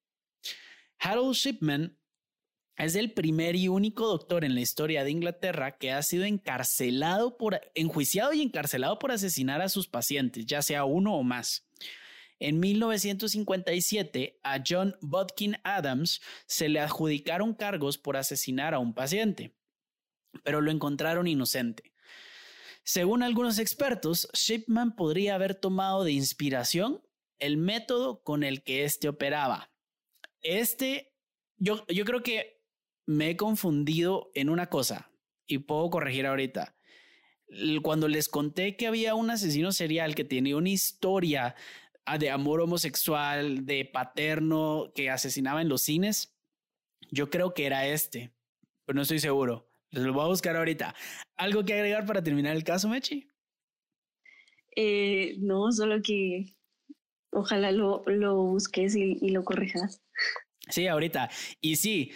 Harold 0.98 1.34
Shipman 1.34 1.95
es 2.84 2.94
el 2.94 3.12
primer 3.12 3.56
y 3.56 3.68
único 3.68 4.06
doctor 4.06 4.44
en 4.44 4.54
la 4.54 4.60
historia 4.60 5.02
de 5.02 5.10
Inglaterra 5.10 5.78
que 5.78 5.92
ha 5.92 6.02
sido 6.02 6.24
encarcelado 6.24 7.36
por, 7.38 7.60
enjuiciado 7.74 8.32
y 8.34 8.42
encarcelado 8.42 8.98
por 8.98 9.12
asesinar 9.12 9.62
a 9.62 9.68
sus 9.68 9.88
pacientes, 9.88 10.44
ya 10.46 10.60
sea 10.60 10.84
uno 10.84 11.16
o 11.16 11.22
más. 11.22 11.66
En 12.38 12.60
1957, 12.60 14.40
a 14.42 14.62
John 14.66 14.94
Bodkin 15.00 15.56
Adams 15.64 16.20
se 16.46 16.68
le 16.68 16.80
adjudicaron 16.80 17.54
cargos 17.54 17.96
por 17.96 18.18
asesinar 18.18 18.74
a 18.74 18.78
un 18.78 18.92
paciente, 18.92 19.56
pero 20.44 20.60
lo 20.60 20.70
encontraron 20.70 21.26
inocente. 21.26 21.94
Según 22.84 23.22
algunos 23.22 23.58
expertos, 23.58 24.28
Shipman 24.34 24.96
podría 24.96 25.34
haber 25.34 25.54
tomado 25.54 26.04
de 26.04 26.12
inspiración 26.12 27.02
el 27.38 27.56
método 27.56 28.22
con 28.22 28.44
el 28.44 28.62
que 28.62 28.84
éste 28.84 29.08
operaba. 29.08 29.70
Este, 30.42 31.12
yo, 31.56 31.86
yo 31.88 32.04
creo 32.04 32.22
que 32.22 32.55
me 33.06 33.30
he 33.30 33.36
confundido 33.36 34.30
en 34.34 34.50
una 34.50 34.66
cosa 34.66 35.10
y 35.46 35.58
puedo 35.58 35.88
corregir 35.90 36.26
ahorita. 36.26 36.76
Cuando 37.82 38.08
les 38.08 38.28
conté 38.28 38.76
que 38.76 38.88
había 38.88 39.14
un 39.14 39.30
asesino 39.30 39.70
serial 39.70 40.16
que 40.16 40.24
tenía 40.24 40.56
una 40.56 40.70
historia 40.70 41.54
Ah, 42.08 42.18
de 42.18 42.30
amor 42.30 42.60
homosexual, 42.60 43.66
de 43.66 43.84
paterno 43.84 44.92
que 44.94 45.10
asesinaba 45.10 45.60
en 45.60 45.68
los 45.68 45.82
cines. 45.82 46.38
Yo 47.10 47.30
creo 47.30 47.52
que 47.52 47.66
era 47.66 47.88
este, 47.88 48.32
pero 48.84 48.94
no 48.94 49.02
estoy 49.02 49.18
seguro. 49.18 49.68
Les 49.90 50.04
lo 50.04 50.12
voy 50.12 50.24
a 50.24 50.28
buscar 50.28 50.54
ahorita. 50.54 50.94
¿Algo 51.36 51.64
que 51.64 51.74
agregar 51.74 52.06
para 52.06 52.22
terminar 52.22 52.54
el 52.54 52.62
caso, 52.62 52.88
Mechi? 52.88 53.28
Eh, 54.76 55.34
no, 55.38 55.72
solo 55.72 56.00
que 56.00 56.54
ojalá 57.32 57.72
lo, 57.72 58.04
lo 58.06 58.36
busques 58.36 58.94
y, 58.94 59.18
y 59.20 59.30
lo 59.30 59.42
corrijas. 59.42 60.00
Sí, 60.68 60.86
ahorita. 60.86 61.28
Y 61.60 61.74
sí, 61.74 62.12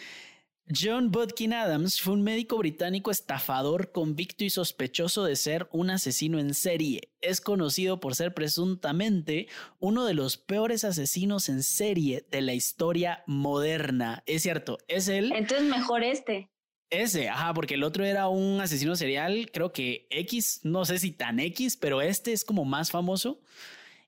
John 0.73 1.11
Bodkin 1.11 1.53
Adams 1.53 2.01
fue 2.01 2.14
un 2.14 2.23
médico 2.23 2.57
británico 2.57 3.11
estafador 3.11 3.91
convicto 3.91 4.45
y 4.45 4.51
sospechoso 4.51 5.25
de 5.25 5.35
ser 5.35 5.68
un 5.73 5.91
asesino 5.91 6.39
en 6.39 6.55
serie. 6.55 7.11
Es 7.21 7.41
conocido 7.41 7.99
por 7.99 8.14
ser 8.14 8.35
presuntamente 8.35 9.49
uno 9.81 10.05
de 10.05 10.14
los 10.14 10.37
peores 10.37 10.85
asesinos 10.85 11.49
en 11.49 11.64
serie 11.64 12.25
de 12.31 12.43
la 12.43 12.55
historia 12.55 13.25
moderna. 13.27 14.23
Es 14.27 14.43
cierto, 14.43 14.79
es 14.87 15.09
él. 15.09 15.33
Entonces 15.35 15.66
mejor 15.66 16.05
este. 16.05 16.51
Ese, 16.89 17.29
ajá, 17.29 17.53
porque 17.53 17.75
el 17.75 17.83
otro 17.83 18.05
era 18.05 18.29
un 18.29 18.61
asesino 18.61 18.95
serial, 18.95 19.51
creo 19.53 19.73
que 19.73 20.07
X, 20.11 20.61
no 20.62 20.85
sé 20.85 20.99
si 20.99 21.11
tan 21.11 21.41
X, 21.41 21.77
pero 21.77 22.01
este 22.01 22.33
es 22.33 22.45
como 22.45 22.64
más 22.64 22.91
famoso. 22.91 23.41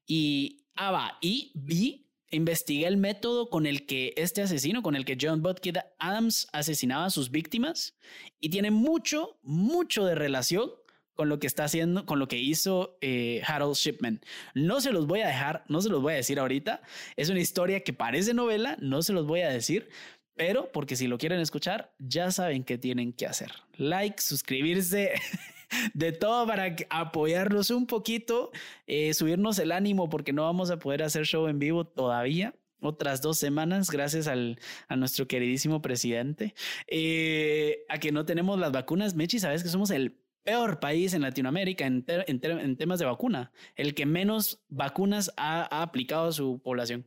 Y, 0.06 0.64
ah, 0.76 0.90
va, 0.90 1.18
y 1.20 1.52
vi 1.54 2.06
investigué 2.32 2.86
el 2.86 2.96
método 2.96 3.48
con 3.48 3.66
el 3.66 3.86
que 3.86 4.12
este 4.16 4.42
asesino, 4.42 4.82
con 4.82 4.96
el 4.96 5.04
que 5.04 5.16
John 5.20 5.42
Bodkin 5.42 5.78
Adams 5.98 6.48
asesinaba 6.52 7.04
a 7.04 7.10
sus 7.10 7.30
víctimas 7.30 7.96
y 8.40 8.48
tiene 8.48 8.70
mucho, 8.70 9.38
mucho 9.42 10.04
de 10.04 10.14
relación 10.14 10.70
con 11.14 11.28
lo 11.28 11.38
que 11.38 11.46
está 11.46 11.64
haciendo, 11.64 12.06
con 12.06 12.18
lo 12.18 12.26
que 12.26 12.38
hizo 12.38 12.96
eh, 13.00 13.42
Harold 13.46 13.76
Shipman. 13.76 14.20
No 14.54 14.80
se 14.80 14.92
los 14.92 15.06
voy 15.06 15.20
a 15.20 15.26
dejar, 15.26 15.64
no 15.68 15.80
se 15.82 15.90
los 15.90 16.00
voy 16.00 16.14
a 16.14 16.16
decir 16.16 16.38
ahorita. 16.38 16.82
Es 17.16 17.28
una 17.28 17.40
historia 17.40 17.80
que 17.80 17.92
parece 17.92 18.34
novela, 18.34 18.76
no 18.80 19.02
se 19.02 19.12
los 19.12 19.26
voy 19.26 19.42
a 19.42 19.50
decir, 19.50 19.90
pero 20.34 20.72
porque 20.72 20.96
si 20.96 21.06
lo 21.06 21.18
quieren 21.18 21.40
escuchar, 21.40 21.94
ya 21.98 22.30
saben 22.30 22.64
qué 22.64 22.78
tienen 22.78 23.12
que 23.12 23.26
hacer. 23.26 23.52
Like, 23.76 24.22
suscribirse. 24.22 25.12
de 25.94 26.12
todo 26.12 26.46
para 26.46 26.76
apoyarlos 26.90 27.70
un 27.70 27.86
poquito, 27.86 28.50
eh, 28.86 29.14
subirnos 29.14 29.58
el 29.58 29.72
ánimo 29.72 30.08
porque 30.08 30.32
no 30.32 30.42
vamos 30.42 30.70
a 30.70 30.78
poder 30.78 31.02
hacer 31.02 31.24
show 31.24 31.48
en 31.48 31.58
vivo 31.58 31.84
todavía. 31.86 32.54
Otras 32.80 33.22
dos 33.22 33.38
semanas, 33.38 33.90
gracias 33.90 34.26
al, 34.26 34.58
a 34.88 34.96
nuestro 34.96 35.28
queridísimo 35.28 35.80
presidente. 35.80 36.54
Eh, 36.88 37.84
a 37.88 37.98
que 37.98 38.10
no 38.10 38.24
tenemos 38.24 38.58
las 38.58 38.72
vacunas, 38.72 39.14
Mechi, 39.14 39.38
sabes 39.38 39.62
que 39.62 39.68
somos 39.68 39.90
el 39.90 40.18
peor 40.42 40.80
país 40.80 41.14
en 41.14 41.22
Latinoamérica 41.22 41.86
en, 41.86 42.04
en, 42.08 42.76
temas 42.76 42.98
de 42.98 43.04
vacuna, 43.04 43.52
el 43.76 43.94
que 43.94 44.06
menos 44.06 44.60
vacunas 44.68 45.32
ha, 45.36 45.62
ha, 45.62 45.82
aplicado 45.82 46.28
a 46.28 46.32
su 46.32 46.60
población 46.60 47.06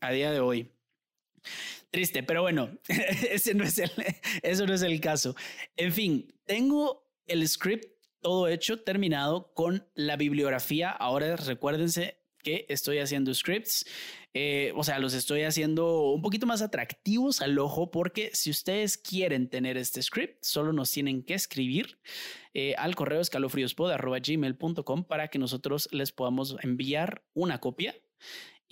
a 0.00 0.10
día 0.10 0.30
de 0.30 0.40
hoy. 0.40 0.70
Triste, 1.90 2.22
pero 2.22 2.42
bueno, 2.42 2.70
ese 2.88 3.54
no 3.54 3.64
es 3.64 3.78
el, 3.78 3.90
eso 4.42 4.66
no 4.66 4.74
es 4.74 4.82
el 4.82 5.00
caso. 5.00 5.34
En 5.76 5.92
fin, 5.92 6.34
tengo 6.44 7.09
el 7.30 7.48
script 7.48 7.86
todo 8.20 8.48
hecho, 8.48 8.82
terminado 8.82 9.52
con 9.54 9.86
la 9.94 10.16
bibliografía. 10.16 10.90
Ahora 10.90 11.36
recuérdense 11.36 12.18
que 12.42 12.66
estoy 12.68 12.98
haciendo 12.98 13.34
scripts. 13.34 13.84
Eh, 14.32 14.72
o 14.76 14.84
sea, 14.84 14.98
los 14.98 15.12
estoy 15.12 15.42
haciendo 15.42 16.12
un 16.12 16.22
poquito 16.22 16.46
más 16.46 16.62
atractivos 16.62 17.40
al 17.40 17.58
ojo 17.58 17.90
porque 17.90 18.30
si 18.32 18.50
ustedes 18.50 18.96
quieren 18.96 19.48
tener 19.48 19.76
este 19.76 20.02
script, 20.02 20.42
solo 20.42 20.72
nos 20.72 20.90
tienen 20.90 21.24
que 21.24 21.34
escribir 21.34 21.98
eh, 22.54 22.74
al 22.78 22.94
correo 22.94 23.20
escalofriospod.gmail.com 23.20 25.04
para 25.04 25.28
que 25.28 25.38
nosotros 25.38 25.88
les 25.90 26.12
podamos 26.12 26.56
enviar 26.62 27.24
una 27.34 27.58
copia 27.58 27.94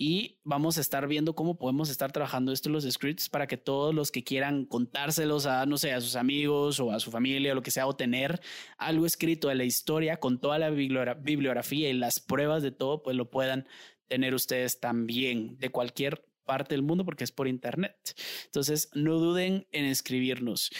y 0.01 0.39
vamos 0.45 0.77
a 0.77 0.81
estar 0.81 1.05
viendo 1.09 1.35
cómo 1.35 1.57
podemos 1.57 1.89
estar 1.89 2.13
trabajando 2.13 2.53
esto 2.53 2.69
los 2.69 2.89
scripts 2.89 3.27
para 3.27 3.47
que 3.47 3.57
todos 3.57 3.93
los 3.93 4.11
que 4.11 4.23
quieran 4.23 4.63
contárselos 4.63 5.45
a, 5.45 5.65
no 5.65 5.77
sé, 5.77 5.91
a 5.91 5.99
sus 5.99 6.15
amigos 6.15 6.79
o 6.79 6.93
a 6.93 7.01
su 7.01 7.11
familia 7.11 7.51
o 7.51 7.55
lo 7.55 7.61
que 7.61 7.69
sea, 7.69 7.85
o 7.85 7.97
tener 7.97 8.39
algo 8.77 9.05
escrito 9.05 9.49
de 9.49 9.55
la 9.55 9.65
historia 9.65 10.15
con 10.15 10.39
toda 10.39 10.57
la 10.57 10.69
bibliografía 10.69 11.89
y 11.89 11.93
las 11.93 12.21
pruebas 12.21 12.63
de 12.63 12.71
todo, 12.71 13.03
pues 13.03 13.17
lo 13.17 13.29
puedan 13.29 13.67
tener 14.07 14.33
ustedes 14.33 14.79
también 14.79 15.57
de 15.59 15.69
cualquier 15.69 16.23
parte 16.45 16.75
del 16.75 16.81
mundo 16.81 17.03
porque 17.03 17.25
es 17.25 17.33
por 17.33 17.49
internet. 17.49 18.15
Entonces, 18.45 18.89
no 18.93 19.15
duden 19.15 19.67
en 19.73 19.83
escribirnos. 19.83 20.71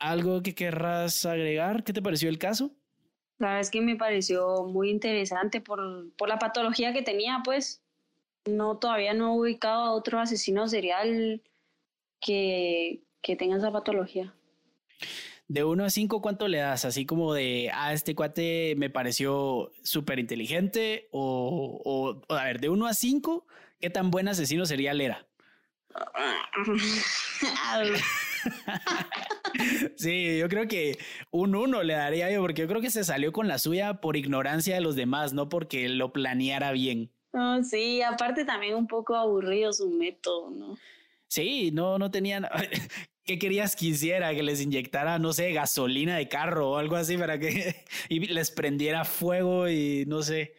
¿Algo 0.00 0.42
que 0.42 0.56
querrás 0.56 1.24
agregar? 1.26 1.84
¿Qué 1.84 1.92
te 1.92 2.02
pareció 2.02 2.28
el 2.28 2.38
caso? 2.38 2.72
La 3.38 3.48
verdad 3.48 3.60
es 3.60 3.70
que 3.70 3.80
me 3.80 3.94
pareció 3.94 4.64
muy 4.64 4.90
interesante 4.90 5.60
por, 5.60 6.12
por 6.16 6.28
la 6.28 6.40
patología 6.40 6.92
que 6.92 7.02
tenía, 7.02 7.40
pues. 7.44 7.84
No, 8.46 8.78
todavía 8.78 9.14
no 9.14 9.34
he 9.34 9.38
ubicado 9.38 9.84
a 9.84 9.92
otro 9.92 10.20
asesino 10.20 10.68
serial 10.68 11.42
que, 12.20 13.02
que 13.22 13.36
tenga 13.36 13.56
esa 13.56 13.72
patología. 13.72 14.34
De 15.48 15.64
1 15.64 15.84
a 15.84 15.90
5, 15.90 16.20
¿cuánto 16.20 16.46
le 16.46 16.58
das? 16.58 16.84
Así 16.84 17.06
como 17.06 17.32
de, 17.32 17.70
a 17.70 17.86
ah, 17.86 17.92
este 17.94 18.14
cuate 18.14 18.74
me 18.76 18.90
pareció 18.90 19.72
súper 19.82 20.18
inteligente 20.18 21.08
o, 21.10 22.20
o, 22.28 22.34
a 22.34 22.44
ver, 22.44 22.60
de 22.60 22.68
1 22.68 22.86
a 22.86 22.92
5, 22.92 23.46
¿qué 23.80 23.88
tan 23.88 24.10
buen 24.10 24.28
asesino 24.28 24.66
sería 24.66 24.92
Lera? 24.92 25.26
sí, 29.96 30.38
yo 30.38 30.48
creo 30.48 30.68
que 30.68 30.98
un 31.30 31.54
1 31.54 31.82
le 31.82 31.94
daría 31.94 32.30
yo, 32.30 32.42
porque 32.42 32.62
yo 32.62 32.68
creo 32.68 32.82
que 32.82 32.90
se 32.90 33.04
salió 33.04 33.32
con 33.32 33.48
la 33.48 33.58
suya 33.58 34.02
por 34.02 34.16
ignorancia 34.16 34.74
de 34.74 34.82
los 34.82 34.96
demás, 34.96 35.32
no 35.32 35.48
porque 35.48 35.88
lo 35.88 36.12
planeara 36.12 36.72
bien. 36.72 37.10
Sí, 37.62 38.02
aparte 38.02 38.44
también 38.44 38.74
un 38.74 38.86
poco 38.86 39.16
aburrido 39.16 39.72
su 39.72 39.90
método, 39.90 40.50
¿no? 40.50 40.78
Sí, 41.28 41.70
no, 41.72 41.98
no 41.98 42.10
tenían. 42.10 42.46
¿Qué 43.24 43.38
querías 43.38 43.76
que 43.76 43.86
hiciera? 43.86 44.34
Que 44.34 44.42
les 44.42 44.62
inyectara, 44.62 45.18
no 45.18 45.34
sé, 45.34 45.52
gasolina 45.52 46.16
de 46.16 46.28
carro 46.28 46.70
o 46.70 46.76
algo 46.78 46.96
así 46.96 47.18
para 47.18 47.38
que 47.38 47.84
y 48.08 48.20
les 48.20 48.50
prendiera 48.50 49.04
fuego 49.04 49.68
y 49.68 50.04
no 50.06 50.22
sé. 50.22 50.54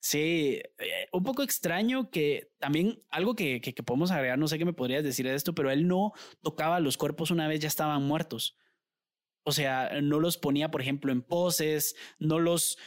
Sí, 0.00 0.62
eh, 0.78 1.08
un 1.12 1.24
poco 1.24 1.42
extraño 1.42 2.10
que 2.10 2.52
también 2.58 3.02
algo 3.10 3.34
que, 3.34 3.60
que, 3.60 3.74
que, 3.74 3.82
podemos 3.82 4.10
agregar, 4.12 4.38
no 4.38 4.46
sé 4.46 4.56
qué 4.56 4.64
me 4.64 4.72
podrías 4.72 5.02
decir 5.02 5.26
de 5.26 5.34
esto, 5.34 5.54
pero 5.54 5.70
él 5.72 5.88
no 5.88 6.12
tocaba 6.40 6.78
los 6.80 6.96
cuerpos 6.96 7.30
una 7.32 7.48
vez 7.48 7.60
ya 7.60 7.68
estaban 7.68 8.04
muertos. 8.04 8.56
O 9.42 9.52
sea, 9.52 10.00
no 10.02 10.20
los 10.20 10.36
ponía, 10.36 10.70
por 10.70 10.80
ejemplo, 10.82 11.10
en 11.10 11.22
poses, 11.22 11.96
no 12.18 12.38
los, 12.38 12.78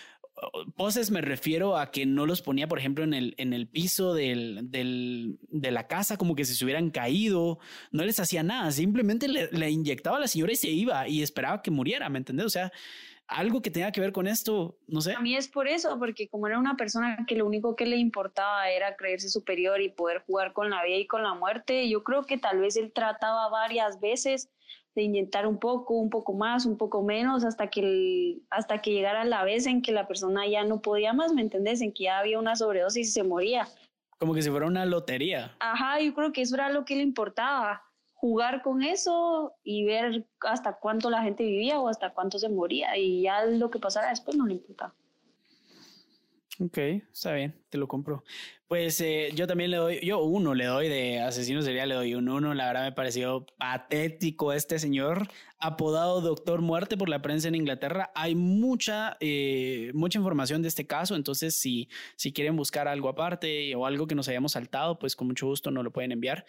poses 0.76 1.12
me 1.12 1.22
refiero 1.22 1.78
a 1.78 1.92
que 1.92 2.06
no 2.06 2.26
los 2.26 2.42
ponía, 2.42 2.68
por 2.68 2.80
ejemplo, 2.80 3.04
en 3.04 3.14
el, 3.14 3.36
en 3.38 3.54
el 3.54 3.68
piso 3.68 4.14
del, 4.14 4.72
del, 4.72 5.38
de 5.50 5.72
la 5.72 5.88
casa, 5.88 6.18
como 6.18 6.36
que 6.36 6.46
si 6.46 6.56
se 6.56 6.64
hubieran 6.64 6.90
caído, 6.90 7.60
no 7.92 8.04
les 8.04 8.20
hacía 8.20 8.44
nada, 8.44 8.72
simplemente 8.72 9.28
le, 9.28 9.70
inyectaba 9.70 10.18
a 10.18 10.22
la 10.22 10.28
señora 10.28 10.54
y 10.54 10.56
se 10.56 10.70
iba 10.70 11.08
y 11.08 11.22
esperaba 11.22 11.62
que 11.62 11.72
muriera, 11.72 12.10
¿me 12.10 12.20
entiendes? 12.20 12.46
O 12.46 12.50
sea, 12.50 12.72
algo 13.28 13.62
que 13.62 13.72
tenga 13.72 13.92
que 13.92 14.02
ver 14.02 14.12
con 14.12 14.28
esto, 14.28 14.78
no 14.88 15.00
sé. 15.00 15.14
A 15.14 15.22
mí 15.22 15.36
es 15.36 15.48
por 15.48 15.68
eso, 15.68 15.98
porque 16.00 16.28
como 16.28 16.48
era 16.48 16.60
una 16.60 16.76
persona 16.76 17.24
que 17.28 17.36
lo 17.36 17.46
único 17.46 17.76
que 17.76 17.86
le 17.86 17.98
importaba 17.98 18.70
era 18.70 18.96
creerse 18.96 19.30
superior 19.30 19.82
y 19.82 19.90
poder 19.90 20.24
jugar 20.26 20.54
con 20.54 20.70
la 20.70 20.84
vida 20.84 20.98
y 20.98 21.08
con 21.08 21.24
la 21.24 21.34
muerte, 21.34 21.88
yo 21.88 22.04
creo 22.04 22.24
que 22.24 22.38
tal 22.38 22.60
vez 22.60 22.76
él 22.76 22.92
trataba 22.94 23.48
varias 23.50 24.00
veces 24.02 24.50
de 24.96 25.04
inyectar 25.04 25.48
un 25.48 25.58
poco, 25.58 25.94
un 25.94 26.10
poco 26.10 26.34
más, 26.34 26.66
un 26.66 26.78
poco 26.78 27.02
menos, 27.02 27.44
hasta 27.44 27.68
que, 27.68 28.40
hasta 28.50 28.82
que 28.82 28.92
llegara 28.92 29.24
la 29.24 29.44
vez 29.44 29.66
en 29.68 29.82
que 29.82 29.92
la 29.92 30.08
persona 30.08 30.48
ya 30.48 30.64
no 30.64 30.82
podía 30.82 31.14
más, 31.14 31.34
¿me 31.34 31.42
entendés? 31.42 31.82
En 31.82 31.94
que 31.94 32.06
ya 32.06 32.20
había 32.20 32.40
una 32.40 32.56
sobredosis 32.56 33.08
y 33.08 33.12
se 33.12 33.24
moría. 33.24 33.68
Como 34.20 34.34
que 34.34 34.42
si 34.42 34.50
fuera 34.50 34.68
una 34.68 34.86
lotería. 34.86 35.56
Ajá, 35.60 36.00
yo 36.00 36.14
creo 36.14 36.32
que 36.32 36.42
eso 36.42 36.56
era 36.56 36.70
lo 36.70 36.86
que 36.86 36.96
le 36.96 37.04
importaba, 37.04 37.84
jugar 38.14 38.62
con 38.62 38.84
eso 38.84 39.56
y 39.64 39.86
ver 39.86 40.28
hasta 40.42 40.74
cuánto 40.74 41.10
la 41.10 41.24
gente 41.24 41.44
vivía 41.44 41.80
o 41.80 41.88
hasta 41.88 42.14
cuánto 42.14 42.38
se 42.38 42.50
moría 42.50 42.96
y 42.98 43.24
ya 43.24 43.46
lo 43.46 43.72
que 43.72 43.80
pasara 43.80 44.10
después 44.10 44.38
no 44.38 44.46
le 44.46 44.54
importaba. 44.54 44.94
Ok, 46.60 46.78
está 47.12 47.34
bien, 47.34 47.56
te 47.70 47.78
lo 47.78 47.88
compro. 47.88 48.24
Pues 48.68 49.00
eh, 49.02 49.32
yo 49.34 49.48
también 49.48 49.72
le 49.72 49.78
doy, 49.78 50.00
yo 50.06 50.20
uno 50.20 50.54
le 50.54 50.66
doy 50.66 50.90
de 50.90 51.20
asesino 51.20 51.62
serial, 51.62 51.90
le 51.90 51.96
doy 51.96 52.14
un 52.14 52.30
uno. 52.30 52.54
La 52.54 52.68
verdad 52.68 52.84
me 52.84 52.92
pareció 52.92 53.46
patético 53.58 54.54
este 54.54 54.78
señor, 54.78 55.28
apodado 55.60 56.22
Doctor 56.22 56.62
Muerte 56.62 56.98
por 56.98 57.10
la 57.10 57.22
prensa 57.22 57.48
en 57.48 57.56
Inglaterra. 57.56 58.12
Hay 58.16 58.36
mucha, 58.36 59.18
eh, 59.22 59.92
mucha 59.94 60.20
información 60.20 60.62
de 60.62 60.68
este 60.68 60.86
caso, 60.86 61.16
entonces 61.16 61.56
si, 61.56 61.90
si 62.16 62.32
quieren 62.34 62.56
buscar 62.56 62.88
algo 62.88 63.10
aparte 63.10 63.74
o 63.76 63.86
algo 63.86 64.06
que 64.06 64.16
nos 64.16 64.28
hayamos 64.28 64.52
saltado, 64.52 65.00
pues 65.00 65.16
con 65.16 65.28
mucho 65.28 65.48
gusto 65.48 65.72
nos 65.72 65.84
lo 65.84 65.92
pueden 65.92 66.12
enviar. 66.12 66.46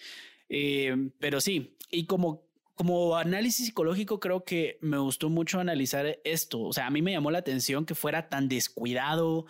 Eh, 0.49 1.11
pero 1.21 1.41
sí, 1.41 1.77
y 1.91 2.07
como 2.07 2.52
como 2.75 3.17
análisis 3.17 3.67
psicológico 3.67 4.21
creo 4.21 4.45
que 4.45 4.79
me 4.81 4.99
gustó 4.99 5.31
mucho 5.31 5.61
analizar 5.61 6.19
esto. 6.25 6.61
O 6.61 6.73
sea, 6.73 6.87
a 6.87 6.91
mí 6.91 7.03
me 7.03 7.13
llamó 7.13 7.31
la 7.31 7.39
atención 7.39 7.85
que 7.85 7.95
fuera 7.95 8.29
tan 8.29 8.49
descuidado, 8.49 9.47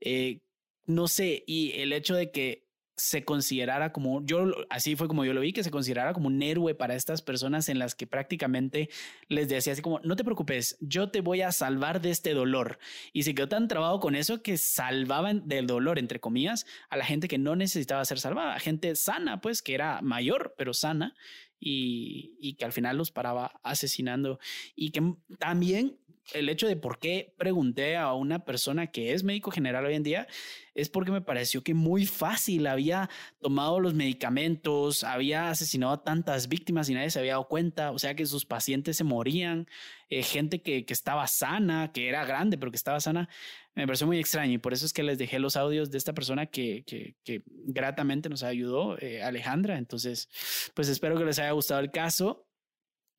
eh, 0.00 0.40
no 0.86 1.08
sé, 1.08 1.42
y 1.46 1.72
el 1.80 1.92
hecho 1.92 2.14
de 2.14 2.30
que 2.30 2.66
se 2.96 3.24
considerara 3.24 3.92
como, 3.92 4.24
yo 4.24 4.52
así 4.70 4.96
fue 4.96 5.06
como 5.06 5.24
yo 5.24 5.34
lo 5.34 5.42
vi, 5.42 5.52
que 5.52 5.62
se 5.62 5.70
considerara 5.70 6.14
como 6.14 6.28
un 6.28 6.42
héroe 6.42 6.74
para 6.74 6.94
estas 6.94 7.20
personas 7.20 7.68
en 7.68 7.78
las 7.78 7.94
que 7.94 8.06
prácticamente 8.06 8.88
les 9.28 9.48
decía 9.48 9.74
así 9.74 9.82
como, 9.82 10.00
no 10.00 10.16
te 10.16 10.24
preocupes, 10.24 10.78
yo 10.80 11.10
te 11.10 11.20
voy 11.20 11.42
a 11.42 11.52
salvar 11.52 12.00
de 12.00 12.10
este 12.10 12.32
dolor. 12.32 12.78
Y 13.12 13.24
se 13.24 13.34
quedó 13.34 13.48
tan 13.48 13.68
trabado 13.68 14.00
con 14.00 14.14
eso 14.14 14.42
que 14.42 14.56
salvaban 14.56 15.46
del 15.46 15.66
dolor, 15.66 15.98
entre 15.98 16.20
comillas, 16.20 16.64
a 16.88 16.96
la 16.96 17.04
gente 17.04 17.28
que 17.28 17.38
no 17.38 17.54
necesitaba 17.54 18.04
ser 18.06 18.18
salvada, 18.18 18.58
gente 18.60 18.96
sana, 18.96 19.42
pues, 19.42 19.60
que 19.60 19.74
era 19.74 20.00
mayor, 20.00 20.54
pero 20.56 20.72
sana, 20.72 21.14
y, 21.58 22.36
y 22.40 22.54
que 22.54 22.64
al 22.64 22.72
final 22.72 22.96
los 22.96 23.10
paraba 23.10 23.60
asesinando. 23.62 24.38
Y 24.74 24.90
que 24.90 25.14
también 25.38 25.98
el 26.32 26.48
hecho 26.48 26.66
de 26.66 26.76
por 26.76 26.98
qué 26.98 27.34
pregunté 27.36 27.96
a 27.96 28.12
una 28.14 28.44
persona 28.44 28.88
que 28.88 29.12
es 29.12 29.22
médico 29.22 29.50
general 29.50 29.84
hoy 29.84 29.94
en 29.94 30.02
día 30.02 30.26
es 30.74 30.88
porque 30.88 31.12
me 31.12 31.20
pareció 31.20 31.62
que 31.62 31.74
muy 31.74 32.04
fácil 32.04 32.66
había 32.66 33.08
tomado 33.40 33.80
los 33.80 33.94
medicamentos, 33.94 35.04
había 35.04 35.50
asesinado 35.50 35.92
a 35.92 36.04
tantas 36.04 36.48
víctimas 36.48 36.88
y 36.88 36.94
nadie 36.94 37.10
se 37.10 37.18
había 37.18 37.32
dado 37.32 37.48
cuenta, 37.48 37.92
o 37.92 37.98
sea 37.98 38.14
que 38.14 38.26
sus 38.26 38.44
pacientes 38.44 38.96
se 38.96 39.04
morían, 39.04 39.68
eh, 40.10 40.22
gente 40.22 40.60
que, 40.60 40.84
que, 40.84 40.92
estaba 40.92 41.26
sana, 41.26 41.92
que 41.92 42.08
era 42.08 42.24
grande, 42.24 42.58
pero 42.58 42.70
que 42.70 42.76
estaba 42.76 43.00
sana, 43.00 43.28
me 43.76 43.86
pareció 43.86 44.06
muy 44.06 44.18
extraño 44.18 44.54
y 44.54 44.58
por 44.58 44.72
eso 44.72 44.86
es 44.86 44.92
que 44.94 45.02
les 45.02 45.18
dejé 45.18 45.38
los 45.38 45.54
audios 45.54 45.90
de 45.90 45.98
esta 45.98 46.14
persona 46.14 46.46
que, 46.46 46.82
que, 46.86 47.14
que 47.22 47.42
gratamente 47.46 48.30
nos 48.30 48.42
ayudó, 48.42 48.98
eh, 48.98 49.22
Alejandra. 49.22 49.76
Entonces, 49.76 50.30
pues 50.74 50.88
espero 50.88 51.18
que 51.18 51.26
les 51.26 51.38
haya 51.38 51.50
gustado 51.50 51.80
el 51.80 51.90
caso. 51.90 52.46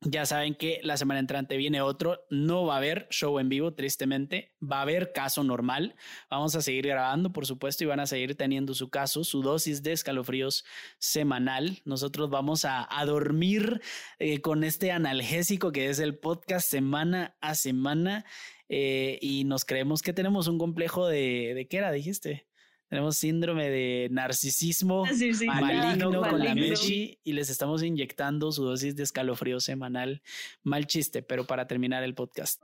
Ya 0.01 0.27
saben 0.27 0.53
que 0.53 0.79
la 0.83 0.95
semana 0.95 1.19
entrante 1.19 1.57
viene 1.57 1.81
otro. 1.81 2.25
No 2.29 2.65
va 2.65 2.75
a 2.75 2.77
haber 2.77 3.07
show 3.09 3.39
en 3.39 3.49
vivo, 3.49 3.73
tristemente. 3.73 4.55
Va 4.61 4.79
a 4.79 4.81
haber 4.81 5.11
caso 5.11 5.43
normal. 5.43 5.95
Vamos 6.29 6.55
a 6.55 6.61
seguir 6.61 6.87
grabando, 6.87 7.33
por 7.33 7.47
supuesto, 7.47 7.83
y 7.83 7.87
van 7.87 7.99
a 7.99 8.05
seguir 8.05 8.35
teniendo 8.35 8.75
su 8.75 8.89
caso, 8.89 9.23
su 9.23 9.41
dosis 9.41 9.81
de 9.81 9.93
escalofríos 9.93 10.65
semanal. 10.99 11.81
Nosotros 11.83 12.29
vamos 12.29 12.63
a, 12.65 12.87
dormir 13.05 13.81
eh, 14.19 14.41
con 14.41 14.63
este 14.63 14.91
analgésico 14.91 15.71
que 15.71 15.89
es 15.89 15.99
el 15.99 16.17
podcast 16.17 16.69
semana 16.69 17.35
a 17.41 17.55
semana. 17.55 18.25
Eh, 18.69 19.17
y 19.21 19.43
nos 19.45 19.65
creemos 19.65 20.01
que 20.01 20.13
tenemos 20.13 20.47
un 20.47 20.57
complejo 20.57 21.07
de, 21.07 21.53
¿de 21.55 21.67
qué 21.67 21.77
era? 21.77 21.91
Dijiste. 21.91 22.47
Tenemos 22.89 23.17
síndrome 23.17 23.69
de 23.69 24.07
narcisismo 24.11 25.03
ah, 25.05 25.61
maligno, 25.61 26.21
con 26.21 26.39
la 26.39 26.55
Mechi 26.55 27.19
y 27.21 27.33
les 27.33 27.49
estamos 27.49 27.83
inyectando 27.83 28.51
su 28.53 28.63
dosis 28.63 28.95
de 28.95 29.03
escalofrío 29.03 29.59
semanal. 29.59 30.21
Mal 30.63 30.87
chiste, 30.87 31.21
pero 31.21 31.45
para 31.45 31.67
terminar 31.67 32.03
el 32.03 32.15
podcast. 32.15 32.61